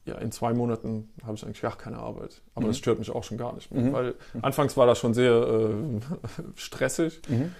ja, 0.05 0.16
in 0.16 0.33
zwei 0.33 0.53
Monaten 0.53 1.11
habe 1.22 1.37
ich 1.37 1.44
eigentlich 1.44 1.62
gar 1.62 1.77
keine 1.77 1.98
Arbeit. 1.98 2.42
Aber 2.55 2.64
mhm. 2.64 2.70
das 2.70 2.79
stört 2.79 2.98
mich 2.98 3.11
auch 3.11 3.22
schon 3.22 3.38
gar 3.38 3.55
nicht 3.55 3.72
mehr. 3.72 3.85
Mhm. 3.85 3.92
Weil 3.92 4.14
mhm. 4.35 4.44
anfangs 4.44 4.77
war 4.77 4.87
das 4.87 4.98
schon 4.98 5.14
sehr 5.14 5.33
äh, 5.33 6.01
stressig. 6.57 7.22
Mhm. 7.29 7.55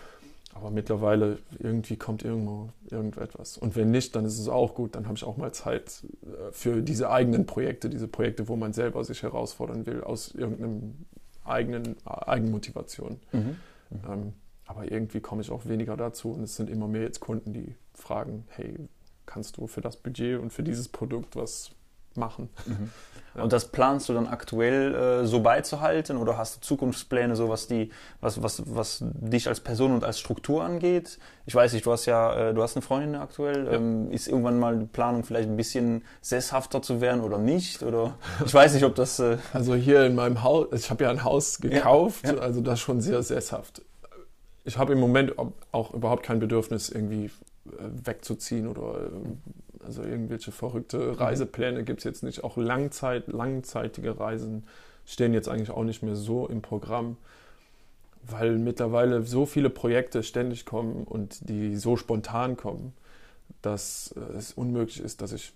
Aber 0.54 0.70
mittlerweile 0.70 1.38
irgendwie 1.58 1.96
kommt 1.96 2.24
irgendwo 2.24 2.68
irgendetwas. 2.90 3.56
Und 3.56 3.74
wenn 3.74 3.90
nicht, 3.90 4.14
dann 4.14 4.26
ist 4.26 4.38
es 4.38 4.48
auch 4.48 4.74
gut. 4.74 4.96
Dann 4.96 5.06
habe 5.06 5.16
ich 5.16 5.24
auch 5.24 5.38
mal 5.38 5.52
Zeit 5.52 6.04
äh, 6.24 6.52
für 6.52 6.82
diese 6.82 7.10
eigenen 7.10 7.46
Projekte, 7.46 7.88
diese 7.88 8.08
Projekte, 8.08 8.48
wo 8.48 8.56
man 8.56 8.72
selber 8.72 9.02
sich 9.04 9.22
herausfordern 9.22 9.86
will, 9.86 10.02
aus 10.02 10.34
irgendeinem 10.34 11.06
eigenen 11.44 11.96
Eigenmotivation. 12.04 13.20
Mhm. 13.32 13.38
Mhm. 13.38 13.56
Ähm, 14.10 14.32
aber 14.74 14.90
irgendwie 14.90 15.20
komme 15.20 15.42
ich 15.42 15.50
auch 15.50 15.66
weniger 15.66 15.96
dazu. 15.96 16.32
Und 16.32 16.44
es 16.44 16.56
sind 16.56 16.70
immer 16.70 16.88
mehr 16.88 17.02
jetzt 17.02 17.20
Kunden, 17.20 17.52
die 17.52 17.74
fragen, 17.94 18.44
hey, 18.48 18.88
kannst 19.26 19.58
du 19.58 19.66
für 19.66 19.82
das 19.82 19.96
Budget 19.96 20.40
und 20.40 20.52
für 20.52 20.62
dieses 20.62 20.88
Produkt 20.88 21.37
was 21.37 21.72
machen. 22.14 22.48
Mhm. 22.66 22.90
Ja. 23.35 23.44
Und 23.44 23.54
das 23.54 23.68
planst 23.68 24.11
du 24.11 24.12
dann 24.12 24.26
aktuell 24.26 24.94
äh, 24.94 25.26
so 25.26 25.40
beizuhalten 25.40 26.18
oder 26.18 26.37
hast 26.37 26.56
du 26.56 26.61
Zukunftspläne, 26.61 27.35
so 27.35 27.48
was 27.48 27.66
die, 27.66 27.88
was, 28.20 28.42
was, 28.42 28.62
was 28.66 29.02
dich 29.02 29.48
als 29.48 29.61
Person 29.61 29.94
und 29.94 30.04
als 30.04 30.20
Struktur 30.20 30.62
angeht? 30.62 31.18
Ich 31.46 31.54
weiß 31.54 31.72
nicht, 31.72 31.87
du 31.87 31.92
hast 31.92 32.04
ja, 32.04 32.50
äh, 32.50 32.52
du 32.52 32.62
hast 32.62 32.76
eine 32.76 32.82
Freundin 32.82 33.14
aktuell. 33.14 33.64
Ja. 33.64 33.72
Ähm, 33.72 34.11
ist 34.11 34.28
irgendwann 34.28 34.58
mal 34.58 34.78
die 34.80 34.85
Planung 34.85 35.24
vielleicht 35.24 35.48
ein 35.48 35.56
bisschen 35.56 36.04
sesshafter 36.20 36.82
zu 36.82 37.00
werden 37.00 37.22
oder 37.22 37.38
nicht? 37.38 37.82
Oder 37.82 38.18
ich 38.44 38.52
weiß 38.52 38.74
nicht, 38.74 38.85
ob 38.85 38.96
das. 38.96 39.18
Äh 39.18 39.38
also 39.54 39.74
hier 39.74 40.04
in 40.04 40.14
meinem 40.14 40.42
Haus, 40.42 40.66
ich 40.72 40.90
habe 40.90 41.04
ja 41.04 41.11
ein 41.11 41.24
Haus 41.24 41.58
gekauft, 41.58 42.26
ja. 42.26 42.35
also 42.35 42.61
das 42.61 42.80
schon 42.80 43.00
sehr 43.00 43.22
sesshaft. 43.22 43.80
Ich 44.64 44.79
habe 44.79 44.92
im 44.92 45.01
Moment 45.01 45.35
auch 45.72 45.92
überhaupt 45.92 46.22
kein 46.22 46.38
Bedürfnis, 46.38 46.88
irgendwie 46.88 47.27
äh, 47.27 47.31
wegzuziehen 48.05 48.68
oder 48.68 49.11
also 49.85 50.03
irgendwelche 50.03 50.53
verrückte 50.53 50.98
mhm. 50.98 51.14
Reisepläne 51.14 51.85
gibt 51.85 52.01
es 52.01 52.05
jetzt 52.05 52.22
nicht. 52.22 52.44
Auch 52.44 52.57
Langzeit, 52.57 53.29
langzeitige 53.29 54.18
Reisen 54.18 54.64
stehen 55.05 55.35
jetzt 55.35 55.48
eigentlich 55.48 55.70
auch 55.70 55.85
nicht 55.85 56.03
mehr 56.03 56.14
so 56.14 56.46
im 56.46 56.62
Programm, 56.62 57.16
weil 58.22 58.59
mittlerweile 58.59 59.22
so 59.22 59.46
viele 59.46 59.70
Projekte 59.70 60.22
ständig 60.22 60.64
kommen 60.64 61.05
und 61.05 61.48
die 61.48 61.77
so 61.77 61.96
spontan 61.96 62.57
kommen, 62.57 62.92
dass 63.62 64.14
äh, 64.16 64.37
es 64.37 64.53
unmöglich 64.53 65.01
ist, 65.01 65.20
dass 65.22 65.33
ich 65.33 65.53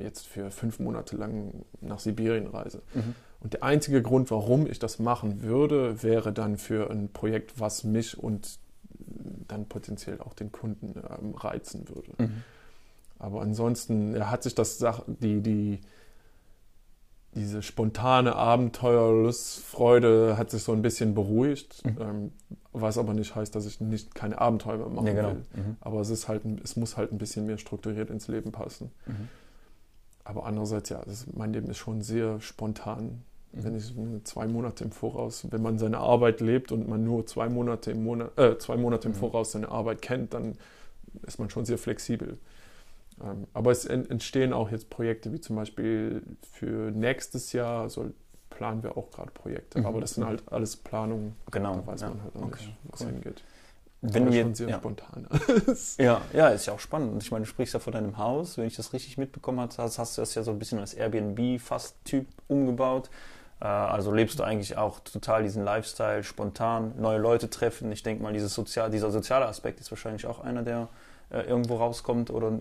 jetzt 0.00 0.26
für 0.26 0.50
fünf 0.50 0.78
Monate 0.78 1.16
lang 1.16 1.64
nach 1.80 1.98
Sibirien 1.98 2.46
reise. 2.46 2.82
Mhm. 2.94 3.14
Und 3.46 3.52
der 3.52 3.62
einzige 3.62 4.02
Grund, 4.02 4.32
warum 4.32 4.66
ich 4.66 4.80
das 4.80 4.98
machen 4.98 5.44
würde, 5.44 6.02
wäre 6.02 6.32
dann 6.32 6.58
für 6.58 6.90
ein 6.90 7.12
Projekt, 7.12 7.60
was 7.60 7.84
mich 7.84 8.18
und 8.18 8.58
dann 9.46 9.66
potenziell 9.66 10.20
auch 10.20 10.34
den 10.34 10.50
Kunden 10.50 10.94
ähm, 10.96 11.32
reizen 11.36 11.88
würde. 11.88 12.10
Mhm. 12.18 12.42
Aber 13.20 13.42
ansonsten 13.42 14.16
ja, 14.16 14.32
hat 14.32 14.42
sich 14.42 14.56
das 14.56 14.84
die, 15.06 15.42
die, 15.42 15.80
diese 17.36 17.62
spontane 17.62 18.34
Abenteuerlustfreude 18.34 20.36
hat 20.36 20.50
sich 20.50 20.64
so 20.64 20.72
ein 20.72 20.82
bisschen 20.82 21.14
beruhigt, 21.14 21.84
mhm. 21.84 21.96
ähm, 22.00 22.32
was 22.72 22.98
aber 22.98 23.14
nicht 23.14 23.36
heißt, 23.36 23.54
dass 23.54 23.64
ich 23.64 23.80
nicht 23.80 24.16
keine 24.16 24.40
Abenteuer 24.40 24.78
mehr 24.78 24.88
machen 24.88 25.06
ja, 25.06 25.12
genau. 25.12 25.28
will. 25.28 25.44
Mhm. 25.54 25.76
Aber 25.82 26.00
es 26.00 26.10
ist 26.10 26.26
halt, 26.26 26.42
es 26.64 26.74
muss 26.74 26.96
halt 26.96 27.12
ein 27.12 27.18
bisschen 27.18 27.46
mehr 27.46 27.58
strukturiert 27.58 28.10
ins 28.10 28.26
Leben 28.26 28.50
passen. 28.50 28.90
Mhm. 29.06 29.28
Aber 30.26 30.44
andererseits, 30.44 30.88
ja, 30.88 30.98
ist, 31.04 31.32
mein 31.36 31.52
Leben 31.52 31.70
ist 31.70 31.78
schon 31.78 32.02
sehr 32.02 32.40
spontan. 32.40 33.22
Wenn 33.52 33.74
ich 33.74 33.94
zwei 34.24 34.46
Monate 34.46 34.84
im 34.84 34.90
Voraus, 34.90 35.46
wenn 35.50 35.62
man 35.62 35.78
seine 35.78 35.98
Arbeit 35.98 36.40
lebt 36.40 36.72
und 36.72 36.88
man 36.88 37.04
nur 37.04 37.26
zwei 37.26 37.48
Monate 37.48 37.90
im 37.92 38.04
Monat, 38.04 38.38
äh, 38.38 38.58
zwei 38.58 38.76
Monate 38.76 39.08
im 39.08 39.14
mhm. 39.14 39.18
Voraus 39.18 39.52
seine 39.52 39.70
Arbeit 39.70 40.02
kennt, 40.02 40.34
dann 40.34 40.56
ist 41.26 41.38
man 41.38 41.48
schon 41.48 41.64
sehr 41.64 41.78
flexibel. 41.78 42.38
Ähm, 43.22 43.46
aber 43.54 43.70
es 43.70 43.86
entstehen 43.86 44.52
auch 44.52 44.70
jetzt 44.70 44.90
Projekte, 44.90 45.32
wie 45.32 45.40
zum 45.40 45.56
Beispiel 45.56 46.22
für 46.52 46.90
nächstes 46.90 47.52
Jahr 47.52 47.88
soll, 47.88 48.12
planen 48.50 48.82
wir 48.82 48.96
auch 48.96 49.10
gerade 49.10 49.30
Projekte. 49.30 49.80
Mhm. 49.80 49.86
Aber 49.86 50.00
das 50.00 50.14
sind 50.14 50.26
halt 50.26 50.42
alles 50.50 50.76
Planungen. 50.76 51.34
Genau. 51.50 51.76
Da 51.76 51.86
weiß 51.86 52.00
ja. 52.02 52.08
man 52.10 52.22
halt 52.22 52.34
noch 52.34 52.46
okay. 52.46 52.66
nicht, 52.66 52.76
wo 52.84 52.94
es 52.94 53.00
cool. 53.00 53.06
hingeht. 53.08 53.42
Wenn 54.02 54.26
du 54.26 54.32
schon 54.32 54.54
sehr 54.54 54.68
ja. 54.68 54.76
spontan. 54.76 55.26
ja, 55.98 56.20
ja, 56.32 56.48
ist 56.48 56.66
ja 56.66 56.74
auch 56.74 56.80
spannend. 56.80 57.22
Ich 57.22 57.30
meine, 57.30 57.44
du 57.44 57.48
sprichst 57.48 57.74
ja 57.74 57.80
von 57.80 57.92
deinem 57.92 58.18
Haus. 58.18 58.58
Wenn 58.58 58.66
ich 58.66 58.76
das 58.76 58.92
richtig 58.92 59.18
mitbekommen 59.18 59.58
habe, 59.58 59.74
hast, 59.78 59.98
hast 59.98 60.16
du 60.16 60.22
das 60.22 60.34
ja 60.34 60.42
so 60.42 60.50
ein 60.50 60.58
bisschen 60.58 60.78
als 60.78 60.94
Airbnb-Fast-Typ 60.94 62.26
umgebaut. 62.46 63.10
Äh, 63.60 63.64
also 63.66 64.12
lebst 64.12 64.38
du 64.38 64.42
eigentlich 64.42 64.76
auch 64.76 65.00
total 65.00 65.42
diesen 65.42 65.64
Lifestyle, 65.64 66.24
spontan, 66.24 66.94
neue 66.98 67.18
Leute 67.18 67.50
treffen. 67.50 67.90
Ich 67.92 68.02
denke 68.02 68.22
mal, 68.22 68.32
dieses 68.32 68.54
Sozial, 68.54 68.90
dieser 68.90 69.10
soziale 69.10 69.46
Aspekt 69.46 69.80
ist 69.80 69.90
wahrscheinlich 69.90 70.26
auch 70.26 70.40
einer, 70.40 70.62
der 70.62 70.88
äh, 71.30 71.40
irgendwo 71.42 71.76
rauskommt 71.76 72.30
oder 72.30 72.58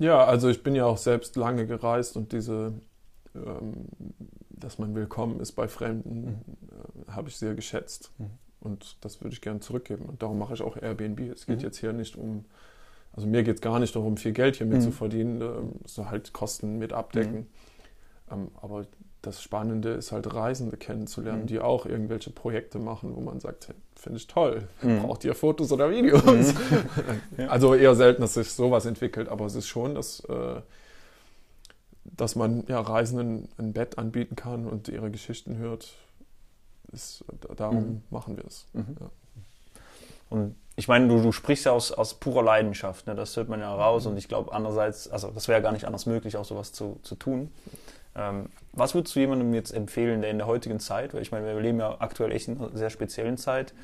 ja, 0.00 0.24
also 0.24 0.48
ich 0.48 0.62
bin 0.62 0.74
ja 0.74 0.86
auch 0.86 0.98
selbst 0.98 1.36
lange 1.36 1.66
gereist 1.66 2.16
und 2.16 2.32
diese, 2.32 2.72
ähm, 3.34 3.86
dass 4.50 4.78
man 4.78 4.94
willkommen 4.94 5.38
ist 5.40 5.52
bei 5.52 5.68
Fremden, 5.68 6.24
mhm. 6.24 6.30
äh, 7.08 7.12
habe 7.12 7.28
ich 7.28 7.36
sehr 7.36 7.54
geschätzt. 7.54 8.10
Mhm. 8.18 8.30
Und 8.60 8.96
das 9.04 9.20
würde 9.20 9.34
ich 9.34 9.40
gerne 9.40 9.60
zurückgeben. 9.60 10.06
Und 10.06 10.22
darum 10.22 10.38
mache 10.38 10.54
ich 10.54 10.62
auch 10.62 10.76
Airbnb. 10.76 11.20
Es 11.20 11.46
geht 11.46 11.58
mhm. 11.58 11.64
jetzt 11.64 11.78
hier 11.78 11.92
nicht 11.92 12.16
um 12.16 12.44
Also 13.12 13.28
mir 13.28 13.44
geht 13.44 13.56
es 13.56 13.60
gar 13.60 13.78
nicht 13.78 13.94
darum, 13.94 14.16
viel 14.16 14.32
Geld 14.32 14.56
hier 14.56 14.66
mit 14.66 14.78
Mhm. 14.78 14.82
zu 14.82 14.90
verdienen, 14.90 15.40
ähm, 15.40 15.72
so 15.84 16.10
halt 16.10 16.32
Kosten 16.32 16.78
mit 16.78 16.92
abdecken. 16.92 17.46
Ähm, 18.32 18.50
aber 18.60 18.86
das 19.26 19.42
Spannende 19.42 19.90
ist 19.90 20.12
halt 20.12 20.32
Reisende 20.34 20.76
kennenzulernen, 20.76 21.42
Mhm. 21.42 21.46
die 21.46 21.60
auch 21.60 21.86
irgendwelche 21.86 22.30
Projekte 22.30 22.78
machen, 22.78 23.14
wo 23.16 23.20
man 23.20 23.40
sagt, 23.40 23.68
hey, 23.68 23.74
finde 23.96 24.18
ich 24.18 24.26
toll, 24.26 24.68
Mhm. 24.82 25.00
braucht 25.02 25.24
ihr 25.24 25.34
Fotos 25.34 25.72
oder 25.72 25.90
Videos? 25.90 26.22
Ja. 27.38 27.48
Also 27.48 27.74
eher 27.74 27.94
selten, 27.96 28.22
dass 28.22 28.34
sich 28.34 28.50
sowas 28.52 28.86
entwickelt, 28.86 29.28
aber 29.28 29.46
es 29.46 29.54
ist 29.54 29.66
schon, 29.66 29.94
dass, 29.94 30.20
äh, 30.20 30.60
dass 32.04 32.36
man 32.36 32.64
ja, 32.68 32.80
Reisenden 32.80 33.48
ein 33.58 33.72
Bett 33.72 33.98
anbieten 33.98 34.36
kann 34.36 34.66
und 34.66 34.88
ihre 34.88 35.10
Geschichten 35.10 35.56
hört. 35.56 35.92
Ist, 36.92 37.24
darum 37.56 37.76
Mhm. 37.84 38.02
machen 38.10 38.36
wir 38.36 38.44
es. 38.44 38.66
Mhm. 38.72 38.96
Ja. 39.00 39.10
Und 40.30 40.54
ich 40.76 40.86
meine, 40.88 41.08
du, 41.08 41.20
du 41.22 41.32
sprichst 41.32 41.66
ja 41.66 41.72
aus, 41.72 41.92
aus 41.92 42.14
purer 42.14 42.42
Leidenschaft, 42.42 43.06
ne? 43.06 43.14
das 43.14 43.36
hört 43.36 43.48
man 43.48 43.60
ja 43.60 43.72
raus 43.74 44.06
und 44.06 44.16
ich 44.16 44.28
glaube 44.28 44.52
andererseits, 44.52 45.08
also 45.08 45.30
das 45.30 45.46
wäre 45.48 45.62
gar 45.62 45.72
nicht 45.72 45.84
anders 45.86 46.06
möglich, 46.06 46.36
auch 46.36 46.44
sowas 46.44 46.72
zu, 46.72 46.98
zu 47.02 47.14
tun. 47.14 47.50
Ähm, 48.16 48.48
was 48.72 48.94
würdest 48.94 49.14
du 49.16 49.20
jemandem 49.20 49.54
jetzt 49.54 49.72
empfehlen, 49.72 50.20
der 50.20 50.30
in 50.30 50.38
der 50.38 50.46
heutigen 50.46 50.80
Zeit, 50.80 51.14
weil 51.14 51.22
ich 51.22 51.32
meine, 51.32 51.46
wir 51.46 51.60
leben 51.60 51.80
ja 51.80 51.96
aktuell 52.00 52.32
echt 52.32 52.48
in 52.48 52.58
einer 52.58 52.76
sehr 52.76 52.90
speziellen 52.90 53.36
Zeit, 53.36 53.74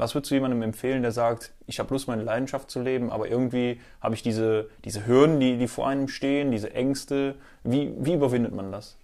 was 0.00 0.14
würdest 0.14 0.30
du 0.30 0.36
jemandem 0.36 0.62
empfehlen, 0.62 1.02
der 1.02 1.12
sagt, 1.12 1.52
ich 1.66 1.78
habe 1.78 1.92
Lust, 1.92 2.08
meine 2.08 2.22
Leidenschaft 2.22 2.70
zu 2.70 2.80
leben, 2.80 3.10
aber 3.10 3.28
irgendwie 3.28 3.80
habe 4.00 4.14
ich 4.14 4.22
diese, 4.22 4.70
diese 4.84 5.06
Hürden, 5.06 5.40
die, 5.40 5.58
die 5.58 5.68
vor 5.68 5.88
einem 5.88 6.08
stehen, 6.08 6.50
diese 6.50 6.72
Ängste, 6.72 7.34
wie, 7.64 7.92
wie 7.98 8.14
überwindet 8.14 8.54
man 8.54 8.72
das? 8.72 8.96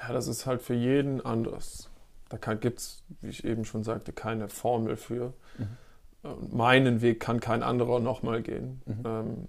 Ja, 0.00 0.14
das 0.14 0.26
ist 0.26 0.46
halt 0.46 0.62
für 0.62 0.74
jeden 0.74 1.24
anders. 1.24 1.90
Da 2.30 2.54
gibt 2.54 2.78
es, 2.78 3.02
wie 3.20 3.28
ich 3.28 3.44
eben 3.44 3.64
schon 3.64 3.84
sagte, 3.84 4.12
keine 4.12 4.48
Formel 4.48 4.96
für. 4.96 5.34
Mhm. 5.58 6.56
Meinen 6.56 7.02
Weg 7.02 7.20
kann 7.20 7.40
kein 7.40 7.62
anderer 7.62 8.00
nochmal 8.00 8.40
gehen. 8.40 8.80
Mhm. 8.86 9.02
Ähm, 9.04 9.48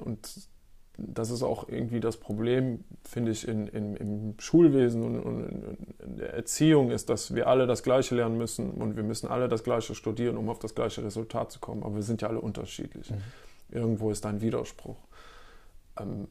und 0.00 0.48
das 0.98 1.30
ist 1.30 1.42
auch 1.42 1.68
irgendwie 1.68 2.00
das 2.00 2.16
Problem, 2.16 2.84
finde 3.04 3.32
ich, 3.32 3.46
in, 3.46 3.66
in, 3.68 3.96
im 3.96 4.34
Schulwesen 4.38 5.02
und, 5.02 5.20
und 5.20 5.76
in, 5.98 6.16
der 6.16 6.34
Erziehung 6.34 6.90
ist, 6.90 7.10
dass 7.10 7.34
wir 7.34 7.46
alle 7.48 7.66
das 7.66 7.82
Gleiche 7.82 8.14
lernen 8.14 8.38
müssen 8.38 8.70
und 8.70 8.96
wir 8.96 9.02
müssen 9.02 9.28
alle 9.28 9.48
das 9.48 9.62
Gleiche 9.62 9.94
studieren, 9.94 10.36
um 10.36 10.48
auf 10.48 10.58
das 10.58 10.74
gleiche 10.74 11.04
Resultat 11.04 11.52
zu 11.52 11.60
kommen. 11.60 11.82
Aber 11.82 11.96
wir 11.96 12.02
sind 12.02 12.22
ja 12.22 12.28
alle 12.28 12.40
unterschiedlich. 12.40 13.10
Mhm. 13.10 13.22
Irgendwo 13.70 14.10
ist 14.10 14.24
da 14.24 14.30
ein 14.30 14.40
Widerspruch. 14.40 14.96
Ähm, 16.00 16.28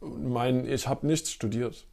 mein, 0.00 0.66
ich 0.66 0.88
habe 0.88 1.06
nichts 1.06 1.30
studiert. 1.30 1.86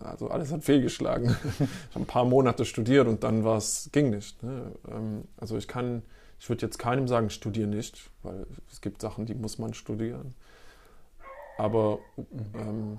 Also 0.00 0.28
alles 0.28 0.52
hat 0.52 0.64
fehlgeschlagen. 0.64 1.36
ich 1.58 1.94
habe 1.94 2.04
ein 2.04 2.06
paar 2.06 2.24
Monate 2.24 2.64
studiert 2.64 3.08
und 3.08 3.24
dann 3.24 3.44
war 3.44 3.56
es, 3.56 3.90
ging 3.92 4.10
nicht. 4.10 4.42
Ne? 4.42 4.72
Ähm, 4.88 5.24
also 5.36 5.56
ich 5.56 5.66
kann, 5.66 6.02
ich 6.38 6.48
würde 6.48 6.64
jetzt 6.64 6.78
keinem 6.78 7.08
sagen, 7.08 7.28
studiere 7.28 7.68
nicht, 7.68 8.10
weil 8.22 8.46
es 8.70 8.80
gibt 8.80 9.02
Sachen, 9.02 9.26
die 9.26 9.34
muss 9.34 9.58
man 9.58 9.74
studieren. 9.74 10.34
Aber 11.58 11.98
ähm, 12.54 12.98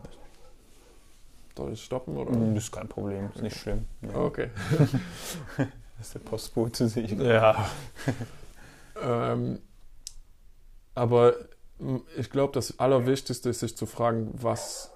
soll 1.58 1.74
ich 1.74 1.84
stoppen 1.84 2.18
oder? 2.18 2.32
Das 2.32 2.64
ist 2.66 2.72
kein 2.72 2.88
Problem, 2.88 3.30
ist 3.34 3.41
nicht 3.41 3.58
schlimm. 3.58 3.86
Ja. 4.01 4.16
Okay. 4.16 4.49
Das 5.58 5.68
ist 6.01 6.14
der 6.16 6.20
Postbote 6.20 6.88
sicher. 6.88 7.22
Ja. 7.24 7.66
ähm, 9.01 9.60
aber 10.95 11.34
m, 11.80 12.01
ich 12.18 12.30
glaube, 12.30 12.54
das 12.54 12.80
Allerwichtigste 12.80 13.49
ist, 13.49 13.60
sich 13.62 13.76
zu 13.76 13.86
fragen, 13.86 14.32
was, 14.34 14.91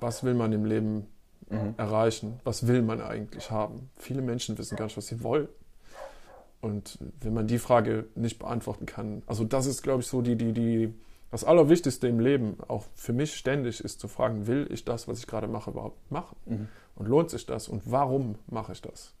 was 0.00 0.24
will 0.24 0.34
man 0.34 0.52
im 0.52 0.64
Leben 0.64 1.06
Mhm. 1.50 1.74
erreichen? 1.76 2.40
Was 2.44 2.66
will 2.66 2.80
man 2.80 3.02
eigentlich 3.02 3.50
haben? 3.50 3.90
Viele 3.98 4.22
Menschen 4.22 4.56
wissen 4.56 4.76
gar 4.76 4.86
nicht, 4.86 4.96
was 4.96 5.08
sie 5.08 5.22
wollen. 5.22 5.46
Und 6.62 6.98
wenn 7.20 7.34
man 7.34 7.46
die 7.46 7.58
Frage 7.58 8.06
nicht 8.14 8.38
beantworten 8.38 8.86
kann, 8.86 9.22
also 9.26 9.44
das 9.44 9.66
ist, 9.66 9.82
glaube 9.82 10.00
ich, 10.00 10.06
so 10.06 10.22
die, 10.22 10.36
die, 10.36 10.54
die, 10.54 10.94
das 11.34 11.42
Allerwichtigste 11.42 12.06
im 12.06 12.20
Leben, 12.20 12.58
auch 12.68 12.84
für 12.94 13.12
mich 13.12 13.34
ständig, 13.34 13.80
ist 13.80 13.98
zu 13.98 14.06
fragen, 14.06 14.46
will 14.46 14.68
ich 14.70 14.84
das, 14.84 15.08
was 15.08 15.18
ich 15.18 15.26
gerade 15.26 15.48
mache, 15.48 15.70
überhaupt 15.70 16.08
machen? 16.08 16.36
Mhm. 16.46 16.68
Und 16.94 17.08
lohnt 17.08 17.28
sich 17.28 17.44
das? 17.44 17.66
Und 17.66 17.82
warum 17.86 18.36
mache 18.46 18.70
ich 18.70 18.80
das? 18.80 19.14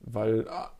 Weil 0.00 0.46
ah, 0.50 0.70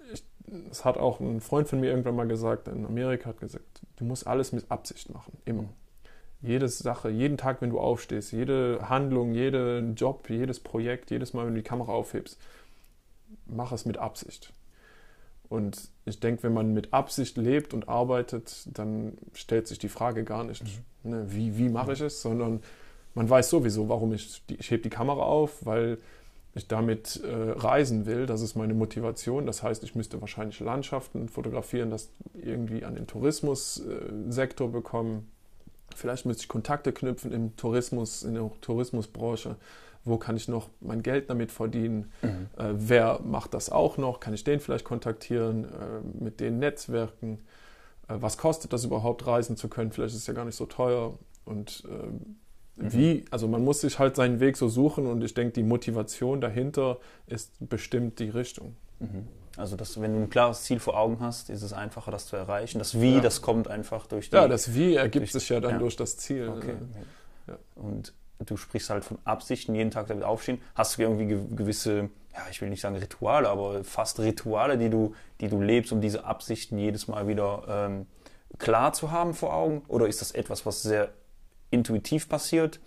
es 0.70 0.84
hat 0.84 0.98
auch 0.98 1.20
ein 1.20 1.40
Freund 1.40 1.68
von 1.68 1.80
mir 1.80 1.88
irgendwann 1.88 2.16
mal 2.16 2.28
gesagt, 2.28 2.68
in 2.68 2.84
Amerika 2.84 3.30
hat 3.30 3.40
gesagt, 3.40 3.80
du 3.96 4.04
musst 4.04 4.26
alles 4.26 4.52
mit 4.52 4.70
Absicht 4.70 5.08
machen, 5.08 5.38
immer. 5.46 5.62
Mhm. 5.62 5.68
Jede 6.42 6.68
Sache, 6.68 7.08
jeden 7.08 7.38
Tag, 7.38 7.62
wenn 7.62 7.70
du 7.70 7.80
aufstehst, 7.80 8.32
jede 8.32 8.90
Handlung, 8.90 9.32
jeden 9.32 9.94
Job, 9.94 10.28
jedes 10.28 10.60
Projekt, 10.60 11.10
jedes 11.10 11.32
Mal, 11.32 11.46
wenn 11.46 11.54
du 11.54 11.62
die 11.62 11.66
Kamera 11.66 11.92
aufhebst, 11.92 12.38
mach 13.46 13.72
es 13.72 13.86
mit 13.86 13.96
Absicht. 13.96 14.52
Und 15.52 15.90
ich 16.06 16.18
denke, 16.18 16.44
wenn 16.44 16.54
man 16.54 16.72
mit 16.72 16.94
Absicht 16.94 17.36
lebt 17.36 17.74
und 17.74 17.86
arbeitet, 17.86 18.66
dann 18.72 19.18
stellt 19.34 19.68
sich 19.68 19.78
die 19.78 19.90
Frage 19.90 20.24
gar 20.24 20.44
nicht, 20.44 20.64
ne, 21.02 21.26
wie, 21.28 21.58
wie 21.58 21.68
mache 21.68 21.92
ich 21.92 22.00
es, 22.00 22.22
sondern 22.22 22.62
man 23.14 23.28
weiß 23.28 23.50
sowieso, 23.50 23.90
warum 23.90 24.14
ich, 24.14 24.42
die, 24.46 24.54
ich 24.54 24.70
heb 24.70 24.82
die 24.82 24.88
Kamera 24.88 25.20
auf, 25.20 25.66
weil 25.66 25.98
ich 26.54 26.68
damit 26.68 27.22
äh, 27.22 27.50
reisen 27.50 28.06
will. 28.06 28.24
Das 28.24 28.40
ist 28.40 28.56
meine 28.56 28.72
Motivation. 28.72 29.44
Das 29.44 29.62
heißt, 29.62 29.84
ich 29.84 29.94
müsste 29.94 30.22
wahrscheinlich 30.22 30.58
Landschaften 30.60 31.28
fotografieren, 31.28 31.90
das 31.90 32.08
irgendwie 32.32 32.86
an 32.86 32.94
den 32.94 33.06
Tourismussektor 33.06 34.72
bekommen. 34.72 35.30
Vielleicht 35.94 36.24
müsste 36.24 36.44
ich 36.44 36.48
Kontakte 36.48 36.94
knüpfen 36.94 37.30
im 37.30 37.56
Tourismus, 37.56 38.22
in 38.22 38.36
der 38.36 38.50
Tourismusbranche. 38.62 39.56
Wo 40.04 40.16
kann 40.16 40.36
ich 40.36 40.48
noch 40.48 40.68
mein 40.80 41.02
Geld 41.02 41.30
damit 41.30 41.52
verdienen? 41.52 42.10
Mhm. 42.22 42.46
Äh, 42.56 42.70
wer 42.74 43.20
macht 43.24 43.54
das 43.54 43.70
auch 43.70 43.98
noch? 43.98 44.18
Kann 44.20 44.34
ich 44.34 44.42
den 44.44 44.58
vielleicht 44.60 44.84
kontaktieren, 44.84 45.64
äh, 45.64 45.68
mit 46.24 46.40
den 46.40 46.58
Netzwerken? 46.58 47.38
Äh, 48.08 48.14
was 48.18 48.36
kostet 48.38 48.72
das 48.72 48.84
überhaupt, 48.84 49.26
reisen 49.26 49.56
zu 49.56 49.68
können? 49.68 49.92
Vielleicht 49.92 50.14
ist 50.14 50.22
es 50.22 50.26
ja 50.26 50.34
gar 50.34 50.44
nicht 50.44 50.56
so 50.56 50.66
teuer. 50.66 51.18
Und 51.44 51.84
ähm, 51.88 52.36
Mhm. 52.76 52.92
wie, 52.94 53.24
also 53.30 53.48
man 53.48 53.62
muss 53.62 53.82
sich 53.82 53.98
halt 53.98 54.16
seinen 54.16 54.40
Weg 54.40 54.56
so 54.56 54.66
suchen 54.66 55.06
und 55.06 55.22
ich 55.22 55.34
denke, 55.34 55.52
die 55.52 55.62
Motivation 55.62 56.40
dahinter 56.40 56.98
ist 57.26 57.52
bestimmt 57.60 58.18
die 58.18 58.30
Richtung. 58.30 58.76
Mhm. 58.98 59.28
Also, 59.58 59.76
dass, 59.76 60.00
wenn 60.00 60.14
du 60.14 60.20
ein 60.20 60.30
klares 60.30 60.62
Ziel 60.62 60.80
vor 60.80 60.98
Augen 60.98 61.18
hast, 61.20 61.50
ist 61.50 61.60
es 61.60 61.74
einfacher, 61.74 62.10
das 62.10 62.24
zu 62.26 62.36
erreichen. 62.36 62.78
Das 62.78 62.98
Wie, 62.98 63.16
Ja. 63.16 63.20
das 63.20 63.42
kommt 63.42 63.68
einfach 63.68 64.06
durch 64.06 64.30
die. 64.30 64.36
Ja, 64.36 64.48
das 64.48 64.72
Wie 64.74 64.94
ergibt 64.94 65.28
sich 65.30 65.46
ja 65.50 65.60
dann 65.60 65.72
ja. 65.72 65.78
durch 65.78 65.96
das 65.96 66.16
Ziel. 66.16 66.48
Okay. 66.48 66.74
Ja. 67.46 67.58
Und 67.74 68.14
du 68.46 68.56
sprichst 68.56 68.90
halt 68.90 69.04
von 69.04 69.18
Absichten, 69.24 69.74
jeden 69.74 69.90
Tag 69.90 70.06
damit 70.08 70.24
aufstehen. 70.24 70.60
Hast 70.74 70.98
du 70.98 71.02
irgendwie 71.02 71.26
ge- 71.26 71.46
gewisse, 71.50 72.10
ja, 72.34 72.40
ich 72.50 72.60
will 72.60 72.68
nicht 72.70 72.80
sagen 72.80 72.96
Rituale, 72.96 73.48
aber 73.48 73.84
fast 73.84 74.20
Rituale, 74.20 74.78
die 74.78 74.90
du, 74.90 75.14
die 75.40 75.48
du 75.48 75.60
lebst, 75.60 75.92
um 75.92 76.00
diese 76.00 76.24
Absichten 76.24 76.78
jedes 76.78 77.08
Mal 77.08 77.28
wieder 77.28 77.64
ähm, 77.68 78.06
klar 78.58 78.92
zu 78.92 79.10
haben 79.10 79.34
vor 79.34 79.54
Augen? 79.54 79.82
Oder 79.88 80.08
ist 80.08 80.20
das 80.20 80.32
etwas, 80.32 80.66
was 80.66 80.82
sehr 80.82 81.10
intuitiv 81.70 82.28
passiert 82.28 82.80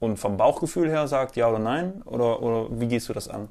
und 0.00 0.16
vom 0.18 0.36
Bauchgefühl 0.36 0.90
her 0.90 1.08
sagt 1.08 1.36
ja 1.36 1.48
oder 1.48 1.58
nein? 1.58 2.02
Oder, 2.02 2.42
oder 2.42 2.80
wie 2.80 2.88
gehst 2.88 3.08
du 3.08 3.12
das 3.12 3.28
an? 3.28 3.48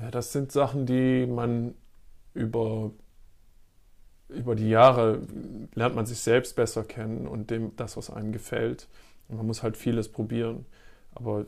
Ja, 0.00 0.10
das 0.10 0.32
sind 0.32 0.52
Sachen, 0.52 0.86
die 0.86 1.26
man 1.26 1.74
über, 2.34 2.92
über 4.28 4.54
die 4.54 4.68
Jahre 4.68 5.22
lernt 5.74 5.94
man 5.94 6.06
sich 6.06 6.18
selbst 6.20 6.54
besser 6.56 6.84
kennen 6.84 7.26
und 7.26 7.50
dem, 7.50 7.74
das, 7.76 7.96
was 7.96 8.10
einem 8.10 8.32
gefällt. 8.32 8.88
Man 9.28 9.46
muss 9.46 9.62
halt 9.62 9.76
vieles 9.76 10.10
probieren. 10.10 10.66
Aber 11.14 11.46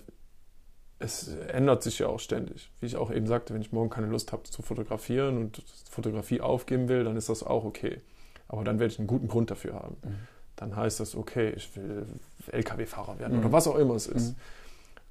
es 0.98 1.28
ändert 1.28 1.82
sich 1.82 1.98
ja 1.98 2.08
auch 2.08 2.20
ständig. 2.20 2.70
Wie 2.80 2.86
ich 2.86 2.96
auch 2.96 3.10
eben 3.10 3.26
sagte, 3.26 3.54
wenn 3.54 3.62
ich 3.62 3.72
morgen 3.72 3.88
keine 3.90 4.06
Lust 4.08 4.32
habe 4.32 4.42
zu 4.44 4.62
fotografieren 4.62 5.38
und 5.38 5.62
Fotografie 5.90 6.40
aufgeben 6.40 6.88
will, 6.88 7.04
dann 7.04 7.16
ist 7.16 7.28
das 7.28 7.42
auch 7.42 7.64
okay. 7.64 8.00
Aber 8.48 8.64
dann 8.64 8.78
werde 8.78 8.92
ich 8.92 8.98
einen 8.98 9.08
guten 9.08 9.28
Grund 9.28 9.50
dafür 9.50 9.74
haben. 9.74 9.96
Mhm. 10.04 10.14
Dann 10.56 10.76
heißt 10.76 11.00
das, 11.00 11.16
okay, 11.16 11.50
ich 11.56 11.74
will 11.74 12.06
LKW-Fahrer 12.48 13.18
werden 13.18 13.34
Mhm. 13.38 13.44
oder 13.44 13.52
was 13.52 13.66
auch 13.66 13.76
immer 13.76 13.94
es 13.94 14.06
ist. 14.06 14.30
Mhm. 14.32 14.36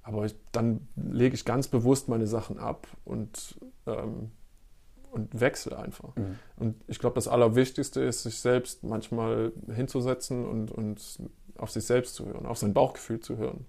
Aber 0.03 0.25
ich, 0.25 0.35
dann 0.51 0.87
lege 0.95 1.35
ich 1.35 1.45
ganz 1.45 1.67
bewusst 1.67 2.07
meine 2.07 2.27
Sachen 2.27 2.59
ab 2.59 2.87
und, 3.05 3.59
ähm, 3.87 4.31
und 5.11 5.39
wechsle 5.39 5.77
einfach. 5.77 6.15
Mhm. 6.15 6.37
Und 6.57 6.75
ich 6.87 6.99
glaube, 6.99 7.15
das 7.15 7.27
Allerwichtigste 7.27 8.01
ist, 8.01 8.23
sich 8.23 8.39
selbst 8.39 8.83
manchmal 8.83 9.51
hinzusetzen 9.73 10.45
und, 10.45 10.71
und 10.71 11.19
auf 11.59 11.71
sich 11.71 11.85
selbst 11.85 12.15
zu 12.15 12.25
hören, 12.25 12.45
auf 12.45 12.57
sein 12.57 12.73
Bauchgefühl 12.73 13.19
zu 13.19 13.37
hören. 13.37 13.65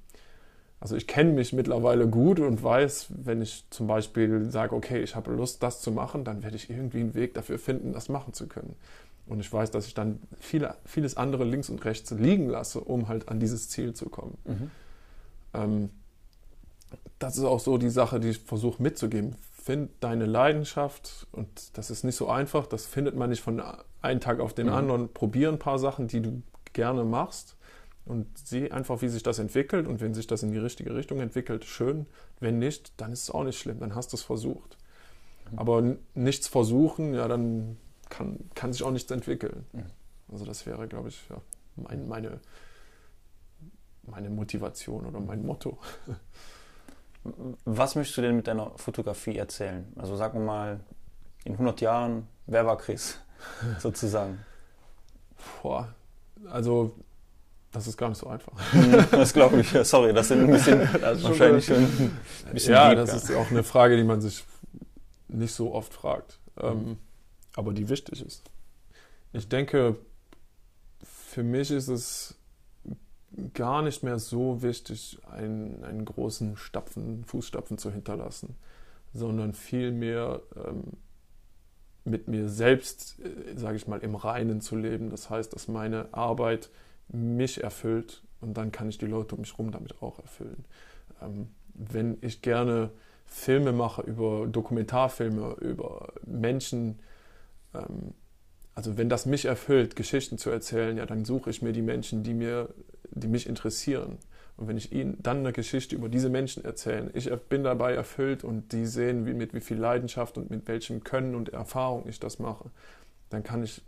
Also 0.80 0.96
ich 0.96 1.06
kenne 1.06 1.32
mich 1.32 1.52
mittlerweile 1.52 2.08
gut 2.08 2.40
und 2.40 2.62
weiß, 2.62 3.08
wenn 3.10 3.42
ich 3.42 3.64
zum 3.68 3.86
Beispiel 3.86 4.50
sage, 4.50 4.74
okay, 4.74 5.02
ich 5.02 5.14
habe 5.14 5.30
Lust, 5.32 5.62
das 5.62 5.82
zu 5.82 5.92
machen, 5.92 6.24
dann 6.24 6.42
werde 6.42 6.56
ich 6.56 6.70
irgendwie 6.70 7.00
einen 7.00 7.14
Weg 7.14 7.34
dafür 7.34 7.58
finden, 7.58 7.92
das 7.92 8.08
machen 8.08 8.32
zu 8.32 8.46
können. 8.46 8.74
Und 9.26 9.40
ich 9.40 9.52
weiß, 9.52 9.70
dass 9.70 9.86
ich 9.86 9.92
dann 9.94 10.18
viele, 10.40 10.74
vieles 10.86 11.18
andere 11.18 11.44
links 11.44 11.68
und 11.68 11.84
rechts 11.84 12.10
liegen 12.12 12.48
lasse, 12.48 12.80
um 12.80 13.08
halt 13.08 13.28
an 13.28 13.38
dieses 13.38 13.68
Ziel 13.68 13.92
zu 13.92 14.08
kommen. 14.08 14.38
Mhm. 14.46 14.70
Ähm, 15.52 15.90
das 17.18 17.36
ist 17.36 17.44
auch 17.44 17.60
so 17.60 17.76
die 17.76 17.90
Sache, 17.90 18.18
die 18.18 18.30
ich 18.30 18.38
versuche 18.38 18.82
mitzugeben. 18.82 19.36
Find 19.62 19.90
deine 20.00 20.24
Leidenschaft 20.24 21.26
und 21.32 21.76
das 21.76 21.90
ist 21.90 22.04
nicht 22.04 22.16
so 22.16 22.28
einfach. 22.28 22.66
Das 22.66 22.86
findet 22.86 23.14
man 23.14 23.28
nicht 23.28 23.42
von 23.42 23.62
einem 24.00 24.20
Tag 24.20 24.40
auf 24.40 24.54
den 24.54 24.68
Mhm. 24.68 24.72
anderen. 24.72 25.12
Probier 25.12 25.50
ein 25.50 25.58
paar 25.58 25.78
Sachen, 25.78 26.08
die 26.08 26.22
du 26.22 26.42
gerne 26.72 27.04
machst 27.04 27.56
und 28.10 28.26
sieh 28.36 28.72
einfach, 28.72 29.02
wie 29.02 29.08
sich 29.08 29.22
das 29.22 29.38
entwickelt. 29.38 29.86
Und 29.86 30.00
wenn 30.00 30.14
sich 30.14 30.26
das 30.26 30.42
in 30.42 30.50
die 30.50 30.58
richtige 30.58 30.94
Richtung 30.94 31.20
entwickelt, 31.20 31.64
schön. 31.64 32.06
Wenn 32.40 32.58
nicht, 32.58 32.92
dann 33.00 33.12
ist 33.12 33.22
es 33.22 33.30
auch 33.30 33.44
nicht 33.44 33.58
schlimm. 33.58 33.78
Dann 33.78 33.94
hast 33.94 34.12
du 34.12 34.16
es 34.16 34.22
versucht. 34.24 34.76
Mhm. 35.50 35.58
Aber 35.58 35.96
nichts 36.14 36.48
versuchen, 36.48 37.14
ja, 37.14 37.28
dann 37.28 37.78
kann, 38.08 38.50
kann 38.54 38.72
sich 38.72 38.82
auch 38.82 38.90
nichts 38.90 39.12
entwickeln. 39.12 39.64
Mhm. 39.72 39.86
Also 40.32 40.44
das 40.44 40.66
wäre, 40.66 40.88
glaube 40.88 41.08
ich, 41.08 41.28
ja, 41.30 41.40
mein, 41.76 42.08
meine, 42.08 42.40
meine 44.02 44.28
Motivation 44.28 45.06
oder 45.06 45.20
mein 45.20 45.46
Motto. 45.46 45.78
Was 47.64 47.94
möchtest 47.94 48.18
du 48.18 48.22
denn 48.22 48.34
mit 48.34 48.48
deiner 48.48 48.76
Fotografie 48.76 49.36
erzählen? 49.36 49.86
Also 49.96 50.16
sag 50.16 50.34
mal, 50.34 50.80
in 51.44 51.52
100 51.52 51.80
Jahren, 51.80 52.26
wer 52.46 52.66
war 52.66 52.76
Chris 52.76 53.20
sozusagen? 53.78 54.44
Boah, 55.62 55.94
also 56.50 56.96
das 57.72 57.86
ist 57.86 57.96
gar 57.96 58.08
nicht 58.08 58.18
so 58.18 58.26
einfach. 58.26 58.52
Mhm, 58.72 59.04
das 59.10 59.32
glaube 59.32 59.60
ich. 59.60 59.68
Sorry, 59.84 60.12
das 60.12 60.28
sind 60.28 60.40
ein 60.40 60.50
bisschen 60.50 60.80
wahrscheinlich 61.22 61.64
schon 61.64 61.76
ein 61.76 62.18
bisschen 62.52 62.72
Ja, 62.72 62.94
das 62.94 63.14
ist 63.14 63.34
auch 63.34 63.50
eine 63.50 63.62
Frage, 63.62 63.96
die 63.96 64.04
man 64.04 64.20
sich 64.20 64.44
nicht 65.28 65.54
so 65.54 65.72
oft 65.72 65.92
fragt, 65.92 66.40
ähm, 66.58 66.98
aber 67.54 67.72
die 67.72 67.88
wichtig 67.88 68.24
ist. 68.24 68.42
Ich 69.32 69.48
denke, 69.48 69.96
für 71.04 71.44
mich 71.44 71.70
ist 71.70 71.88
es 71.88 72.34
gar 73.54 73.82
nicht 73.82 74.02
mehr 74.02 74.18
so 74.18 74.62
wichtig, 74.62 75.18
einen, 75.30 75.84
einen 75.84 76.04
großen 76.04 76.56
Stapfen, 76.56 77.24
Fußstapfen 77.24 77.78
zu 77.78 77.92
hinterlassen, 77.92 78.56
sondern 79.12 79.54
vielmehr 79.54 80.42
ähm, 80.56 80.84
mit 82.04 82.26
mir 82.26 82.48
selbst, 82.48 83.20
äh, 83.20 83.56
sage 83.56 83.76
ich 83.76 83.86
mal, 83.86 84.00
im 84.00 84.16
Reinen 84.16 84.60
zu 84.60 84.74
leben. 84.74 85.10
Das 85.10 85.30
heißt, 85.30 85.52
dass 85.54 85.68
meine 85.68 86.12
Arbeit 86.12 86.70
mich 87.12 87.62
erfüllt 87.62 88.22
und 88.40 88.54
dann 88.54 88.72
kann 88.72 88.88
ich 88.88 88.98
die 88.98 89.06
Leute 89.06 89.34
um 89.34 89.42
mich 89.42 89.52
herum 89.52 89.70
damit 89.70 90.00
auch 90.02 90.18
erfüllen. 90.18 90.64
Ähm, 91.22 91.48
wenn 91.74 92.18
ich 92.20 92.42
gerne 92.42 92.90
Filme 93.26 93.72
mache 93.72 94.02
über 94.02 94.46
Dokumentarfilme, 94.46 95.56
über 95.60 96.12
Menschen, 96.26 96.98
ähm, 97.74 98.14
also 98.74 98.96
wenn 98.96 99.08
das 99.08 99.26
mich 99.26 99.44
erfüllt, 99.44 99.96
Geschichten 99.96 100.38
zu 100.38 100.50
erzählen, 100.50 100.96
ja, 100.96 101.06
dann 101.06 101.24
suche 101.24 101.50
ich 101.50 101.62
mir 101.62 101.72
die 101.72 101.82
Menschen, 101.82 102.22
die 102.22 102.34
mir, 102.34 102.70
die 103.10 103.28
mich 103.28 103.48
interessieren. 103.48 104.18
Und 104.56 104.68
wenn 104.68 104.76
ich 104.76 104.92
ihnen 104.92 105.16
dann 105.22 105.38
eine 105.38 105.52
Geschichte 105.52 105.96
über 105.96 106.08
diese 106.08 106.28
Menschen 106.28 106.64
erzähle, 106.64 107.10
ich 107.14 107.30
bin 107.48 107.64
dabei 107.64 107.94
erfüllt 107.94 108.44
und 108.44 108.72
die 108.72 108.84
sehen, 108.84 109.26
wie, 109.26 109.32
mit 109.32 109.54
wie 109.54 109.60
viel 109.60 109.78
Leidenschaft 109.78 110.36
und 110.36 110.50
mit 110.50 110.68
welchem 110.68 111.02
Können 111.02 111.34
und 111.34 111.48
Erfahrung 111.50 112.06
ich 112.08 112.20
das 112.20 112.38
mache, 112.38 112.70
dann 113.30 113.42
kann 113.42 113.62
ich 113.62 113.80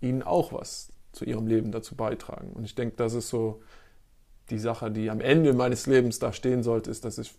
ihnen 0.00 0.22
auch 0.22 0.52
was 0.52 0.90
zu 1.18 1.24
ihrem 1.24 1.46
Leben 1.46 1.72
dazu 1.72 1.96
beitragen. 1.96 2.52
Und 2.52 2.64
ich 2.64 2.74
denke, 2.74 2.96
das 2.96 3.12
ist 3.12 3.28
so 3.28 3.60
die 4.50 4.58
Sache, 4.58 4.90
die 4.90 5.10
am 5.10 5.20
Ende 5.20 5.52
meines 5.52 5.86
Lebens 5.86 6.18
da 6.20 6.32
stehen 6.32 6.62
sollte, 6.62 6.90
ist, 6.90 7.04
dass 7.04 7.18
ich 7.18 7.34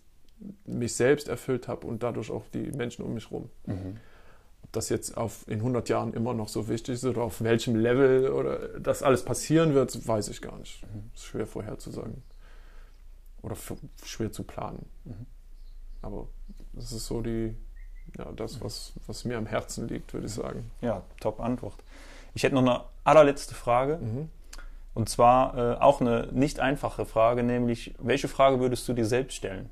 mich 0.66 0.94
selbst 0.94 1.28
erfüllt 1.28 1.66
habe 1.66 1.86
und 1.86 2.02
dadurch 2.02 2.30
auch 2.30 2.44
die 2.52 2.70
Menschen 2.72 3.04
um 3.04 3.14
mich 3.14 3.30
herum. 3.30 3.50
Mhm. 3.66 3.96
Ob 4.62 4.72
das 4.72 4.90
jetzt 4.90 5.16
auf, 5.16 5.48
in 5.48 5.58
100 5.58 5.88
Jahren 5.88 6.12
immer 6.12 6.34
noch 6.34 6.48
so 6.48 6.68
wichtig 6.68 6.94
ist 6.94 7.04
oder 7.04 7.22
auf 7.22 7.42
welchem 7.42 7.74
Level 7.74 8.30
oder 8.30 8.78
das 8.78 9.02
alles 9.02 9.24
passieren 9.24 9.74
wird, 9.74 10.06
weiß 10.06 10.28
ich 10.28 10.42
gar 10.42 10.58
nicht. 10.58 10.82
Mhm. 10.82 11.10
Ist 11.14 11.24
schwer 11.24 11.46
vorherzusagen 11.46 12.22
oder 13.42 13.56
schwer 14.04 14.30
zu 14.30 14.44
planen. 14.44 14.86
Mhm. 15.04 15.26
Aber 16.02 16.28
das 16.74 16.92
ist 16.92 17.06
so 17.06 17.22
die, 17.22 17.56
ja, 18.18 18.30
das, 18.32 18.60
was, 18.60 18.92
was 19.06 19.24
mir 19.24 19.38
am 19.38 19.46
Herzen 19.46 19.88
liegt, 19.88 20.12
würde 20.12 20.26
ich 20.26 20.32
sagen. 20.32 20.70
Ja, 20.80 21.02
top 21.20 21.40
Antwort. 21.40 21.76
Ich 22.34 22.42
hätte 22.42 22.54
noch 22.54 22.62
eine 22.62 22.84
allerletzte 23.04 23.54
Frage. 23.54 23.98
Mhm. 23.98 24.28
Und 24.94 25.08
zwar 25.08 25.56
äh, 25.56 25.76
auch 25.80 26.00
eine 26.00 26.28
nicht 26.32 26.60
einfache 26.60 27.06
Frage, 27.06 27.42
nämlich, 27.42 27.94
welche 27.98 28.28
Frage 28.28 28.60
würdest 28.60 28.88
du 28.88 28.92
dir 28.92 29.06
selbst 29.06 29.36
stellen? 29.36 29.70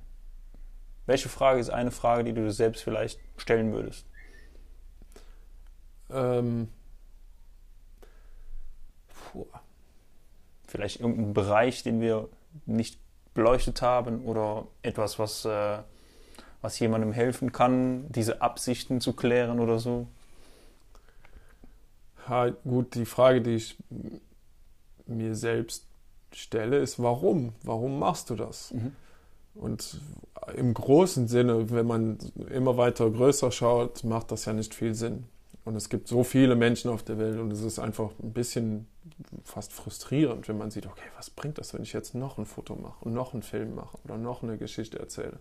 Welche 1.07 1.29
Frage 1.29 1.61
ist 1.61 1.71
eine 1.71 1.91
Frage, 1.91 2.25
die 2.25 2.33
du 2.33 2.43
dir 2.43 2.53
selbst 2.53 2.85
vielleicht 2.85 3.19
stellen 3.37 3.73
würdest? 3.73 4.07
Ähm, 6.11 6.69
Vielleicht 10.67 11.01
irgendein 11.01 11.33
Bereich, 11.33 11.83
den 11.83 12.01
wir 12.01 12.29
nicht 12.67 13.01
beleuchtet 13.33 13.81
haben 13.81 14.25
oder 14.25 14.67
etwas, 14.83 15.19
was, 15.19 15.47
äh, 15.47 15.79
was 16.61 16.79
jemandem 16.79 17.13
helfen 17.13 17.53
kann, 17.53 18.11
diese 18.11 18.43
Absichten 18.43 19.01
zu 19.01 19.15
klären 19.15 19.61
oder 19.61 19.79
so? 19.79 20.09
Ja, 22.29 22.51
gut, 22.65 22.95
die 22.95 23.07
Frage, 23.07 23.41
die 23.41 23.57
ich 23.57 23.77
mir 25.07 25.35
selbst 25.35 25.87
stelle, 26.33 26.79
ist, 26.79 27.03
warum? 27.03 27.55
Warum 27.63 27.99
machst 27.99 28.31
du 28.31 28.35
das? 28.35 28.73
Mhm. 28.73 28.93
Und 29.55 30.01
im 30.55 30.73
großen 30.75 31.27
Sinne, 31.27 31.71
wenn 31.71 31.87
man 31.87 32.19
immer 32.51 32.77
weiter 32.77 33.11
größer 33.11 33.51
schaut, 33.51 34.05
macht 34.05 34.31
das 34.31 34.45
ja 34.45 34.53
nicht 34.53 34.75
viel 34.75 34.95
Sinn. 34.95 35.25
Und 35.65 35.75
es 35.77 35.89
gibt 35.89 36.09
so 36.09 36.23
viele 36.25 36.55
Menschen 36.55 36.91
auf 36.91 37.03
der 37.03 37.19
Welt 37.19 37.39
und 37.39 37.51
es 37.51 37.61
ist 37.61 37.79
einfach 37.79 38.11
ein 38.23 38.33
bisschen 38.33 38.87
fast 39.45 39.73
frustrierend, 39.73 40.49
wenn 40.49 40.57
man 40.57 40.71
sieht, 40.71 40.87
okay, 40.87 41.09
was 41.17 41.29
bringt 41.29 41.59
das, 41.59 41.75
wenn 41.75 41.83
ich 41.83 41.93
jetzt 41.93 42.15
noch 42.15 42.39
ein 42.39 42.47
Foto 42.47 42.75
mache 42.75 43.05
und 43.05 43.13
noch 43.13 43.35
einen 43.35 43.43
Film 43.43 43.75
mache 43.75 43.99
oder 44.05 44.17
noch 44.17 44.43
eine 44.43 44.57
Geschichte 44.57 44.99
erzähle. 44.99 45.41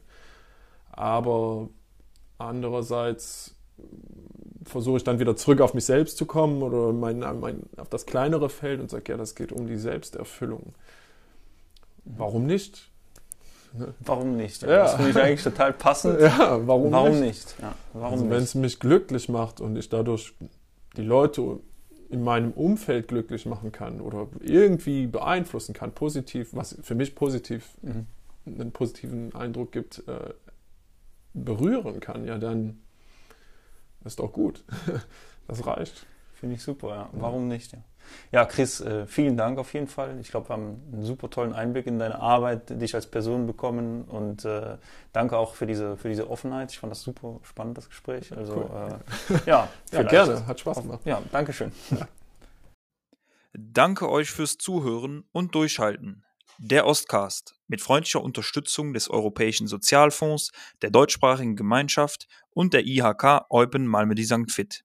Aber 0.92 1.70
andererseits 2.40 3.57
versuche 4.64 4.98
ich 4.98 5.04
dann 5.04 5.20
wieder 5.20 5.36
zurück 5.36 5.62
auf 5.62 5.74
mich 5.74 5.86
selbst 5.86 6.18
zu 6.18 6.26
kommen 6.26 6.62
oder 6.62 6.94
mein, 6.94 7.20
mein, 7.20 7.64
auf 7.78 7.90
das 7.90 8.06
kleinere 8.06 8.50
Feld 8.50 8.80
und 8.80 8.90
sage, 8.90 9.12
ja, 9.12 9.18
das 9.18 9.36
geht 9.36 9.52
um 9.52 9.68
die 9.68 9.78
Selbsterfüllung. 9.78 10.74
Warum 12.04 12.46
nicht? 12.46 12.90
Ne? 13.74 13.94
Warum 14.00 14.36
nicht? 14.36 14.62
Ja. 14.62 14.84
Das 14.84 14.96
finde 14.96 15.12
ich 15.12 15.18
eigentlich 15.18 15.44
total 15.44 15.74
passend. 15.74 16.20
Ja, 16.20 16.60
warum, 16.68 16.92
warum 16.92 17.20
nicht? 17.20 17.22
nicht? 17.22 17.56
Ja, 17.62 17.76
warum 17.94 18.14
also 18.14 18.30
wenn 18.30 18.44
es 18.44 18.56
mich 18.56 18.80
glücklich 18.80 19.30
macht 19.30 19.62
und 19.62 19.76
ich 19.76 19.90
dadurch 19.90 20.34
die 20.96 21.04
Leute 21.04 21.60
in 22.10 22.24
meinem 22.24 22.52
Umfeld 22.52 23.08
glücklich 23.10 23.46
machen 23.46 23.72
kann 23.72 24.00
oder 24.00 24.28
irgendwie 24.42 25.08
beeinflussen 25.08 25.74
kann, 25.74 25.92
positiv, 25.92 26.50
was 26.54 26.78
für 26.82 26.96
mich 26.96 27.16
positiv 27.16 27.70
mhm. 27.82 28.06
einen 28.46 28.72
positiven 28.72 29.36
Eindruck 29.36 29.74
gibt, 29.74 30.04
äh, 30.08 30.34
berühren 31.34 32.00
kann, 32.00 32.26
ja, 32.26 32.38
dann 32.38 32.80
ist 34.06 34.20
doch 34.20 34.32
gut. 34.32 34.64
das 35.48 35.66
reicht. 35.66 36.06
Finde 36.34 36.56
ich 36.56 36.64
super, 36.64 36.90
ja. 36.90 37.10
Warum 37.14 37.48
nicht? 37.48 37.74
Ja. 37.74 37.80
Ja, 38.32 38.46
Chris, 38.46 38.82
äh, 38.82 39.06
vielen 39.06 39.38
Dank 39.38 39.58
auf 39.58 39.74
jeden 39.74 39.88
Fall. 39.88 40.20
Ich 40.20 40.30
glaube, 40.30 40.50
wir 40.50 40.54
haben 40.54 40.82
einen 40.92 41.04
super 41.04 41.30
tollen 41.30 41.54
Einblick 41.54 41.88
in 41.88 42.00
deine 42.00 42.20
Arbeit, 42.20 42.82
dich 42.82 42.96
als 42.96 43.08
Person 43.08 43.48
bekommen 43.48 44.04
und 44.04 44.46
äh, 44.46 44.78
danke 45.14 45.38
auch 45.38 45.56
für 45.56 45.66
diese, 45.66 45.98
für 45.98 46.10
diese 46.10 46.30
Offenheit. 46.30 46.72
Ich 46.72 46.80
fand 46.80 46.92
das 46.92 47.02
super 47.02 47.40
spannend, 47.44 47.78
das 47.78 47.90
Gespräch. 47.90 48.36
Also, 48.36 48.70
cool. 49.30 49.36
äh, 49.38 49.50
ja, 49.50 49.68
ja, 49.92 50.04
gerne. 50.04 50.46
Hat 50.46 50.60
Spaß 50.60 50.82
gemacht. 50.82 51.02
Ja, 51.06 51.22
danke 51.32 51.54
schön. 51.54 51.72
Danke 53.54 54.10
euch 54.10 54.32
fürs 54.32 54.58
Zuhören 54.58 55.24
und 55.32 55.56
Durchhalten. 55.56 56.24
Der 56.60 56.88
Ostcast 56.88 57.56
mit 57.68 57.82
freundlicher 57.82 58.24
Unterstützung 58.24 58.94
des 58.94 59.12
Europäischen 59.12 59.68
Sozialfonds, 59.68 60.52
der 60.82 60.90
deutschsprachigen 60.90 61.56
Gemeinschaft 61.56 62.28
und 62.50 62.74
der 62.74 62.84
IHK 62.88 63.46
Eupen 63.52 63.86
Malmedy 63.86 64.26
St. 64.26 64.52
Fit. 64.52 64.84